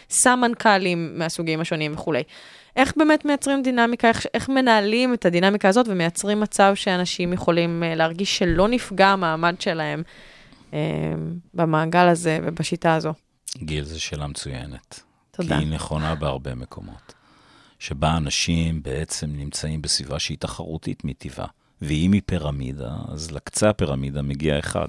וסמנכ"לים 0.09 1.11
מהסוגים 1.19 1.61
השונים 1.61 1.93
וכולי. 1.93 2.23
איך 2.79 2.93
באמת 2.97 3.25
מייצרים 3.25 3.63
דינמיקה, 3.63 4.07
איך, 4.07 4.25
איך 4.33 4.49
מנהלים 4.49 5.13
את 5.13 5.25
הדינמיקה 5.25 5.69
הזאת 5.69 5.87
ומייצרים 5.89 6.39
מצב 6.39 6.71
שאנשים 6.75 7.33
יכולים 7.33 7.83
אה, 7.83 7.95
להרגיש 7.95 8.37
שלא 8.37 8.67
נפגע 8.67 9.07
המעמד 9.07 9.55
שלהם 9.59 10.03
אה, 10.73 10.79
במעגל 11.53 12.07
הזה 12.07 12.39
ובשיטה 12.43 12.95
הזו. 12.95 13.13
גיל, 13.57 13.83
זו 13.83 14.01
שאלה 14.01 14.27
מצוינת. 14.27 14.99
תודה. 15.31 15.57
כי 15.57 15.63
היא 15.63 15.73
נכונה 15.73 16.15
בהרבה 16.15 16.55
מקומות. 16.55 17.13
שבה 17.79 18.17
אנשים 18.17 18.83
בעצם 18.83 19.27
נמצאים 19.33 19.81
בסביבה 19.81 20.19
שהיא 20.19 20.37
תחרותית 20.37 21.03
מטבעה. 21.03 21.47
ואם 21.81 22.11
היא 22.11 22.21
פירמידה, 22.25 22.91
אז 23.07 23.31
לקצה 23.31 23.69
הפירמידה 23.69 24.21
מגיע 24.21 24.59
אחד. 24.59 24.87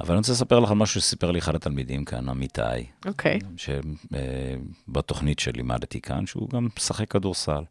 אבל 0.00 0.10
אני 0.10 0.18
רוצה 0.18 0.32
לספר 0.32 0.60
לך 0.60 0.70
על 0.70 0.76
משהו 0.76 1.00
שסיפר 1.00 1.30
לי 1.30 1.38
אחד 1.38 1.54
התלמידים 1.54 2.04
כאן, 2.04 2.28
אמיתי, 2.28 2.60
אוקיי. 3.06 3.38
שבתוכנית 4.88 5.38
שלימדתי 5.38 6.00
כאן, 6.00 6.26
שהוא 6.26 6.50
גם 6.50 6.68
משחק 6.76 7.10
כדורסל. 7.10 7.62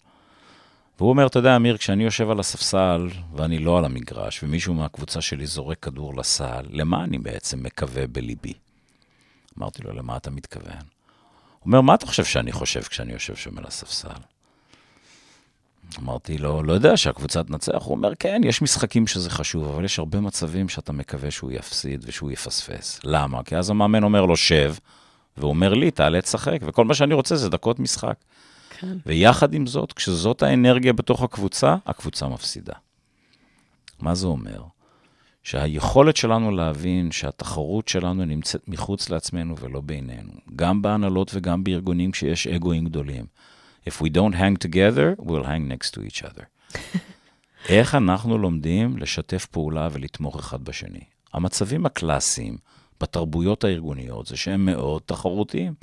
והוא 0.97 1.09
אומר, 1.09 1.27
אתה 1.27 1.39
יודע, 1.39 1.55
אמיר, 1.55 1.77
כשאני 1.77 2.03
יושב 2.03 2.29
על 2.29 2.39
הספסל 2.39 3.07
ואני 3.35 3.59
לא 3.59 3.77
על 3.77 3.85
המגרש, 3.85 4.43
ומישהו 4.43 4.73
מהקבוצה 4.73 5.21
שלי 5.21 5.45
זורק 5.45 5.79
כדור 5.79 6.17
לסל, 6.17 6.65
למה 6.69 7.03
אני 7.03 7.17
בעצם 7.17 7.63
מקווה 7.63 8.07
בליבי? 8.07 8.53
אמרתי 9.59 9.83
לו, 9.83 9.93
למה 9.93 10.17
אתה 10.17 10.31
מתכוון? 10.31 10.71
הוא 10.71 11.65
אומר, 11.65 11.81
מה 11.81 11.95
אתה 11.95 12.05
חושב 12.05 12.25
שאני 12.25 12.51
חושב 12.51 12.81
כשאני 12.81 13.13
יושב 13.13 13.35
שם 13.35 13.57
על 13.57 13.65
הספסל? 13.65 14.19
אמרתי 15.99 16.37
לו, 16.37 16.63
לא 16.63 16.73
יודע, 16.73 16.97
שהקבוצה 16.97 17.43
תנצח. 17.43 17.83
הוא 17.83 17.95
אומר, 17.95 18.15
כן, 18.19 18.41
יש 18.45 18.61
משחקים 18.61 19.07
שזה 19.07 19.29
חשוב, 19.29 19.67
אבל 19.67 19.85
יש 19.85 19.99
הרבה 19.99 20.19
מצבים 20.19 20.69
שאתה 20.69 20.91
מקווה 20.91 21.31
שהוא 21.31 21.51
יפסיד 21.51 22.05
ושהוא 22.07 22.31
יפספס. 22.31 22.99
למה? 23.03 23.43
כי 23.43 23.55
אז 23.57 23.69
המאמן 23.69 24.03
אומר 24.03 24.25
לו, 24.25 24.37
שב, 24.37 24.75
והוא 25.37 25.49
אומר 25.49 25.73
לי, 25.73 25.91
תעלה 25.91 26.21
תשחק, 26.21 26.57
וכל 26.61 26.85
מה 26.85 26.93
שאני 26.93 27.13
רוצה 27.13 27.35
זה 27.35 27.49
דקות 27.49 27.79
משחק. 27.79 28.15
כן. 28.79 28.97
ויחד 29.05 29.53
עם 29.53 29.67
זאת, 29.67 29.93
כשזאת 29.93 30.43
האנרגיה 30.43 30.93
בתוך 30.93 31.23
הקבוצה, 31.23 31.75
הקבוצה 31.85 32.27
מפסידה. 32.27 32.73
מה 33.99 34.15
זה 34.15 34.27
אומר? 34.27 34.63
שהיכולת 35.43 36.17
שלנו 36.17 36.51
להבין 36.51 37.11
שהתחרות 37.11 37.87
שלנו 37.87 38.25
נמצאת 38.25 38.67
מחוץ 38.67 39.09
לעצמנו 39.09 39.57
ולא 39.57 39.81
בינינו, 39.81 40.31
גם 40.55 40.81
בהנהלות 40.81 41.31
וגם 41.33 41.63
בארגונים 41.63 42.11
כשיש 42.11 42.47
אגואים 42.47 42.85
גדולים. 42.85 43.25
If 43.87 44.01
we 44.01 44.09
don't 44.09 44.35
hang 44.35 44.55
together, 44.67 45.15
we'll 45.27 45.47
hang 45.51 45.67
next 45.67 45.93
to 45.95 45.99
each 46.07 46.23
other. 46.23 46.43
איך 47.69 47.95
אנחנו 47.95 48.37
לומדים 48.37 48.97
לשתף 48.97 49.45
פעולה 49.45 49.87
ולתמוך 49.91 50.39
אחד 50.39 50.63
בשני? 50.63 50.99
המצבים 51.33 51.85
הקלאסיים 51.85 52.57
בתרבויות 53.01 53.63
הארגוניות 53.63 54.27
זה 54.27 54.37
שהם 54.37 54.65
מאוד 54.65 55.01
תחרותיים. 55.05 55.73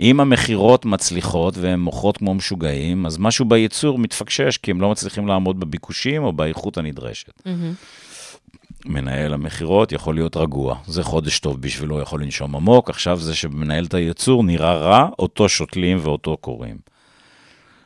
אם 0.00 0.20
המכירות 0.20 0.84
מצליחות 0.84 1.56
והן 1.56 1.80
מוכרות 1.80 2.16
כמו 2.16 2.34
משוגעים, 2.34 3.06
אז 3.06 3.18
משהו 3.18 3.44
בייצור 3.44 3.98
מתפקשש, 3.98 4.56
כי 4.56 4.70
הם 4.70 4.80
לא 4.80 4.90
מצליחים 4.90 5.26
לעמוד 5.26 5.60
בביקושים 5.60 6.24
או 6.24 6.32
באיכות 6.32 6.78
הנדרשת. 6.78 7.42
מנהל 8.86 9.34
המכירות 9.34 9.92
יכול 9.92 10.14
להיות 10.14 10.36
רגוע, 10.36 10.78
זה 10.86 11.02
חודש 11.02 11.38
טוב 11.38 11.60
בשבילו, 11.60 12.00
יכול 12.00 12.22
לנשום 12.22 12.56
עמוק, 12.56 12.90
עכשיו 12.90 13.20
זה 13.20 13.34
שמנהל 13.34 13.84
את 13.84 13.94
הייצור 13.94 14.44
נראה 14.44 14.74
רע, 14.74 15.08
אותו 15.18 15.48
שותלים 15.48 15.98
ואותו 16.00 16.36
קוראים. 16.36 16.89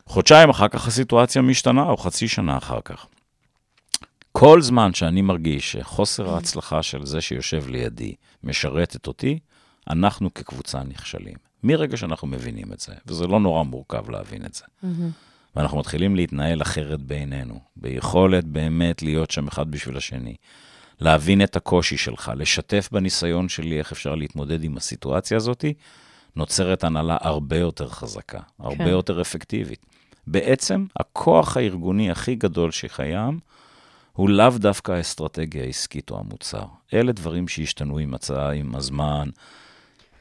חודשיים 0.06 0.50
אחר 0.50 0.68
כך 0.68 0.86
הסיטואציה 0.86 1.42
משתנה, 1.42 1.82
או 1.82 1.96
חצי 1.96 2.28
שנה 2.28 2.58
אחר 2.58 2.80
כך. 2.84 3.06
כל 4.32 4.62
זמן 4.62 4.94
שאני 4.94 5.22
מרגיש 5.22 5.72
שחוסר 5.72 6.34
ההצלחה 6.34 6.82
של 6.82 7.06
זה 7.06 7.20
שיושב 7.20 7.68
לידי 7.68 8.14
משרתת 8.44 9.06
אותי, 9.06 9.38
אנחנו 9.90 10.34
כקבוצה 10.34 10.82
נכשלים. 10.82 11.36
מרגע 11.62 11.96
שאנחנו 11.96 12.28
מבינים 12.28 12.72
את 12.72 12.80
זה, 12.80 12.94
וזה 13.06 13.26
לא 13.26 13.40
נורא 13.40 13.62
מורכב 13.62 14.10
להבין 14.10 14.44
את 14.44 14.54
זה. 14.54 14.64
ואנחנו 15.56 15.78
מתחילים 15.78 16.16
להתנהל 16.16 16.62
אחרת 16.62 17.00
בינינו, 17.00 17.60
ביכולת 17.76 18.44
באמת 18.44 19.02
להיות 19.02 19.30
שם 19.30 19.48
אחד 19.48 19.70
בשביל 19.70 19.96
השני. 19.96 20.34
להבין 21.00 21.42
את 21.42 21.56
הקושי 21.56 21.96
שלך, 21.96 22.32
לשתף 22.36 22.88
בניסיון 22.92 23.48
שלי 23.48 23.78
איך 23.78 23.92
אפשר 23.92 24.14
להתמודד 24.14 24.64
עם 24.64 24.76
הסיטואציה 24.76 25.36
הזאת, 25.36 25.64
נוצרת 26.36 26.84
הנהלה 26.84 27.16
הרבה 27.20 27.56
יותר 27.56 27.88
חזקה, 27.88 28.40
הרבה 28.58 28.84
כן. 28.84 28.90
יותר 28.90 29.20
אפקטיבית. 29.20 29.86
בעצם, 30.26 30.86
הכוח 30.96 31.56
הארגוני 31.56 32.10
הכי 32.10 32.34
גדול 32.34 32.70
שקיים, 32.70 33.38
הוא 34.12 34.30
לאו 34.30 34.50
דווקא 34.56 34.92
האסטרטגיה 34.92 35.62
העסקית 35.64 36.10
או 36.10 36.18
המוצר. 36.18 36.64
אלה 36.94 37.12
דברים 37.12 37.48
שהשתנו 37.48 37.98
עם 37.98 38.14
הצעה, 38.14 38.52
עם 38.52 38.74
הזמן, 38.74 39.28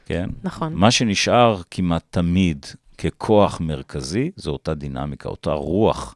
כן? 0.06 0.30
נכון. 0.44 0.74
מה 0.74 0.90
שנשאר 0.90 1.60
כמעט 1.70 2.02
תמיד 2.10 2.66
ככוח 2.98 3.60
מרכזי, 3.60 4.30
זו 4.36 4.50
אותה 4.50 4.74
דינמיקה, 4.74 5.28
אותה 5.28 5.52
רוח, 5.52 6.14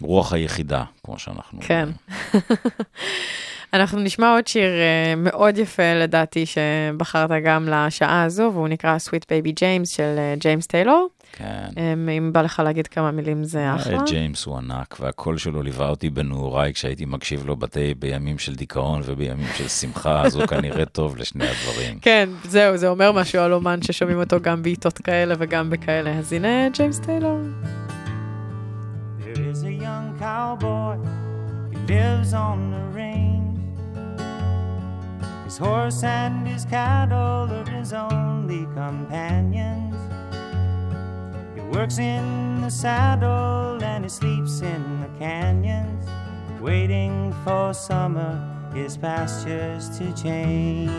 רוח 0.00 0.32
היחידה, 0.32 0.84
כמו 1.04 1.18
שאנחנו... 1.18 1.60
כן. 1.60 1.88
אנחנו 3.74 4.00
נשמע 4.00 4.34
עוד 4.34 4.46
שיר 4.46 4.70
אה, 4.70 5.14
מאוד 5.16 5.58
יפה 5.58 5.94
לדעתי, 5.94 6.44
שבחרת 6.46 7.30
גם 7.44 7.68
לשעה 7.68 8.22
הזו, 8.22 8.50
והוא 8.54 8.68
נקרא 8.68 8.96
Sweet 9.08 9.24
Baby 9.24 9.50
James 9.50 9.96
של 9.96 10.14
אה, 10.18 10.34
ג'יימס 10.38 10.66
טיילור. 10.66 11.08
כן. 11.38 11.68
אמ, 11.76 12.08
אם 12.08 12.32
בא 12.32 12.42
לך 12.42 12.62
להגיד 12.64 12.86
כמה 12.86 13.10
מילים 13.10 13.44
זה 13.44 13.74
אחלה. 13.74 13.98
אה, 13.98 14.04
ג'יימס 14.06 14.44
הוא 14.44 14.58
ענק, 14.58 14.96
והקול 15.00 15.38
שלו 15.38 15.62
ליווה 15.62 15.88
אותי 15.88 16.10
בנעוריי 16.10 16.72
כשהייתי 16.74 17.04
מקשיב 17.04 17.46
לו 17.46 17.56
בתי, 17.56 17.94
בימים 17.94 18.38
של 18.38 18.54
דיכאון 18.54 19.02
ובימים 19.04 19.46
של 19.56 19.68
שמחה, 19.68 20.22
אז 20.22 20.36
הוא 20.36 20.46
כנראה 20.46 20.84
טוב 20.98 21.16
לשני 21.16 21.44
הדברים. 21.48 21.98
כן, 22.02 22.28
זהו, 22.44 22.76
זה 22.76 22.88
אומר 22.88 23.12
משהו 23.12 23.40
על 23.40 23.52
אומן 23.52 23.82
ששומעים 23.82 24.18
אותו 24.18 24.40
גם 24.40 24.62
בעיתות 24.62 24.98
כאלה 24.98 25.34
וגם 25.38 25.70
בכאלה. 25.70 26.18
אז 26.18 26.32
הנה 26.32 26.68
ג'יימס 26.68 26.98
טיילור. 26.98 27.38
There 29.20 29.44
is 29.52 29.62
a 29.62 29.72
young 29.86 30.06
cowboy 30.18 30.96
who 31.70 31.78
lives 31.92 32.32
on 32.32 32.58
the 32.74 32.84
range. 32.98 33.60
His 35.46 35.56
horse 35.58 36.02
and 36.02 36.46
his 36.52 36.64
cattle 36.64 37.48
are 37.58 37.68
his 37.78 37.92
only 37.92 38.62
companions. 38.80 39.97
Works 41.70 41.98
in 41.98 42.60
the 42.62 42.70
saddle 42.70 43.82
and 43.82 44.04
he 44.04 44.08
sleeps 44.08 44.62
in 44.62 45.00
the 45.00 45.08
canyons, 45.18 46.06
waiting 46.60 47.34
for 47.44 47.74
summer, 47.74 48.40
his 48.74 48.96
pastures 48.96 49.88
to 49.98 50.12
change. 50.14 50.90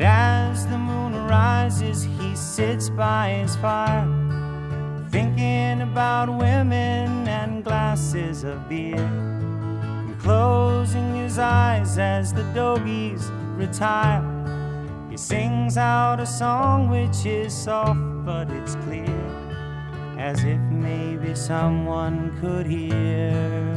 And 0.00 0.02
as 0.02 0.66
the 0.66 0.78
moon 0.78 1.14
rises, 1.26 2.02
he 2.02 2.34
sits 2.34 2.90
by 2.90 3.30
his 3.42 3.54
fire, 3.56 4.06
thinking 5.10 5.82
about 5.82 6.28
women 6.28 7.28
and 7.28 7.62
glasses 7.62 8.44
of 8.44 8.68
beer. 8.68 8.96
And 8.96 10.18
closing 10.18 11.14
his 11.14 11.38
eyes 11.38 11.98
as 11.98 12.32
the 12.32 12.42
doggies 12.52 13.30
retire, 13.54 14.39
he 15.10 15.16
sings 15.16 15.76
out 15.76 16.20
a 16.20 16.26
song 16.26 16.88
which 16.88 17.26
is 17.26 17.52
soft 17.52 17.98
but 18.24 18.48
it's 18.50 18.76
clear, 18.76 19.20
as 20.16 20.44
if 20.44 20.60
maybe 20.70 21.34
someone 21.34 22.38
could 22.40 22.64
hear. 22.64 23.74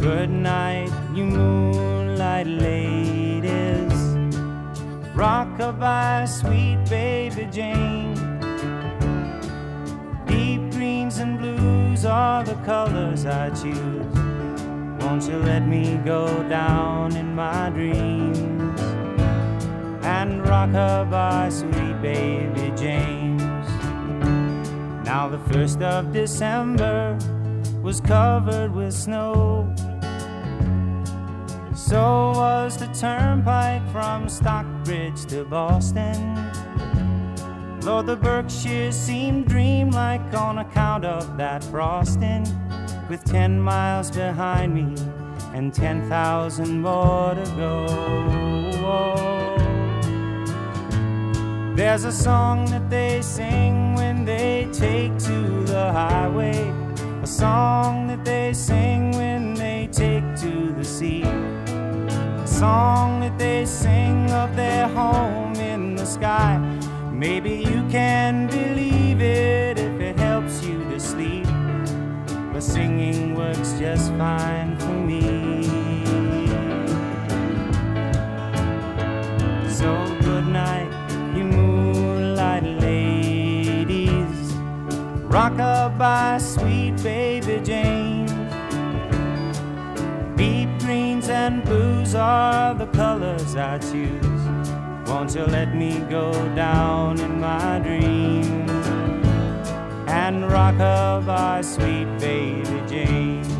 Good 0.00 0.30
night, 0.30 0.90
you 1.14 1.24
moonlight 1.24 2.48
ladies. 2.48 3.92
Rockabye, 5.14 6.28
sweet 6.28 6.78
baby 6.90 7.44
Jane. 7.52 8.14
Deep 10.26 10.72
greens 10.72 11.18
and 11.18 11.38
blues 11.38 12.04
are 12.04 12.42
the 12.42 12.54
colors 12.64 13.26
I 13.26 13.50
choose. 13.50 14.25
Won't 15.06 15.28
you 15.28 15.38
let 15.38 15.64
me 15.68 16.00
go 16.04 16.26
down 16.48 17.14
in 17.14 17.32
my 17.32 17.70
dreams 17.70 18.80
and 20.02 20.42
rockabye, 20.42 21.52
sweet 21.52 22.02
baby 22.02 22.72
James? 22.76 23.68
Now 25.06 25.28
the 25.28 25.38
first 25.52 25.80
of 25.80 26.12
December 26.12 27.16
was 27.82 28.00
covered 28.00 28.74
with 28.74 28.92
snow. 28.92 29.72
So 31.72 32.32
was 32.34 32.76
the 32.76 32.88
turnpike 32.88 33.88
from 33.92 34.28
Stockbridge 34.28 35.24
to 35.26 35.44
Boston. 35.44 36.50
Lord, 37.82 38.06
the 38.06 38.16
Berkshires 38.16 38.96
seemed 38.96 39.46
dreamlike 39.46 40.34
on 40.34 40.58
account 40.58 41.04
of 41.04 41.36
that 41.36 41.62
frosting. 41.62 42.44
With 43.08 43.24
ten 43.24 43.60
miles 43.60 44.10
behind 44.10 44.74
me 44.74 44.94
and 45.54 45.72
ten 45.72 46.08
thousand 46.08 46.82
more 46.82 47.34
to 47.34 47.44
go. 47.56 47.86
There's 51.76 52.04
a 52.04 52.10
song 52.10 52.64
that 52.66 52.90
they 52.90 53.22
sing 53.22 53.94
when 53.94 54.24
they 54.24 54.68
take 54.72 55.16
to 55.20 55.64
the 55.64 55.92
highway. 55.92 56.72
A 57.22 57.26
song 57.26 58.08
that 58.08 58.24
they 58.24 58.52
sing 58.52 59.12
when 59.12 59.54
they 59.54 59.88
take 59.92 60.24
to 60.40 60.72
the 60.72 60.84
sea. 60.84 61.22
A 61.22 62.46
song 62.46 63.20
that 63.20 63.38
they 63.38 63.66
sing 63.66 64.30
of 64.32 64.56
their 64.56 64.88
home 64.88 65.54
in 65.54 65.94
the 65.94 66.06
sky. 66.06 66.58
Maybe 67.12 67.50
you 67.50 67.86
can 67.88 68.48
believe 68.48 69.20
it 69.20 69.55
fine 74.18 74.76
for 74.78 74.98
me. 75.10 75.62
So 79.68 79.90
good 80.22 80.46
night, 80.46 80.90
you 81.36 81.44
moonlight 81.44 82.64
ladies. 82.64 84.38
Rockabye, 85.28 86.40
sweet 86.40 86.96
baby 87.02 87.60
Jane. 87.62 88.26
Deep 90.36 90.68
greens 90.80 91.28
and 91.28 91.62
blues 91.64 92.14
are 92.14 92.74
the 92.74 92.86
colors 92.86 93.54
I 93.56 93.78
choose. 93.78 94.42
Won't 95.08 95.34
you 95.34 95.44
let 95.44 95.74
me 95.74 95.98
go 96.10 96.32
down 96.54 97.20
in 97.20 97.40
my 97.40 97.78
dreams 97.80 98.70
and 100.08 100.44
rockabye, 100.44 101.64
sweet 101.64 102.08
baby 102.18 102.82
Jane? 102.88 103.55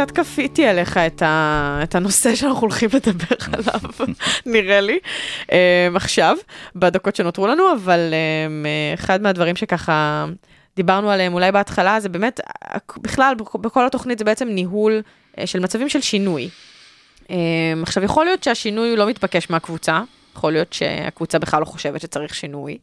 קצת 0.00 0.10
כפיתי 0.10 0.66
עליך 0.66 0.96
את, 0.96 1.22
ה... 1.22 1.80
את 1.82 1.94
הנושא 1.94 2.34
שאנחנו 2.34 2.60
הולכים 2.60 2.90
לדבר 2.94 3.36
עליו, 3.52 3.80
נראה 4.46 4.80
לי, 4.80 4.98
um, 5.42 5.50
עכשיו, 5.94 6.36
בדקות 6.76 7.16
שנותרו 7.16 7.46
לנו, 7.46 7.72
אבל 7.72 8.00
um, 8.10 9.00
אחד 9.00 9.22
מהדברים 9.22 9.56
שככה 9.56 10.26
דיברנו 10.76 11.10
עליהם 11.10 11.34
אולי 11.34 11.52
בהתחלה, 11.52 12.00
זה 12.00 12.08
באמת, 12.08 12.40
בכלל, 12.98 13.34
בכל 13.54 13.86
התוכנית 13.86 14.18
זה 14.18 14.24
בעצם 14.24 14.48
ניהול 14.48 15.02
uh, 15.36 15.46
של 15.46 15.60
מצבים 15.60 15.88
של 15.88 16.00
שינוי. 16.00 16.48
Um, 17.24 17.30
עכשיו, 17.82 18.04
יכול 18.04 18.24
להיות 18.24 18.44
שהשינוי 18.44 18.96
לא 18.96 19.08
מתבקש 19.08 19.50
מהקבוצה, 19.50 20.00
יכול 20.36 20.52
להיות 20.52 20.72
שהקבוצה 20.72 21.38
בכלל 21.38 21.60
לא 21.60 21.64
חושבת 21.64 22.00
שצריך 22.00 22.34
שינוי. 22.34 22.78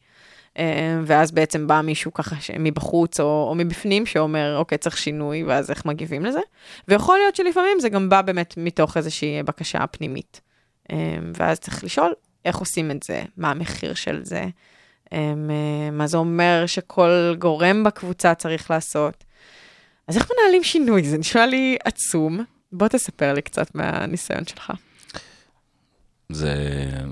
אה, 0.58 1.00
ואז 1.06 1.32
בעצם 1.32 1.68
בא 1.68 1.82
מישהו 1.82 2.14
ככה 2.14 2.36
מבחוץ 2.60 3.20
או, 3.20 3.48
או 3.50 3.56
מבפנים 3.56 4.06
שאומר, 4.06 4.58
אוקיי, 4.58 4.78
צריך 4.78 4.98
שינוי, 4.98 5.44
ואז 5.44 5.70
איך 5.70 5.86
מגיבים 5.86 6.26
לזה. 6.26 6.40
ויכול 6.88 7.18
להיות 7.18 7.36
שלפעמים 7.36 7.80
זה 7.80 7.90
גם 7.90 8.10
בא 8.10 8.22
באמת 8.22 8.54
מתוך 8.58 8.98
איזושהי 8.98 9.44
בקשה 9.44 9.88
פנימית. 9.88 10.42
אה, 10.92 11.18
ואז 11.34 11.60
צריך 11.60 11.84
לשאול 11.84 12.14
איך 12.46 12.58
עושים 12.58 12.92
את 12.92 13.04
זה, 13.04 13.24
מה 13.38 13.52
המחיר 13.52 13.94
של 13.94 14.20
זה, 14.24 14.46
אה, 15.14 15.34
מה 15.92 16.08
זה 16.08 16.18
אומר 16.18 16.64
שכל 16.66 17.36
גורם 17.40 17.84
בקבוצה 17.84 18.36
צריך 18.36 18.72
לעשות. 18.72 19.24
אז 20.08 20.18
איך 20.18 20.32
מנהלים 20.32 20.64
שינוי? 20.64 21.04
זה 21.04 21.18
נשמע 21.18 21.46
לי 21.46 21.78
עצום. 21.84 22.44
בוא 22.72 22.88
תספר 22.88 23.34
לי 23.34 23.42
קצת 23.42 23.76
מהניסיון 23.76 24.46
שלך. 24.46 24.74
זה, 26.30 26.56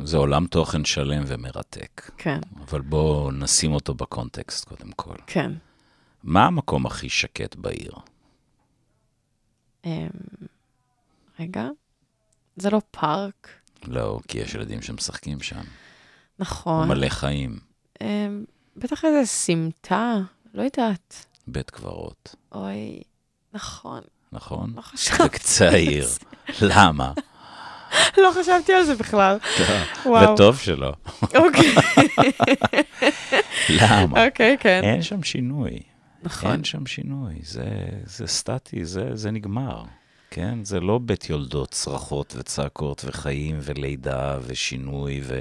זה 0.03 0.17
עולם 0.17 0.47
תוכן 0.47 0.85
שלם 0.85 1.23
ומרתק, 1.27 2.11
כן, 2.17 2.39
אבל 2.61 2.81
בואו 2.81 3.31
נשים 3.31 3.73
אותו 3.73 3.93
בקונטקסט 3.93 4.65
קודם 4.67 4.91
כל. 4.91 5.15
כן. 5.27 5.51
מה 6.23 6.45
המקום 6.45 6.85
הכי 6.85 7.09
שקט 7.09 7.55
בעיר? 7.55 7.91
אמ, 9.85 10.09
רגע, 11.39 11.67
זה 12.55 12.69
לא 12.69 12.81
פארק, 12.91 13.49
לא, 13.87 14.19
כי 14.27 14.37
יש 14.37 14.55
ילדים 14.55 14.81
שמשחקים 14.81 15.39
שם. 15.41 15.61
נכון. 16.39 16.87
מלא 16.87 17.09
חיים, 17.09 17.59
אמ, 18.01 18.45
בטח 18.75 19.05
איזה 19.05 19.25
סמטה, 19.25 20.15
לא 20.53 20.63
יודעת. 20.63 21.25
בית 21.47 21.69
קברות, 21.69 22.35
אוי, 22.51 23.01
נכון, 23.53 24.01
נכון? 24.31 24.73
לא 24.75 24.81
חשבתי. 24.81 25.65
העיר. 25.65 26.07
למה? 26.61 27.13
לא 28.17 28.31
חשבתי 28.39 28.73
על 28.73 28.83
זה 28.83 28.95
בכלל. 28.95 29.37
וואו. 30.05 30.33
וטוב 30.33 30.57
שלא. 30.57 30.93
אוקיי, 31.35 31.75
למה? 33.69 34.25
אוקיי, 34.25 34.57
כן. 34.59 34.81
אין 34.83 35.01
שם 35.01 35.23
שינוי. 35.23 35.79
נכון. 36.23 36.51
אין 36.51 36.63
שם 36.63 36.85
שינוי. 36.85 37.33
זה, 37.43 37.65
זה 38.05 38.27
סטטי, 38.27 38.85
זה, 38.85 39.09
זה 39.13 39.31
נגמר. 39.31 39.83
כן? 40.31 40.63
זה 40.63 40.79
לא 40.79 40.97
בית 40.97 41.29
יולדות, 41.29 41.71
צרחות 41.71 42.35
וצעקות 42.37 43.05
וחיים 43.07 43.57
ולידה 43.61 44.37
ושינוי 44.45 45.21
ו... 45.23 45.39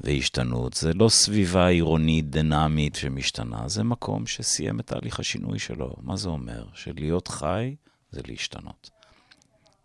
והשתנות. 0.00 0.72
זה 0.74 0.92
לא 0.94 1.08
סביבה 1.08 1.66
עירונית 1.68 2.30
דינמית 2.30 2.94
שמשתנה, 2.94 3.68
זה 3.68 3.82
מקום 3.82 4.26
שסיים 4.26 4.80
את 4.80 4.86
תהליך 4.86 5.20
השינוי 5.20 5.58
שלו. 5.58 5.94
מה 6.02 6.16
זה 6.16 6.28
אומר? 6.28 6.64
שלהיות 6.74 7.28
חי 7.28 7.74
זה 8.10 8.20
להשתנות. 8.28 8.90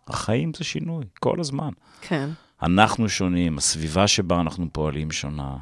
החיים 0.08 0.54
זה 0.54 0.64
שינוי, 0.64 1.04
כל 1.20 1.40
הזמן. 1.40 1.70
כן, 2.00 2.30
אנחנו 2.62 3.08
שונים, 3.08 3.58
הסביבה 3.58 4.06
שבה 4.08 4.40
אנחנו 4.40 4.66
פועלים 4.72 5.10
שונה. 5.10 5.56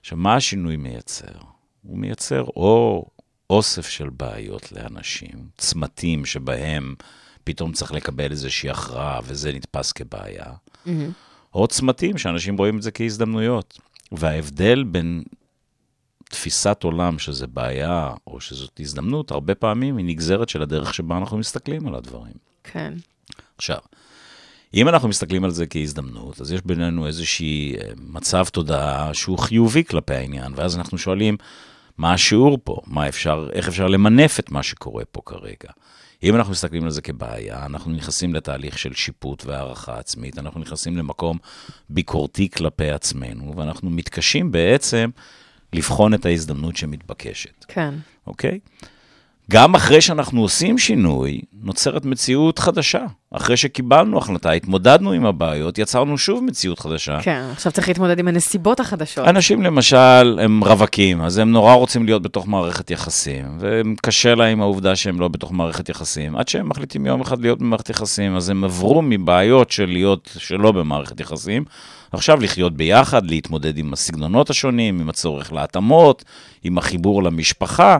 עכשיו, 0.00 0.18
מה 0.18 0.34
השינוי 0.34 0.76
מייצר? 0.76 1.38
הוא 1.82 1.98
מייצר 1.98 2.42
או 2.42 3.06
אוסף 3.50 3.88
של 3.88 4.10
בעיות 4.10 4.72
לאנשים, 4.72 5.48
צמתים 5.58 6.24
שבהם 6.24 6.94
פתאום 7.44 7.72
צריך 7.72 7.92
לקבל 7.92 8.30
איזושהי 8.30 8.70
הכרעה 8.70 9.20
וזה 9.24 9.52
נתפס 9.52 9.92
כבעיה, 9.92 10.52
או 11.54 11.66
צמתים 11.66 12.18
שאנשים 12.18 12.56
רואים 12.56 12.76
את 12.76 12.82
זה 12.82 12.90
כהזדמנויות. 12.90 13.78
וההבדל 14.12 14.84
בין 14.84 15.24
תפיסת 16.24 16.82
עולם 16.82 17.18
שזה 17.18 17.46
בעיה 17.46 18.14
או 18.26 18.40
שזאת 18.40 18.80
הזדמנות, 18.80 19.30
הרבה 19.30 19.54
פעמים 19.54 19.96
היא 19.96 20.06
נגזרת 20.06 20.48
של 20.48 20.62
הדרך 20.62 20.94
שבה 20.94 21.16
אנחנו 21.16 21.38
מסתכלים 21.38 21.88
על 21.88 21.94
הדברים. 21.94 22.34
כן, 22.64 22.94
עכשיו, 23.56 23.78
אם 24.74 24.88
אנחנו 24.88 25.08
מסתכלים 25.08 25.44
על 25.44 25.50
זה 25.50 25.66
כהזדמנות, 25.66 26.40
אז 26.40 26.52
יש 26.52 26.60
בינינו 26.64 27.06
איזושהי 27.06 27.74
אה, 27.76 27.90
מצב 27.96 28.44
תודעה 28.52 29.14
שהוא 29.14 29.38
חיובי 29.38 29.84
כלפי 29.84 30.14
העניין, 30.14 30.52
ואז 30.56 30.76
אנחנו 30.76 30.98
שואלים, 30.98 31.36
מה 31.98 32.12
השיעור 32.12 32.58
פה? 32.64 32.80
מה 32.86 33.08
אפשר, 33.08 33.48
איך 33.52 33.68
אפשר 33.68 33.86
למנף 33.86 34.40
את 34.40 34.50
מה 34.50 34.62
שקורה 34.62 35.04
פה 35.04 35.20
כרגע? 35.26 35.72
אם 36.22 36.36
אנחנו 36.36 36.52
מסתכלים 36.52 36.84
על 36.84 36.90
זה 36.90 37.02
כבעיה, 37.02 37.66
אנחנו 37.66 37.92
נכנסים 37.92 38.34
לתהליך 38.34 38.78
של 38.78 38.94
שיפוט 38.94 39.44
והערכה 39.46 39.98
עצמית, 39.98 40.38
אנחנו 40.38 40.60
נכנסים 40.60 40.96
למקום 40.96 41.38
ביקורתי 41.90 42.48
כלפי 42.50 42.90
עצמנו, 42.90 43.56
ואנחנו 43.56 43.90
מתקשים 43.90 44.52
בעצם 44.52 45.10
לבחון 45.72 46.14
את 46.14 46.26
ההזדמנות 46.26 46.76
שמתבקשת. 46.76 47.64
כן, 47.68 47.94
אוקיי? 48.26 48.58
גם 49.50 49.74
אחרי 49.74 50.00
שאנחנו 50.00 50.40
עושים 50.40 50.78
שינוי, 50.78 51.40
נוצרת 51.62 52.04
מציאות 52.04 52.58
חדשה. 52.58 53.04
אחרי 53.30 53.56
שקיבלנו 53.56 54.18
החלטה, 54.18 54.50
התמודדנו 54.50 55.12
עם 55.12 55.26
הבעיות, 55.26 55.78
יצרנו 55.78 56.18
שוב 56.18 56.44
מציאות 56.44 56.78
חדשה. 56.78 57.18
כן. 57.22 57.44
עכשיו 57.52 57.72
צריך 57.72 57.88
להתמודד 57.88 58.18
עם 58.18 58.28
הנסיבות 58.28 58.80
החדשות. 58.80 59.28
אנשים 59.28 59.62
למשל, 59.62 60.38
הם 60.42 60.64
רווקים, 60.64 61.22
אז 61.22 61.38
הם 61.38 61.52
נורא 61.52 61.74
רוצים 61.74 62.04
להיות 62.04 62.22
בתוך 62.22 62.48
מערכת 62.48 62.90
יחסים, 62.90 63.58
וקשה 63.58 64.34
להם 64.34 64.60
העובדה 64.60 64.96
שהם 64.96 65.20
לא 65.20 65.28
בתוך 65.28 65.52
מערכת 65.52 65.88
יחסים. 65.88 66.36
עד 66.36 66.48
שהם 66.48 66.68
מחליטים 66.68 67.06
יום 67.06 67.20
אחד 67.20 67.40
להיות 67.40 67.58
במערכת 67.58 67.90
יחסים, 67.90 68.36
אז 68.36 68.50
הם 68.50 68.64
עברו 68.64 69.02
מבעיות 69.02 69.70
של 69.70 69.86
להיות 69.86 70.30
שלא 70.38 70.72
במערכת 70.72 71.20
יחסים, 71.20 71.64
עכשיו 72.12 72.40
לחיות 72.40 72.76
ביחד, 72.76 73.30
להתמודד 73.30 73.78
עם 73.78 73.92
הסגנונות 73.92 74.50
השונים, 74.50 75.00
עם 75.00 75.08
הצורך 75.08 75.52
להתאמות, 75.52 76.24
עם 76.64 76.78
החיבור 76.78 77.22
למשפחה. 77.22 77.98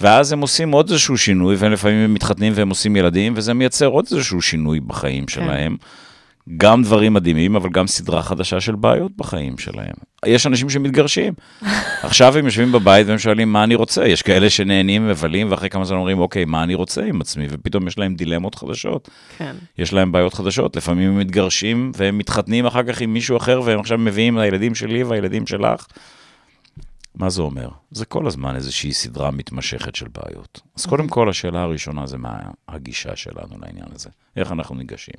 ואז 0.00 0.32
הם 0.32 0.40
עושים 0.40 0.72
עוד 0.72 0.90
איזשהו 0.90 1.18
שינוי, 1.18 1.56
ולפעמים 1.58 2.04
הם 2.04 2.14
מתחתנים 2.14 2.52
והם 2.56 2.68
עושים 2.68 2.96
ילדים, 2.96 3.32
וזה 3.36 3.54
מייצר 3.54 3.86
עוד 3.86 4.04
איזשהו 4.10 4.42
שינוי 4.42 4.80
בחיים 4.80 5.28
שלהם. 5.28 5.76
גם 6.56 6.82
דברים 6.82 7.12
מדהימים, 7.12 7.56
אבל 7.56 7.70
גם 7.70 7.86
סדרה 7.86 8.22
חדשה 8.22 8.60
של 8.60 8.74
בעיות 8.74 9.12
בחיים 9.16 9.58
שלהם. 9.58 9.92
יש 10.26 10.46
אנשים 10.46 10.70
שמתגרשים. 10.70 11.32
עכשיו 12.02 12.38
הם 12.38 12.44
יושבים 12.44 12.72
בבית 12.72 13.06
והם 13.06 13.18
שואלים 13.18 13.52
מה 13.52 13.64
אני 13.64 13.74
רוצה. 13.74 14.06
יש 14.06 14.22
כאלה 14.22 14.50
שנהנים, 14.50 15.08
מבלים, 15.08 15.50
ואחרי 15.50 15.70
כמה 15.70 15.84
זמן 15.84 15.96
אומרים, 15.96 16.18
אוקיי, 16.18 16.44
מה 16.44 16.62
אני 16.62 16.74
רוצה 16.74 17.04
עם 17.04 17.20
עצמי? 17.20 17.46
ופתאום 17.50 17.86
יש 17.86 17.98
להם 17.98 18.14
דילמות 18.14 18.54
חדשות. 18.54 19.08
כן, 19.38 19.52
יש 19.78 19.92
להם 19.92 20.12
בעיות 20.12 20.34
חדשות. 20.34 20.76
לפעמים 20.76 21.10
הם 21.10 21.18
מתגרשים 21.18 21.92
והם 21.96 22.18
מתחתנים 22.18 22.66
אחר 22.66 22.82
כך 22.82 23.00
עם 23.00 23.12
מישהו 23.12 23.36
אחר, 23.36 23.60
והם 23.64 23.80
עכשיו 23.80 23.98
מביאים 23.98 24.38
לילדים 24.38 24.74
שלי 24.74 25.02
והילדים 25.02 25.46
שלך. 25.46 25.86
מה 27.14 27.30
זה 27.30 27.42
אומר? 27.42 27.68
זה 27.90 28.04
כל 28.04 28.26
הזמן 28.26 28.56
איזושהי 28.56 28.92
סדרה 28.92 29.30
מתמשכת 29.30 29.94
של 29.94 30.06
בעיות. 30.08 30.60
אז 30.76 30.86
קודם 30.86 31.08
כל, 31.08 31.28
השאלה 31.28 31.62
הראשונה 31.62 32.06
זה 32.06 32.18
מה 32.18 32.38
הגישה 32.68 33.16
שלנו 33.16 33.58
לעניין 33.62 33.86
הזה. 33.94 34.10
איך 34.36 34.52
אנחנו 34.52 34.74
ניגשים. 34.74 35.14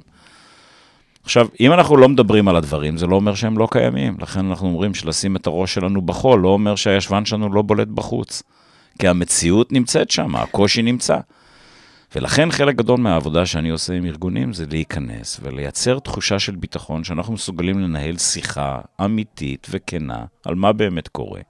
עכשיו, 1.23 1.47
אם 1.59 1.73
אנחנו 1.73 1.97
לא 1.97 2.09
מדברים 2.09 2.47
על 2.47 2.55
הדברים, 2.55 2.97
זה 2.97 3.07
לא 3.07 3.15
אומר 3.15 3.35
שהם 3.35 3.57
לא 3.57 3.67
קיימים. 3.71 4.17
לכן 4.19 4.45
אנחנו 4.45 4.67
אומרים 4.67 4.93
שלשים 4.93 5.35
את 5.35 5.47
הראש 5.47 5.73
שלנו 5.73 6.01
בחול, 6.01 6.39
לא 6.39 6.47
אומר 6.47 6.75
שהישבן 6.75 7.25
שלנו 7.25 7.53
לא 7.53 7.61
בולט 7.61 7.87
בחוץ. 7.87 8.43
כי 8.99 9.07
המציאות 9.07 9.71
נמצאת 9.71 10.11
שם, 10.11 10.35
הקושי 10.35 10.81
נמצא. 10.81 11.17
ולכן 12.15 12.51
חלק 12.51 12.75
גדול 12.75 12.99
מהעבודה 12.99 13.45
שאני 13.45 13.69
עושה 13.69 13.93
עם 13.93 14.05
ארגונים 14.05 14.53
זה 14.53 14.65
להיכנס 14.69 15.39
ולייצר 15.43 15.99
תחושה 15.99 16.39
של 16.39 16.55
ביטחון 16.55 17.03
שאנחנו 17.03 17.33
מסוגלים 17.33 17.79
לנהל 17.79 18.17
שיחה 18.17 18.79
אמיתית 19.05 19.67
וכנה 19.69 20.25
על 20.45 20.55
מה 20.55 20.73
באמת 20.73 21.07
קורה. 21.07 21.41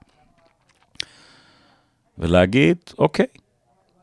ולהגיד, 2.17 2.77
אוקיי, 2.97 3.25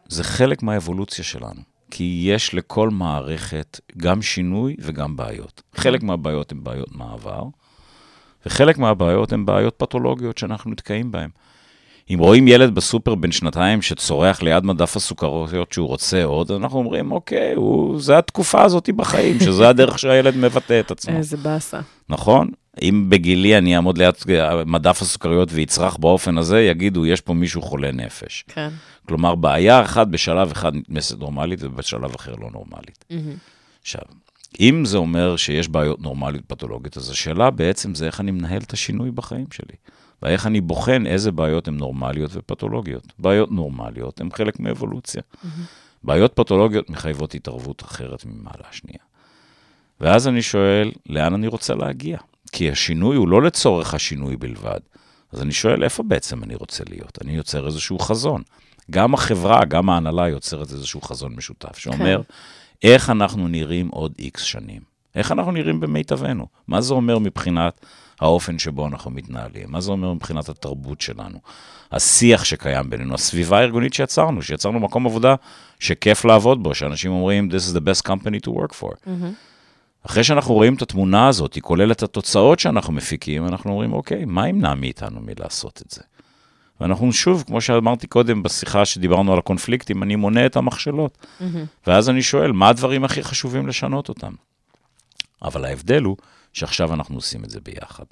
זה 0.09 0.25
חלק 0.25 0.63
מהאבולוציה 0.63 1.25
שלנו. 1.25 1.71
כי 1.91 2.23
יש 2.27 2.55
לכל 2.55 2.91
מערכת 2.91 3.81
גם 3.97 4.23
שינוי 4.23 4.77
וגם 4.81 5.17
בעיות. 5.17 5.63
חלק 5.75 6.03
מהבעיות 6.03 6.53
הן 6.53 6.65
בעיות 6.65 6.93
מעבר, 6.93 7.43
וחלק 8.47 8.79
מהבעיות 8.79 9.33
הן 9.33 9.47
בעיות 9.47 9.75
פתולוגיות 9.77 10.39
שאנחנו 10.39 10.71
נתקעים 10.71 11.13
בהן. 11.13 11.31
אם 12.15 12.19
רואים 12.19 12.49
ילד 12.49 12.75
בסופר 12.75 13.15
בן 13.15 13.33
שנתיים 13.33 13.83
שצורח 13.83 14.43
ליד 14.43 14.65
מדף 14.65 14.97
הסוכריות 14.97 15.73
שהוא 15.73 15.89
רוצה 15.89 16.25
עוד, 16.25 16.51
אנחנו 16.53 16.79
אומרים, 16.79 17.13
אוקיי, 17.13 17.55
הוא, 17.55 18.01
זה 18.01 18.19
התקופה 18.19 18.63
הזאת 18.63 18.91
בחיים, 18.97 19.41
שזה 19.41 19.69
הדרך 19.69 19.99
שהילד 19.99 20.37
מבטא 20.37 20.81
את 20.81 20.91
עצמו. 20.91 21.17
איזה 21.19 21.37
באסה. 21.37 21.81
נכון? 22.09 22.51
אם 22.83 23.07
בגילי 23.09 23.59
אני 23.59 23.77
אעמוד 23.77 23.99
ליד 23.99 24.15
מדף 24.67 25.03
הסוכריות 25.03 25.49
ויצרח 25.53 25.97
באופן 25.97 26.39
הזה, 26.39 26.61
יגידו, 26.61 27.07
יש 27.07 27.21
פה 27.21 27.35
מישהו 27.35 27.63
חולה 27.63 27.93
נפש. 27.93 28.45
כן. 28.49 28.69
כלומר, 29.09 29.35
בעיה 29.35 29.83
אחת 29.83 30.07
בשלב 30.07 30.51
אחד 30.51 30.75
נתמסת 30.75 31.19
נורמלית 31.19 31.59
ובשלב 31.63 32.15
אחר 32.15 32.35
לא 32.35 32.51
נורמלית. 32.53 33.05
עכשיו, 33.83 34.03
אם 34.61 34.85
זה 34.85 34.99
אומר 34.99 35.37
שיש 35.37 35.69
בעיות 35.69 36.01
נורמליות 36.01 36.45
פתולוגית, 36.47 36.97
אז 36.97 37.11
השאלה 37.11 37.51
בעצם 37.51 37.95
זה 37.95 38.07
איך 38.07 38.21
אני 38.21 38.31
מנהל 38.31 38.63
את 38.63 38.73
השינוי 38.73 39.11
בחיים 39.11 39.47
שלי. 39.53 39.77
ואיך 40.23 40.47
אני 40.47 40.61
בוחן 40.61 41.07
איזה 41.07 41.33
בעיות 41.33 41.69
הן 41.69 41.77
נורמליות 41.77 42.31
ופתולוגיות. 42.35 43.13
בעיות 43.19 43.53
נורמליות 43.53 44.21
הן 44.21 44.29
חלק 44.35 44.61
מאבולוציה. 44.61 45.23
בעיות 46.05 46.33
פתולוגיות 46.35 46.91
מחייבות 46.91 47.35
התערבות 47.35 47.83
אחרת 47.83 48.27
ממעלה 48.27 48.65
השנייה. 48.71 48.99
ואז 50.01 50.29
אני 50.29 50.43
שואל, 50.43 50.93
לאן 51.09 51.35
אני 51.35 51.47
רוצה 51.47 51.75
להגיע? 51.75 52.19
כי 52.53 52.71
השינוי 52.71 53.17
הוא 53.17 53.29
לא 53.29 53.43
לצורך 53.43 53.95
השינוי 53.95 54.37
בלבד. 54.37 54.81
אז 55.33 55.43
אני 55.43 55.53
שואל, 55.53 55.85
איפה 55.85 56.03
בעצם 56.03 56.43
אני 56.43 56.55
רוצה 56.55 56.85
להיות? 56.89 57.19
אני 57.23 57.33
יוצר 57.33 57.67
איזשהו 57.67 57.99
חזון. 57.99 58.43
גם 58.91 59.15
החברה, 59.15 59.65
גם 59.65 59.91
ההנהלה 59.91 60.29
יוצרת 60.29 60.73
איזשהו 60.73 61.01
חזון 61.01 61.35
משותף, 61.37 61.79
שאומר, 61.79 62.21
איך 62.83 63.11
אנחנו 63.11 63.49
נראים 63.49 63.89
עוד 63.89 64.13
איקס 64.19 64.43
שנים? 64.43 64.81
איך 65.15 65.33
אנחנו 65.33 65.53
נראים 65.53 65.81
במיטבנו? 65.81 66.47
מה 66.69 66.81
זה 66.81 66.95
אומר 66.95 67.19
מבחינת 67.19 67.81
האופן 68.21 68.59
שבו 68.59 68.87
אנחנו 68.87 69.11
מתנהלים? 69.11 69.65
מה 69.69 69.81
זה 69.81 69.91
אומר 69.91 70.13
מבחינת 70.13 70.49
התרבות 70.49 71.01
שלנו? 71.01 71.39
השיח 71.93 72.45
שקיים 72.45 72.91
בינינו, 72.91 73.15
הסביבה 73.15 73.59
הארגונית 73.59 73.95
שיצרנו, 73.95 74.43
שיצרנו 74.43 74.81
מקום 74.81 75.07
עבודה 75.07 75.35
שכיף 75.79 76.25
לעבוד 76.25 76.63
בו, 76.63 76.75
שאנשים 76.75 77.13
אומרים, 77.13 77.49
this 77.51 77.73
is 77.73 77.77
the 77.77 77.81
best 77.81 78.07
company 78.07 78.47
to 78.47 78.51
work 78.51 78.75
for. 78.81 79.09
אחרי 80.07 80.25
שאנחנו 80.25 80.55
רואים 80.55 80.75
את 80.75 80.83
התמונה 80.83 81.29
הזאת, 81.29 81.55
היא 81.55 81.63
כוללת 81.63 81.97
את 81.97 82.03
התוצאות 82.03 82.59
שאנחנו 82.59 82.93
מפיקים, 82.93 83.47
אנחנו 83.47 83.71
אומרים, 83.71 83.93
אוקיי, 83.93 84.25
מה 84.25 84.49
ימנע 84.49 84.75
מאיתנו 84.75 85.21
מלעשות 85.21 85.83
את 85.87 85.91
זה? 85.91 86.03
ואנחנו 86.81 87.13
שוב, 87.13 87.45
כמו 87.47 87.61
שאמרתי 87.61 88.07
קודם 88.07 88.43
בשיחה 88.43 88.85
שדיברנו 88.85 89.33
על 89.33 89.39
הקונפליקטים, 89.39 90.03
אני 90.03 90.17
מונה 90.17 90.47
את 90.47 90.57
המכשלות. 90.57 91.27
ואז 91.87 92.11
אני 92.11 92.23
שואל, 92.23 92.53
מה 92.53 92.69
הדברים 92.69 93.05
הכי 93.05 93.23
חשובים 93.23 93.67
לשנות 93.67 94.09
אותם? 94.09 94.33
אבל 95.43 95.65
ההבדל 95.65 96.03
הוא 96.03 96.17
שעכשיו 96.53 96.95
אנחנו 96.95 97.15
עושים 97.15 97.45
את 97.45 97.51
זה 97.51 97.61
ביחד. 97.61 98.05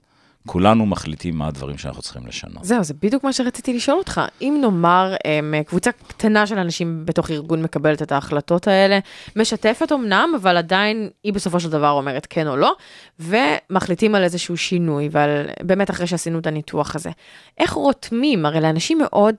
כולנו 0.48 0.86
מחליטים 0.86 1.38
מה 1.38 1.48
הדברים 1.48 1.78
שאנחנו 1.78 2.02
צריכים 2.02 2.26
לשנות. 2.26 2.64
זהו, 2.64 2.84
זה 2.84 2.94
בדיוק 3.02 3.24
מה 3.24 3.32
שרציתי 3.32 3.72
לשאול 3.72 3.98
אותך. 3.98 4.20
אם 4.40 4.58
נאמר, 4.60 5.14
אמ, 5.24 5.54
קבוצה 5.66 5.92
קטנה 5.92 6.46
של 6.46 6.58
אנשים 6.58 7.06
בתוך 7.06 7.30
ארגון 7.30 7.62
מקבלת 7.62 8.02
את 8.02 8.12
ההחלטות 8.12 8.68
האלה, 8.68 8.98
משתפת 9.36 9.92
אמנם, 9.92 10.28
אבל 10.36 10.56
עדיין 10.56 11.08
היא 11.24 11.32
בסופו 11.32 11.60
של 11.60 11.70
דבר 11.70 11.90
אומרת 11.90 12.26
כן 12.30 12.46
או 12.46 12.56
לא, 12.56 12.74
ומחליטים 13.20 14.14
על 14.14 14.22
איזשהו 14.22 14.56
שינוי, 14.56 15.08
ועל, 15.12 15.46
באמת 15.62 15.90
אחרי 15.90 16.06
שעשינו 16.06 16.38
את 16.38 16.46
הניתוח 16.46 16.96
הזה. 16.96 17.10
איך 17.58 17.72
רותמים? 17.72 18.46
הרי 18.46 18.60
לאנשים 18.60 18.98
מאוד 18.98 19.34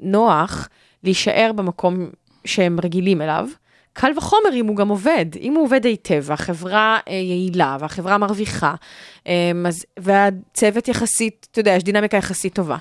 נוח 0.00 0.68
להישאר 1.04 1.50
במקום 1.54 2.10
שהם 2.44 2.80
רגילים 2.82 3.22
אליו. 3.22 3.48
קל 3.94 4.12
וחומר 4.16 4.54
אם 4.54 4.66
הוא 4.66 4.76
גם 4.76 4.88
עובד, 4.88 5.26
אם 5.40 5.54
הוא 5.54 5.64
עובד 5.64 5.84
היטב, 5.84 6.22
והחברה 6.22 6.98
אה, 7.08 7.12
יעילה, 7.12 7.76
והחברה 7.80 8.18
מרוויחה, 8.18 8.74
אה, 9.26 9.52
אז, 9.66 9.86
והצוות 9.96 10.88
יחסית, 10.88 11.46
אתה 11.50 11.60
יודע, 11.60 11.70
יש 11.70 11.82
דינמיקה 11.84 12.16
יחסית 12.16 12.54
טובה. 12.54 12.76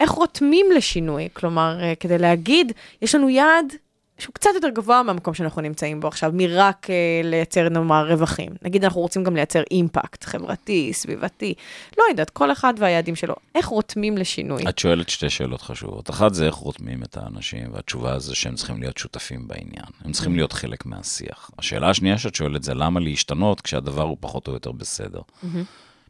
איך 0.00 0.10
רותמים 0.10 0.66
לשינוי? 0.76 1.28
כלומר, 1.32 1.78
אה, 1.82 1.92
כדי 2.00 2.18
להגיד, 2.18 2.72
יש 3.02 3.14
לנו 3.14 3.28
יעד 3.28 3.72
שהוא 4.18 4.34
קצת 4.34 4.50
יותר 4.54 4.68
גבוה 4.68 5.02
מהמקום 5.02 5.34
שאנחנו 5.34 5.62
נמצאים 5.62 6.00
בו 6.00 6.08
עכשיו, 6.08 6.30
מרק 6.34 6.90
אה, 6.90 7.20
לייצר, 7.24 7.68
נאמר, 7.68 8.12
רווחים. 8.12 8.52
נגיד, 8.62 8.84
אנחנו 8.84 9.00
רוצים 9.00 9.24
גם 9.24 9.36
לייצר 9.36 9.62
אימפקט 9.70 10.24
חברתי, 10.24 10.92
סביבתי, 10.92 11.54
לא 11.98 12.04
יודעת, 12.08 12.30
כל 12.30 12.52
אחד 12.52 12.74
והיעדים 12.78 13.16
שלו. 13.16 13.34
איך 13.54 13.66
רותמים 13.66 14.18
לשינוי? 14.18 14.68
את 14.68 14.78
שואלת 14.78 15.08
שתי 15.08 15.30
שאלות 15.30 15.62
חשובות. 15.62 16.10
אחת 16.10 16.34
זה 16.34 16.46
איך 16.46 16.54
רותמים 16.54 17.02
את 17.02 17.16
האנשים, 17.16 17.72
והתשובה 17.72 18.18
זה 18.18 18.34
שהם 18.34 18.54
צריכים 18.54 18.80
להיות 18.80 18.98
שותפים 18.98 19.48
בעניין. 19.48 19.86
הם 20.04 20.12
צריכים 20.12 20.36
להיות 20.36 20.52
חלק 20.52 20.86
מהשיח. 20.86 21.50
השאלה 21.58 21.90
השנייה 21.90 22.18
שאת 22.18 22.34
שואלת 22.34 22.62
זה 22.62 22.74
למה 22.74 23.00
להשתנות 23.00 23.60
כשהדבר 23.60 24.02
הוא 24.02 24.16
פחות 24.20 24.48
או 24.48 24.52
יותר 24.52 24.72
בסדר. 24.72 25.20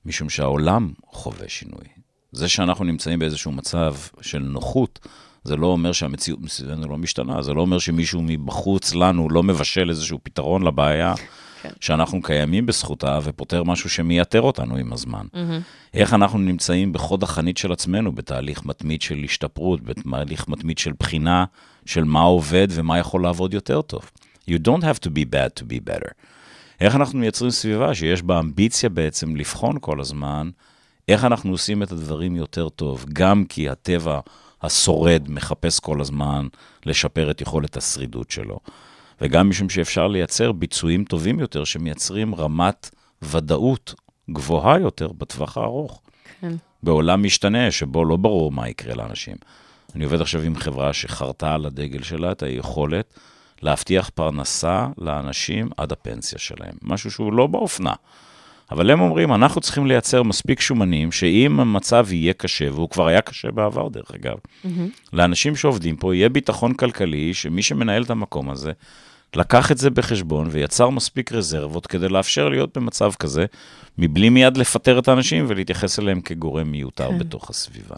משום 0.06 0.28
שהעולם 0.28 0.92
חווה 1.12 1.48
שינוי. 1.48 1.84
זה 2.32 2.48
שאנחנו 2.48 2.84
נמצאים 2.84 3.18
באיזשהו 3.18 3.52
מצב 3.52 3.94
של 4.20 4.38
נוחות, 4.38 4.98
זה 5.44 5.56
לא 5.56 5.66
אומר 5.66 5.92
שהמציאות 5.92 6.40
מסביבנו 6.40 6.88
לא 6.88 6.98
משתנה, 6.98 7.42
זה 7.42 7.54
לא 7.54 7.60
אומר 7.60 7.78
שמישהו 7.78 8.22
מבחוץ 8.22 8.94
לנו 8.94 9.30
לא 9.30 9.42
מבשל 9.42 9.90
איזשהו 9.90 10.18
פתרון 10.22 10.62
לבעיה 10.62 11.14
כן. 11.62 11.70
שאנחנו 11.80 12.22
קיימים 12.22 12.66
בזכותה 12.66 13.18
ופותר 13.22 13.64
משהו 13.64 13.90
שמייתר 13.90 14.42
אותנו 14.42 14.76
עם 14.76 14.92
הזמן. 14.92 15.26
איך 15.94 16.14
אנחנו 16.14 16.38
נמצאים 16.38 16.92
בחוד 16.92 17.22
החנית 17.22 17.56
של 17.56 17.72
עצמנו, 17.72 18.12
בתהליך 18.12 18.64
מתמיד 18.64 19.02
של 19.02 19.18
השתפרות, 19.24 19.80
בתהליך 19.82 20.48
מתמיד 20.48 20.78
של 20.78 20.92
בחינה 21.00 21.44
של 21.86 22.04
מה 22.04 22.20
עובד 22.20 22.68
ומה 22.70 22.98
יכול 22.98 23.22
לעבוד 23.22 23.54
יותר 23.54 23.82
טוב. 23.82 24.10
You 24.50 24.54
don't 24.54 24.82
have 24.82 25.06
to 25.06 25.08
be 25.08 25.24
bad 25.34 25.60
to 25.60 25.64
be 25.64 25.90
better. 25.90 26.10
איך 26.80 26.96
אנחנו 26.96 27.18
מייצרים 27.18 27.50
סביבה 27.50 27.94
שיש 27.94 28.22
בה 28.22 28.38
אמביציה 28.38 28.88
בעצם 28.88 29.36
לבחון 29.36 29.76
כל 29.80 30.00
הזמן 30.00 30.50
איך 31.08 31.24
אנחנו 31.24 31.50
עושים 31.50 31.82
את 31.82 31.92
הדברים 31.92 32.36
יותר 32.36 32.68
טוב, 32.68 33.04
גם 33.12 33.44
כי 33.44 33.68
הטבע 33.68 34.20
השורד 34.64 35.22
מחפש 35.28 35.80
כל 35.80 36.00
הזמן 36.00 36.46
לשפר 36.86 37.30
את 37.30 37.40
יכולת 37.40 37.76
השרידות 37.76 38.30
שלו, 38.30 38.58
וגם 39.20 39.50
משום 39.50 39.68
שאפשר 39.68 40.08
לייצר 40.08 40.52
ביצועים 40.52 41.04
טובים 41.04 41.40
יותר 41.40 41.64
שמייצרים 41.64 42.34
רמת 42.34 42.90
ודאות 43.22 43.94
גבוהה 44.30 44.78
יותר 44.78 45.08
בטווח 45.08 45.58
הארוך. 45.58 46.00
כן. 46.40 46.52
בעולם 46.82 47.22
משתנה, 47.22 47.70
שבו 47.70 48.04
לא 48.04 48.16
ברור 48.16 48.52
מה 48.52 48.68
יקרה 48.68 48.94
לאנשים. 48.94 49.36
אני 49.94 50.04
עובד 50.04 50.20
עכשיו 50.20 50.42
עם 50.42 50.56
חברה 50.56 50.92
שחרתה 50.92 51.54
על 51.54 51.66
הדגל 51.66 52.02
שלה 52.02 52.32
את 52.32 52.42
היכולת 52.42 53.14
להבטיח 53.62 54.10
פרנסה 54.14 54.86
לאנשים 54.98 55.68
עד 55.76 55.92
הפנסיה 55.92 56.38
שלהם, 56.38 56.74
משהו 56.82 57.10
שהוא 57.10 57.32
לא 57.32 57.46
באופנה. 57.46 57.92
אבל 58.70 58.90
הם 58.90 59.00
אומרים, 59.00 59.34
אנחנו 59.34 59.60
צריכים 59.60 59.86
לייצר 59.86 60.22
מספיק 60.22 60.60
שומנים, 60.60 61.12
שאם 61.12 61.60
המצב 61.60 62.06
יהיה 62.10 62.32
קשה, 62.32 62.72
והוא 62.72 62.90
כבר 62.90 63.06
היה 63.06 63.20
קשה 63.20 63.50
בעבר, 63.50 63.88
דרך 63.88 64.10
אגב, 64.14 64.36
לאנשים 65.12 65.56
שעובדים 65.56 65.96
פה 65.96 66.14
יהיה 66.14 66.28
ביטחון 66.28 66.74
כלכלי, 66.74 67.34
שמי 67.34 67.62
שמנהל 67.62 68.02
את 68.02 68.10
המקום 68.10 68.50
הזה, 68.50 68.72
לקח 69.36 69.72
את 69.72 69.78
זה 69.78 69.90
בחשבון 69.90 70.48
ויצר 70.50 70.90
מספיק 70.90 71.32
רזרבות 71.32 71.86
כדי 71.86 72.08
לאפשר 72.08 72.48
להיות 72.48 72.78
במצב 72.78 73.12
כזה, 73.18 73.46
מבלי 73.98 74.28
מיד 74.28 74.56
לפטר 74.56 74.98
את 74.98 75.08
האנשים 75.08 75.44
ולהתייחס 75.48 75.98
אליהם 75.98 76.20
כגורם 76.20 76.70
מיותר 76.70 77.08
כן. 77.08 77.18
בתוך 77.18 77.50
הסביבה. 77.50 77.96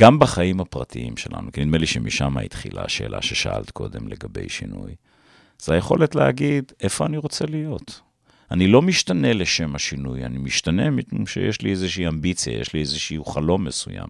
גם 0.00 0.18
בחיים 0.18 0.60
הפרטיים 0.60 1.16
שלנו, 1.16 1.52
כי 1.52 1.64
נדמה 1.64 1.78
לי 1.78 1.86
שמשם 1.86 2.38
התחילה 2.38 2.82
השאלה 2.84 3.22
ששאלת 3.22 3.70
קודם 3.70 4.08
לגבי 4.08 4.48
שינוי, 4.48 4.94
זה 5.58 5.74
היכולת 5.74 6.14
להגיד, 6.14 6.72
איפה 6.80 7.06
אני 7.06 7.16
רוצה 7.16 7.46
להיות? 7.46 8.00
אני 8.50 8.66
לא 8.66 8.82
משתנה 8.82 9.32
לשם 9.32 9.74
השינוי, 9.74 10.24
אני 10.24 10.38
משתנה 10.38 10.90
משום 10.90 11.26
שיש 11.26 11.62
לי 11.62 11.70
איזושהי 11.70 12.08
אמביציה, 12.08 12.58
יש 12.58 12.72
לי 12.72 12.80
איזשהו 12.80 13.24
חלום 13.24 13.64
מסוים. 13.64 14.08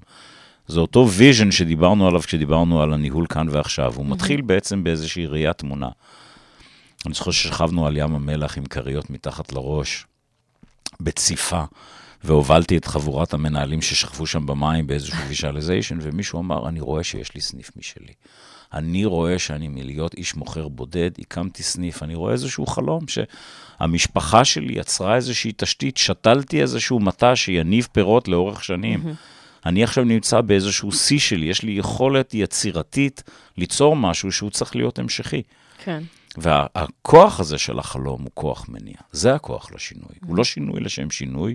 זה 0.66 0.80
אותו 0.80 1.09
vision 1.11 1.50
שדיברנו 1.51 2.09
עליו 2.09 2.20
כשדיברנו 2.20 2.82
על 2.82 2.93
הניהול 2.93 3.26
כאן 3.26 3.49
ועכשיו. 3.51 3.95
הוא 3.95 4.07
מתחיל 4.07 4.41
בעצם 4.41 4.84
באיזושהי 4.84 5.26
ראיית 5.26 5.59
תמונה. 5.59 5.89
אני 7.07 7.14
זוכר 7.14 7.30
ששכבנו 7.30 7.86
על 7.86 7.97
ים 7.97 8.14
המלח 8.14 8.59
עם 8.59 8.66
כריות 8.66 9.11
מתחת 9.11 9.53
לראש, 9.53 10.07
בציפה, 11.01 11.64
והובלתי 12.24 12.76
את 12.76 12.84
חבורת 12.84 13.34
המנהלים 13.34 13.82
ששכבו 13.82 14.26
שם 14.26 14.47
במים 14.47 14.86
באיזשהו 14.86 15.18
visualization, 15.28 15.98
ומישהו 16.03 16.41
אמר, 16.41 16.68
אני 16.68 16.80
רואה 16.80 17.05
שיש 17.05 17.34
לי 17.34 17.41
סניף 17.41 17.70
משלי. 17.76 18.12
אני 18.74 19.04
רואה 19.04 19.38
שאני 19.38 19.68
מלהיות 19.68 20.14
איש 20.14 20.36
מוכר 20.36 20.68
בודד, 20.68 21.10
הקמתי 21.18 21.62
סניף, 21.62 22.02
אני 22.02 22.14
רואה 22.14 22.32
איזשהו 22.32 22.66
חלום 22.66 23.04
שהמשפחה 23.08 24.44
שלי 24.44 24.78
יצרה 24.78 25.16
איזושהי 25.16 25.52
תשתית, 25.56 25.96
שתלתי 25.96 26.62
איזשהו 26.62 27.00
מטע 27.00 27.36
שיניב 27.36 27.88
פירות 27.92 28.28
לאורך 28.28 28.64
שנים. 28.64 29.02
אני 29.66 29.84
עכשיו 29.84 30.04
נמצא 30.04 30.40
באיזשהו 30.40 30.92
שיא 30.92 31.18
שלי, 31.18 31.46
יש 31.46 31.62
לי 31.62 31.72
יכולת 31.72 32.34
יצירתית 32.34 33.22
ליצור 33.56 33.96
משהו 33.96 34.32
שהוא 34.32 34.50
צריך 34.50 34.76
להיות 34.76 34.98
המשכי. 34.98 35.42
כן. 35.84 36.02
והכוח 36.36 37.40
הזה 37.40 37.58
של 37.58 37.78
החלום 37.78 38.22
הוא 38.22 38.30
כוח 38.34 38.66
מניע. 38.68 38.96
זה 39.12 39.34
הכוח 39.34 39.72
לשינוי. 39.72 40.12
הוא 40.26 40.36
לא 40.36 40.44
שינוי 40.44 40.80
לשם 40.80 41.10
שינוי, 41.10 41.54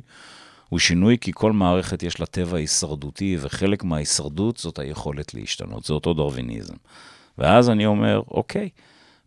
הוא 0.73 0.79
שינוי 0.79 1.17
כי 1.21 1.31
כל 1.35 1.51
מערכת 1.51 2.03
יש 2.03 2.19
לה 2.19 2.25
טבע 2.25 2.57
הישרדותי, 2.57 3.37
וחלק 3.39 3.83
מההישרדות 3.83 4.57
זאת 4.57 4.79
היכולת 4.79 5.33
להשתנות. 5.33 5.83
זה 5.83 5.93
אותו 5.93 6.13
דרוויניזם. 6.13 6.73
ואז 7.37 7.69
אני 7.69 7.85
אומר, 7.85 8.21
אוקיי, 8.31 8.69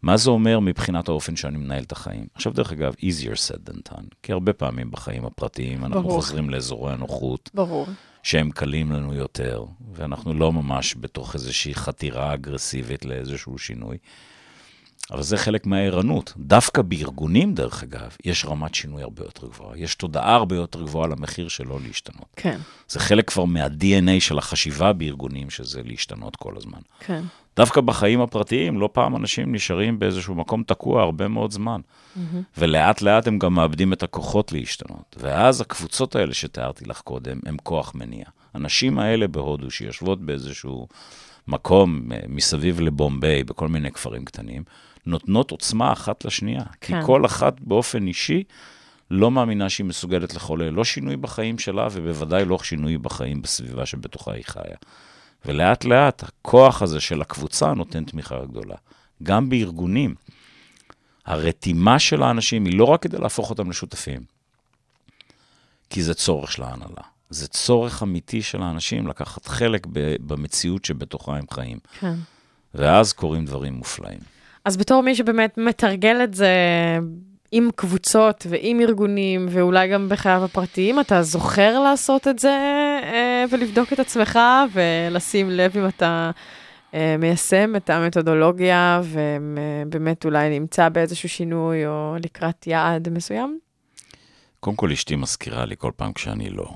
מה 0.02 0.16
זה 0.16 0.30
אומר 0.30 0.60
מבחינת 0.60 1.08
האופן 1.08 1.36
שאני 1.36 1.58
מנהל 1.58 1.82
את 1.82 1.92
החיים? 1.92 2.26
עכשיו, 2.34 2.52
דרך 2.52 2.72
אגב, 2.72 2.94
easier 2.94 3.34
said 3.34 3.70
than 3.70 3.92
done, 3.92 4.04
כי 4.22 4.32
הרבה 4.32 4.52
פעמים 4.52 4.90
בחיים 4.90 5.24
הפרטיים 5.24 5.84
אנחנו 5.84 6.02
ברור. 6.02 6.22
חוזרים 6.22 6.50
לאזורי 6.50 6.92
הנוחות, 6.92 7.50
ברור. 7.54 7.86
שהם 8.22 8.50
קלים 8.50 8.92
לנו 8.92 9.14
יותר, 9.14 9.64
ואנחנו 9.92 10.34
לא 10.34 10.52
ממש 10.52 10.96
בתוך 11.00 11.34
איזושהי 11.34 11.74
חתירה 11.74 12.34
אגרסיבית 12.34 13.04
לאיזשהו 13.04 13.58
שינוי. 13.58 13.98
אבל 15.12 15.22
זה 15.22 15.36
חלק 15.36 15.66
מהערנות. 15.66 16.32
דווקא 16.36 16.82
בארגונים, 16.82 17.54
דרך 17.54 17.82
אגב, 17.82 18.16
יש 18.24 18.44
רמת 18.44 18.74
שינוי 18.74 19.02
הרבה 19.02 19.24
יותר 19.24 19.46
גבוהה. 19.46 19.78
יש 19.78 19.94
תודעה 19.94 20.34
הרבה 20.34 20.56
יותר 20.56 20.82
גבוהה 20.82 21.08
למחיר 21.08 21.48
שלא 21.48 21.78
להשתנות. 21.86 22.26
כן, 22.36 22.58
זה 22.88 23.00
חלק 23.00 23.30
כבר 23.30 23.44
מה-DNA 23.44 24.20
של 24.20 24.38
החשיבה 24.38 24.92
בארגונים, 24.92 25.50
שזה 25.50 25.80
להשתנות 25.84 26.36
כל 26.36 26.56
הזמן. 26.56 26.80
כן. 27.00 27.22
דווקא 27.56 27.80
בחיים 27.80 28.20
הפרטיים, 28.20 28.80
לא 28.80 28.88
פעם 28.92 29.16
אנשים 29.16 29.54
נשארים 29.54 29.98
באיזשהו 29.98 30.34
מקום 30.34 30.62
תקוע 30.62 31.02
הרבה 31.02 31.28
מאוד 31.28 31.50
זמן. 31.50 31.80
ולאט 32.58 33.02
לאט 33.02 33.26
הם 33.26 33.38
גם 33.38 33.54
מאבדים 33.54 33.92
את 33.92 34.02
הכוחות 34.02 34.52
להשתנות. 34.52 35.16
ואז 35.20 35.60
הקבוצות 35.60 36.16
האלה 36.16 36.34
שתיארתי 36.34 36.84
לך 36.84 37.00
קודם, 37.00 37.38
הם 37.46 37.56
כוח 37.62 37.92
מניע. 37.94 38.24
הנשים 38.54 38.98
האלה 38.98 39.28
בהודו, 39.28 39.70
שיושבות 39.70 40.20
באיזשהו 40.20 40.88
מקום 41.48 42.12
אה, 42.12 42.18
מסביב 42.28 42.80
לבומביי, 42.80 43.44
בכל 43.44 43.68
מיני 43.68 43.90
כפרים 43.90 44.24
קטנים, 44.24 44.62
נותנות 45.06 45.50
עוצמה 45.50 45.92
אחת 45.92 46.24
לשנייה. 46.24 46.64
כי 46.80 46.92
כן. 46.92 47.02
כל 47.06 47.26
אחת 47.26 47.60
באופן 47.60 48.06
אישי 48.06 48.44
לא 49.10 49.30
מאמינה 49.30 49.68
שהיא 49.68 49.84
מסוגלת 49.84 50.34
לחולל 50.34 50.68
לא 50.68 50.84
שינוי 50.84 51.16
בחיים 51.16 51.58
שלה, 51.58 51.88
ובוודאי 51.92 52.44
לא 52.44 52.58
שינוי 52.58 52.98
בחיים 52.98 53.42
בסביבה 53.42 53.86
שבתוכה 53.86 54.32
היא 54.32 54.44
חיה. 54.46 54.76
ולאט 55.44 55.84
לאט 55.84 56.22
הכוח 56.22 56.82
הזה 56.82 57.00
של 57.00 57.20
הקבוצה 57.20 57.74
נותן 57.74 58.04
תמיכה 58.04 58.44
גדולה. 58.44 58.74
גם 59.22 59.48
בארגונים, 59.48 60.14
הרתימה 61.26 61.98
של 61.98 62.22
האנשים 62.22 62.64
היא 62.64 62.78
לא 62.78 62.84
רק 62.84 63.02
כדי 63.02 63.18
להפוך 63.18 63.50
אותם 63.50 63.70
לשותפים, 63.70 64.20
כי 65.90 66.02
זה 66.02 66.14
צורך 66.14 66.52
של 66.52 66.62
ההנהלה. 66.62 67.02
זה 67.30 67.48
צורך 67.48 68.02
אמיתי 68.02 68.42
של 68.42 68.62
האנשים 68.62 69.06
לקחת 69.06 69.46
חלק 69.46 69.86
במציאות 70.20 70.84
שבתוכה 70.84 71.36
הם 71.36 71.44
חיים. 71.52 71.78
כן. 72.00 72.14
ואז 72.74 73.12
קורים 73.12 73.44
דברים 73.44 73.74
מופלאים. 73.74 74.35
אז 74.66 74.76
בתור 74.76 75.02
מי 75.02 75.14
שבאמת 75.14 75.58
מתרגל 75.58 76.24
את 76.24 76.34
זה 76.34 76.48
עם 77.52 77.68
קבוצות 77.76 78.46
ועם 78.50 78.80
ארגונים, 78.80 79.46
ואולי 79.50 79.88
גם 79.88 80.08
בחייו 80.08 80.44
הפרטיים, 80.44 81.00
אתה 81.00 81.22
זוכר 81.22 81.80
לעשות 81.80 82.28
את 82.28 82.38
זה 82.38 82.58
אה, 83.02 83.44
ולבדוק 83.50 83.92
את 83.92 84.00
עצמך 84.00 84.38
ולשים 84.72 85.50
לב 85.50 85.76
אם 85.76 85.88
אתה 85.88 86.30
אה, 86.94 87.16
מיישם 87.18 87.76
את 87.76 87.90
המתודולוגיה 87.90 89.00
ובאמת 89.04 90.24
אולי 90.24 90.60
נמצא 90.60 90.88
באיזשהו 90.88 91.28
שינוי 91.28 91.86
או 91.86 92.16
לקראת 92.24 92.66
יעד 92.66 93.08
מסוים? 93.08 93.58
קודם 94.60 94.76
כל, 94.76 94.92
אשתי 94.92 95.16
מזכירה 95.16 95.64
לי 95.64 95.74
כל 95.78 95.90
פעם 95.96 96.12
כשאני 96.12 96.50
לא. 96.50 96.66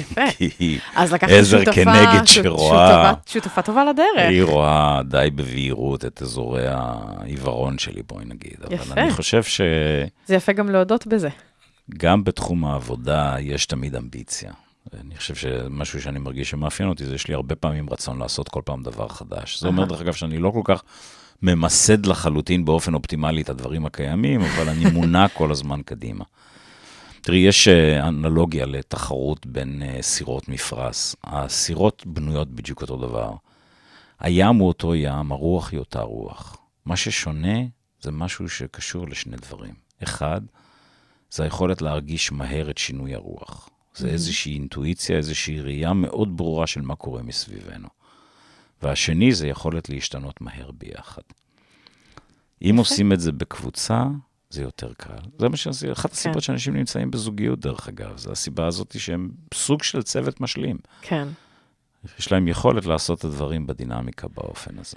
יפה. 0.00 0.20
כי 0.58 0.78
אז 0.94 1.12
לקחת 1.12 1.30
עזר 1.30 1.58
שותפה, 1.58 1.72
כנגד 1.72 2.24
שות- 2.24 2.44
שרואה. 2.44 3.12
שותפה, 3.14 3.32
שותפה 3.32 3.62
טובה 3.62 3.84
לדרך. 3.84 4.28
היא 4.28 4.42
רואה 4.42 5.00
די 5.08 5.28
בבהירות 5.34 6.04
את 6.04 6.22
אזורי 6.22 6.64
העיוורון 6.68 7.78
שלי, 7.78 8.02
בואי 8.06 8.24
נגיד. 8.24 8.54
יפה. 8.70 8.82
אבל 8.92 9.02
אני 9.02 9.10
חושב 9.10 9.42
ש... 9.42 9.60
זה 10.26 10.34
יפה 10.34 10.52
גם 10.52 10.70
להודות 10.70 11.06
בזה. 11.06 11.28
גם 11.98 12.24
בתחום 12.24 12.64
העבודה 12.64 13.34
יש 13.40 13.66
תמיד 13.66 13.96
אמביציה. 13.96 14.52
אני 15.00 15.16
חושב 15.16 15.34
שמשהו 15.34 16.02
שאני 16.02 16.18
מרגיש 16.18 16.50
שמאפיין 16.50 16.88
אותי, 16.88 17.04
זה 17.06 17.14
יש 17.14 17.28
לי 17.28 17.34
הרבה 17.34 17.54
פעמים 17.54 17.90
רצון 17.90 18.18
לעשות 18.18 18.48
כל 18.48 18.60
פעם 18.64 18.82
דבר 18.82 19.08
חדש. 19.08 19.60
זה 19.60 19.68
אומר, 19.68 19.84
דרך 19.84 20.00
אגב, 20.00 20.12
שאני 20.12 20.38
לא 20.38 20.50
כל 20.50 20.60
כך 20.64 20.82
ממסד 21.42 22.06
לחלוטין 22.06 22.64
באופן 22.64 22.94
אופטימלי 22.94 23.42
את 23.42 23.48
הדברים 23.50 23.86
הקיימים, 23.86 24.40
אבל 24.40 24.68
אני 24.68 24.84
מונע 24.90 25.28
כל 25.28 25.50
הזמן 25.50 25.80
קדימה. 25.84 26.24
תראי, 27.24 27.38
יש 27.38 27.68
אה, 27.68 28.08
אנלוגיה 28.08 28.66
לתחרות 28.66 29.46
בין 29.46 29.82
אה, 29.82 30.02
סירות 30.02 30.48
מפרש. 30.48 31.16
הסירות 31.24 32.06
בנויות 32.06 32.48
בדיוק 32.48 32.82
אותו 32.82 32.96
דבר. 32.96 33.34
הים 34.20 34.56
הוא 34.56 34.68
אותו 34.68 34.94
ים, 34.94 35.32
הרוח 35.32 35.72
היא 35.72 35.80
אותה 35.80 36.00
רוח. 36.00 36.56
מה 36.84 36.96
ששונה 36.96 37.58
זה 38.00 38.12
משהו 38.12 38.48
שקשור 38.48 39.08
לשני 39.08 39.36
דברים. 39.36 39.74
אחד, 40.02 40.40
זה 41.30 41.42
היכולת 41.42 41.82
להרגיש 41.82 42.32
מהר 42.32 42.70
את 42.70 42.78
שינוי 42.78 43.14
הרוח. 43.14 43.68
זה 43.94 44.08
איזושהי 44.08 44.54
אינטואיציה, 44.54 45.16
איזושהי 45.16 45.60
ראייה 45.60 45.92
מאוד 45.92 46.36
ברורה 46.36 46.66
של 46.66 46.80
מה 46.80 46.96
קורה 46.96 47.22
מסביבנו. 47.22 47.88
והשני 48.82 49.32
זה 49.32 49.46
יכולת 49.46 49.88
להשתנות 49.88 50.40
מהר 50.40 50.70
ביחד. 50.70 51.22
אם 52.62 52.74
עושים 52.78 53.12
את 53.12 53.20
זה 53.20 53.32
בקבוצה, 53.32 54.04
זה 54.52 54.62
יותר 54.62 54.92
קל. 54.96 55.18
זה 55.38 55.48
מה 55.48 55.56
שעשיתי, 55.56 55.92
אחת 55.92 56.12
הסיבות 56.12 56.42
שאנשים 56.42 56.76
נמצאים 56.76 57.10
בזוגיות, 57.10 57.60
דרך 57.60 57.88
אגב, 57.88 58.18
זה 58.18 58.32
הסיבה 58.32 58.66
הזאת 58.66 58.94
שהם 58.98 59.30
סוג 59.54 59.82
של 59.82 60.02
צוות 60.02 60.40
משלים. 60.40 60.78
כן. 61.00 61.28
יש 62.18 62.32
להם 62.32 62.48
יכולת 62.48 62.86
לעשות 62.86 63.18
את 63.18 63.24
הדברים 63.24 63.66
בדינמיקה 63.66 64.28
באופן 64.28 64.78
הזה. 64.78 64.96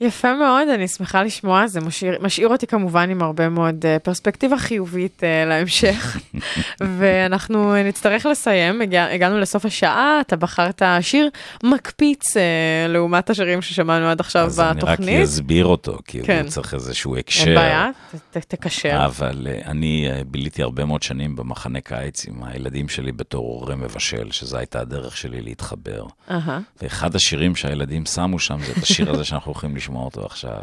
יפה 0.00 0.34
מאוד, 0.34 0.68
אני 0.68 0.88
שמחה 0.88 1.22
לשמוע, 1.22 1.66
זה 1.66 1.80
משאיר, 1.80 2.18
משאיר 2.20 2.48
אותי 2.48 2.66
כמובן 2.66 3.10
עם 3.10 3.22
הרבה 3.22 3.48
מאוד 3.48 3.84
uh, 3.84 3.98
פרספקטיבה 4.02 4.58
חיובית 4.58 5.20
uh, 5.20 5.48
להמשך, 5.48 6.16
ואנחנו 6.98 7.82
נצטרך 7.84 8.26
לסיים, 8.26 8.80
הגע, 8.80 9.06
הגענו 9.12 9.38
לסוף 9.38 9.64
השעה, 9.64 10.20
אתה 10.20 10.36
בחרת 10.36 10.82
שיר 11.00 11.28
מקפיץ 11.64 12.36
uh, 12.36 12.40
לעומת 12.88 13.30
השירים 13.30 13.62
ששמענו 13.62 14.06
עד 14.06 14.20
עכשיו 14.20 14.46
אז 14.46 14.60
אני 14.60 14.68
רק 14.68 14.76
בתוכנית. 14.76 15.24
אסביר 15.24 15.66
אותו, 15.66 15.98
כי 16.04 16.22
כן. 16.22 16.40
הוא 16.42 16.50
צריך 16.50 16.74
איזשהו 16.74 17.16
הקשר. 17.16 17.46
אין 17.46 17.54
בעיה, 17.54 17.90
ת, 18.30 18.36
ת, 18.36 18.44
תקשר. 18.48 19.04
אבל 19.04 19.46
אה, 19.50 19.70
אני 19.70 20.08
אה, 20.10 20.22
ביליתי 20.26 20.62
הרבה 20.62 20.84
מאוד 20.84 21.02
שנים 21.02 21.36
במחנה 21.36 21.80
קיץ 21.80 22.26
עם 22.26 22.44
הילדים 22.44 22.88
שלי 22.88 23.12
בתור 23.12 23.44
הורה 23.44 23.76
מבשל, 23.76 24.30
שזו 24.30 24.56
הייתה 24.56 24.80
הדרך 24.80 25.16
שלי 25.16 25.40
להתחבר. 25.40 26.06
אהה. 26.30 26.60
ואחד 26.82 27.14
השירים 27.14 27.56
שהילדים 27.56 28.06
שמו 28.06 28.38
שם 28.38 28.58
זה 28.58 28.72
את 28.72 28.82
השיר 28.82 29.10
הזה 29.10 29.24
שאנחנו 29.24 29.52
הולכים 29.52 29.74
לשמוע 29.86 30.04
אותו 30.04 30.26
עכשיו. 30.26 30.62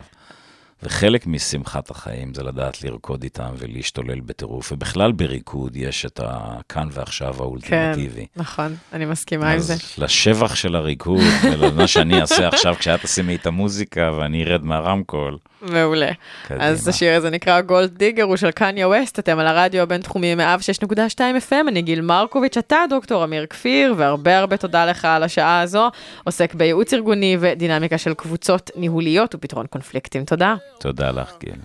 וחלק 0.83 1.27
משמחת 1.27 1.89
החיים 1.89 2.33
זה 2.33 2.43
לדעת 2.43 2.83
לרקוד 2.83 3.23
איתם 3.23 3.49
ולהשתולל 3.57 4.19
בטירוף, 4.19 4.71
ובכלל 4.71 5.11
בריקוד 5.11 5.75
יש 5.75 6.05
את 6.05 6.19
הכאן 6.23 6.87
ועכשיו 6.91 7.33
כן, 7.33 7.41
האולטימטיבי. 7.41 8.25
נכון, 8.35 8.75
אני 8.93 9.05
מסכימה 9.05 9.51
עם 9.51 9.59
זה. 9.59 9.73
אז 9.73 9.93
לשבח 9.97 10.55
של 10.55 10.75
הריקוד, 10.75 11.21
ולמה 11.51 11.87
שאני 11.87 12.21
אעשה 12.21 12.47
עכשיו 12.47 12.75
כשאת 12.79 13.01
תשימי 13.01 13.35
את 13.35 13.47
המוזיקה 13.47 14.11
ואני 14.17 14.43
ארד 14.43 14.65
מהרמקול, 14.65 15.37
מעולה. 15.63 16.11
קדימה. 16.47 16.65
אז 16.65 16.87
השיר 16.87 17.15
הזה 17.17 17.29
נקרא 17.29 17.61
גולד 17.61 17.97
דיגר, 17.97 18.23
הוא 18.23 18.35
של 18.35 18.51
קניה 18.51 18.87
ווסט, 18.87 19.19
אתם 19.19 19.39
על 19.39 19.47
הרדיו 19.47 19.81
הבינתחומי 19.81 20.35
106.2 20.35 21.17
FM, 21.17 21.67
אני 21.67 21.81
גיל 21.81 22.01
מרקוביץ', 22.01 22.57
אתה 22.57 22.77
דוקטור 22.89 23.23
אמיר 23.23 23.45
כפיר, 23.45 23.93
והרבה 23.97 24.37
הרבה 24.37 24.57
תודה 24.57 24.85
לך 24.85 25.05
על 25.05 25.23
השעה 25.23 25.61
הזו, 25.61 25.89
עוסק 26.23 26.53
בייעוץ 26.53 26.93
ארגוני 26.93 27.37
ודינמיקה 27.39 27.97
של 27.97 28.13
קבוצות 28.13 28.71
ניהוליות 28.75 29.35
ופתרון 29.35 29.65
קונפליקטים. 29.67 30.25
תודה. 30.25 30.55
תודה 30.82 31.10
לך, 31.10 31.30
גיל. 31.40 31.60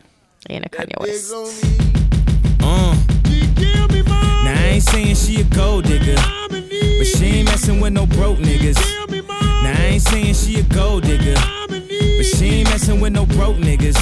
הנה 0.50 0.66
קניה 0.72 0.96
ווסט. 1.00 1.34
Uh. 2.62 2.66
Now 4.44 4.60
I 4.60 4.74
ain't 4.74 4.84
saying 4.84 5.16
she 5.16 5.42
a 5.42 5.44
gold 5.44 5.86
digger, 5.86 6.20
but 6.50 7.08
she 7.14 7.26
ain't 7.26 7.46
messing 7.50 7.80
with 7.82 7.94
no 7.94 8.06
broke 8.06 8.40
niggas. 8.40 8.80
Now 9.64 9.74
I 9.78 9.86
ain't 9.94 10.02
saying 10.02 10.34
she 10.34 10.60
a 10.60 10.64
gold 10.64 11.04
digger, 11.04 11.40
but 12.18 12.26
she 12.34 12.46
ain't 12.56 12.70
messing 12.70 13.00
with 13.02 13.14
no 13.14 13.26
broke 13.26 13.58
niggas. 13.58 14.00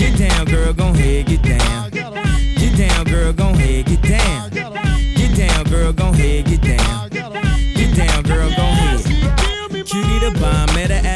Get 0.00 0.12
down, 0.18 0.44
girl, 0.46 0.72
gon' 0.72 0.94
head, 0.94 1.26
get 1.26 1.42
down. 1.42 1.90
Get 2.60 2.72
down, 2.76 3.04
girl, 3.12 3.32
gon' 3.32 3.54
head, 3.54 3.86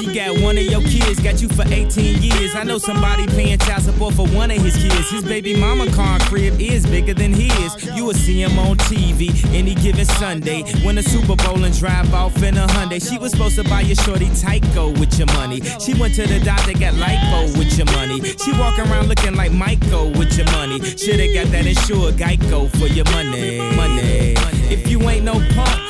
She 0.00 0.14
got 0.14 0.40
one 0.40 0.56
of 0.56 0.64
your 0.64 0.80
kids, 0.82 1.20
got 1.20 1.42
you 1.42 1.48
for 1.48 1.64
18 1.66 2.22
years. 2.22 2.54
I 2.54 2.64
know 2.64 2.78
somebody 2.78 3.26
paying 3.26 3.58
child 3.58 3.82
support 3.82 4.14
for 4.14 4.26
one 4.28 4.50
of 4.50 4.56
his 4.58 4.76
kids. 4.76 5.10
His 5.10 5.24
baby 5.24 5.54
mama 5.54 5.90
car 5.92 6.18
crib 6.20 6.60
is 6.60 6.86
bigger 6.86 7.14
than 7.14 7.32
his. 7.32 7.84
You 7.94 8.06
will 8.06 8.14
see 8.14 8.42
him 8.42 8.58
on 8.58 8.76
TV 8.78 9.30
any 9.54 9.74
given 9.74 10.04
Sunday. 10.04 10.62
Win 10.84 10.98
a 10.98 11.02
Super 11.02 11.36
Bowl 11.36 11.64
and 11.64 11.76
drive 11.78 12.12
off 12.14 12.42
in 12.42 12.56
a 12.56 12.66
Hyundai. 12.68 13.00
She 13.06 13.18
was 13.18 13.32
supposed 13.32 13.56
to 13.56 13.64
buy 13.64 13.82
your 13.82 13.96
shorty 13.96 14.28
Tyco 14.28 14.98
with 14.98 15.18
your 15.18 15.28
money. 15.34 15.60
She 15.60 15.94
went 15.94 16.14
to 16.14 16.26
the 16.26 16.40
doctor, 16.40 16.72
got 16.72 16.94
lipo 16.94 17.58
with 17.58 17.76
your 17.76 17.86
money. 17.96 18.20
She 18.38 18.52
walk 18.52 18.78
around 18.78 19.08
looking 19.08 19.34
like 19.34 19.52
Michael 19.52 20.10
with 20.12 20.36
your 20.36 20.50
money. 20.52 20.80
Shoulda 20.80 21.32
got 21.34 21.46
that 21.52 21.66
insured 21.66 22.14
Geico 22.14 22.70
for 22.78 22.86
your 22.86 23.04
money. 23.12 23.58
Money. 23.76 24.34
If 24.70 24.88
you 24.88 25.00
ain't 25.10 25.24
no 25.24 25.34
punk, 25.54 25.89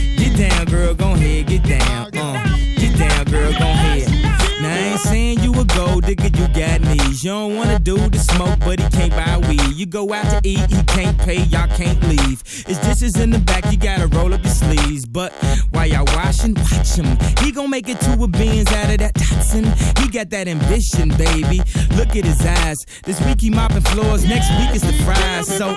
Girl, 0.71 0.93
gon' 0.93 1.17
ahead, 1.17 1.47
get 1.47 1.63
down. 1.63 2.17
Uh, 2.17 2.57
get 2.77 2.97
down, 2.97 3.25
girl, 3.25 3.51
gon' 3.51 3.61
ahead. 3.61 4.09
Now 4.61 4.73
I 4.73 4.77
ain't 4.77 4.99
saying 5.01 5.39
you 5.39 5.51
a 5.59 5.65
gold 5.65 6.05
digger, 6.05 6.29
you 6.37 6.47
got 6.53 6.79
knees. 6.81 7.23
You 7.25 7.31
don't 7.31 7.57
wanna 7.57 7.77
do 7.77 7.97
the 7.97 8.19
smoke, 8.19 8.59
but 8.59 8.79
he 8.79 8.87
can't 8.89 9.11
buy 9.11 9.37
weed. 9.49 9.75
You 9.75 9.85
go 9.85 10.13
out 10.13 10.29
to 10.31 10.39
eat, 10.47 10.69
he 10.69 10.83
can't 10.83 11.17
pay, 11.17 11.41
y'all 11.43 11.67
can't 11.75 12.01
leave. 12.03 12.41
His 12.65 12.77
dishes 12.79 13.19
in 13.19 13.31
the 13.31 13.39
back, 13.39 13.69
you 13.69 13.77
gotta 13.77 14.07
roll 14.07 14.33
up 14.33 14.43
your 14.43 14.53
sleeves. 14.53 15.05
But 15.05 15.33
while 15.71 15.87
y'all 15.87 16.05
washing, 16.15 16.53
watch 16.53 16.95
him. 16.95 17.17
He 17.43 17.51
gon' 17.51 17.69
make 17.69 17.89
it 17.89 17.99
to 18.01 18.23
a 18.23 18.27
beans 18.27 18.71
out 18.71 18.91
of 18.91 18.99
that 18.99 19.15
toxin. 19.15 19.65
He 19.99 20.09
got 20.09 20.29
that 20.29 20.47
ambition, 20.47 21.09
baby. 21.09 21.61
Look 21.97 22.15
at 22.15 22.23
his 22.23 22.39
eyes. 22.45 22.85
This 23.03 23.19
week 23.25 23.41
he 23.41 23.49
mopping 23.49 23.81
floors, 23.81 24.23
next 24.25 24.49
week 24.57 24.73
is 24.73 24.83
the 24.83 24.93
fries. 25.03 25.47
So 25.47 25.75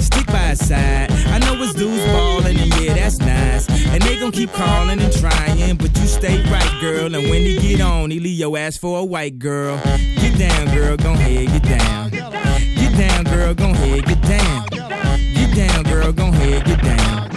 stick 0.00 0.27
by 0.28 0.54
side. 0.54 1.10
I 1.10 1.38
know 1.38 1.62
it's 1.62 1.74
dudes 1.74 2.04
ballin', 2.06 2.56
and 2.56 2.74
yeah, 2.80 2.94
that's 2.94 3.18
nice. 3.18 3.68
And 3.88 4.02
they 4.02 4.18
gon' 4.18 4.32
keep 4.32 4.52
callin' 4.52 5.00
and 5.00 5.12
tryin', 5.12 5.76
but 5.78 5.96
you 5.98 6.06
stay 6.06 6.42
right, 6.50 6.78
girl. 6.80 7.14
And 7.14 7.28
when 7.28 7.42
he 7.42 7.58
get 7.58 7.80
on, 7.80 8.10
he 8.10 8.20
leave 8.20 8.38
your 8.38 8.56
ass 8.56 8.76
for 8.76 8.98
a 8.98 9.04
white 9.04 9.38
girl. 9.38 9.76
Get 10.16 10.38
down, 10.38 10.74
girl, 10.74 10.96
gon' 10.96 11.16
head, 11.16 11.46
get 11.48 11.62
down. 11.62 12.10
Get 12.10 12.96
down, 12.96 13.24
girl, 13.24 13.54
gon' 13.54 13.74
head, 13.74 14.04
get 14.06 14.22
down. 14.22 14.66
Get 14.70 15.54
down, 15.56 15.84
girl, 15.84 16.12
gon' 16.12 16.32
head, 16.32 16.64
get 16.64 16.82
down. 16.82 17.28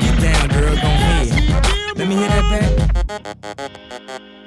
Get 0.00 0.20
down, 0.20 0.48
girl, 0.48 0.74
gon' 0.74 0.98
head. 1.06 1.96
Let 1.96 2.08
me 2.08 2.16
hear 2.16 2.28
that 2.28 2.88
back. 3.08 4.43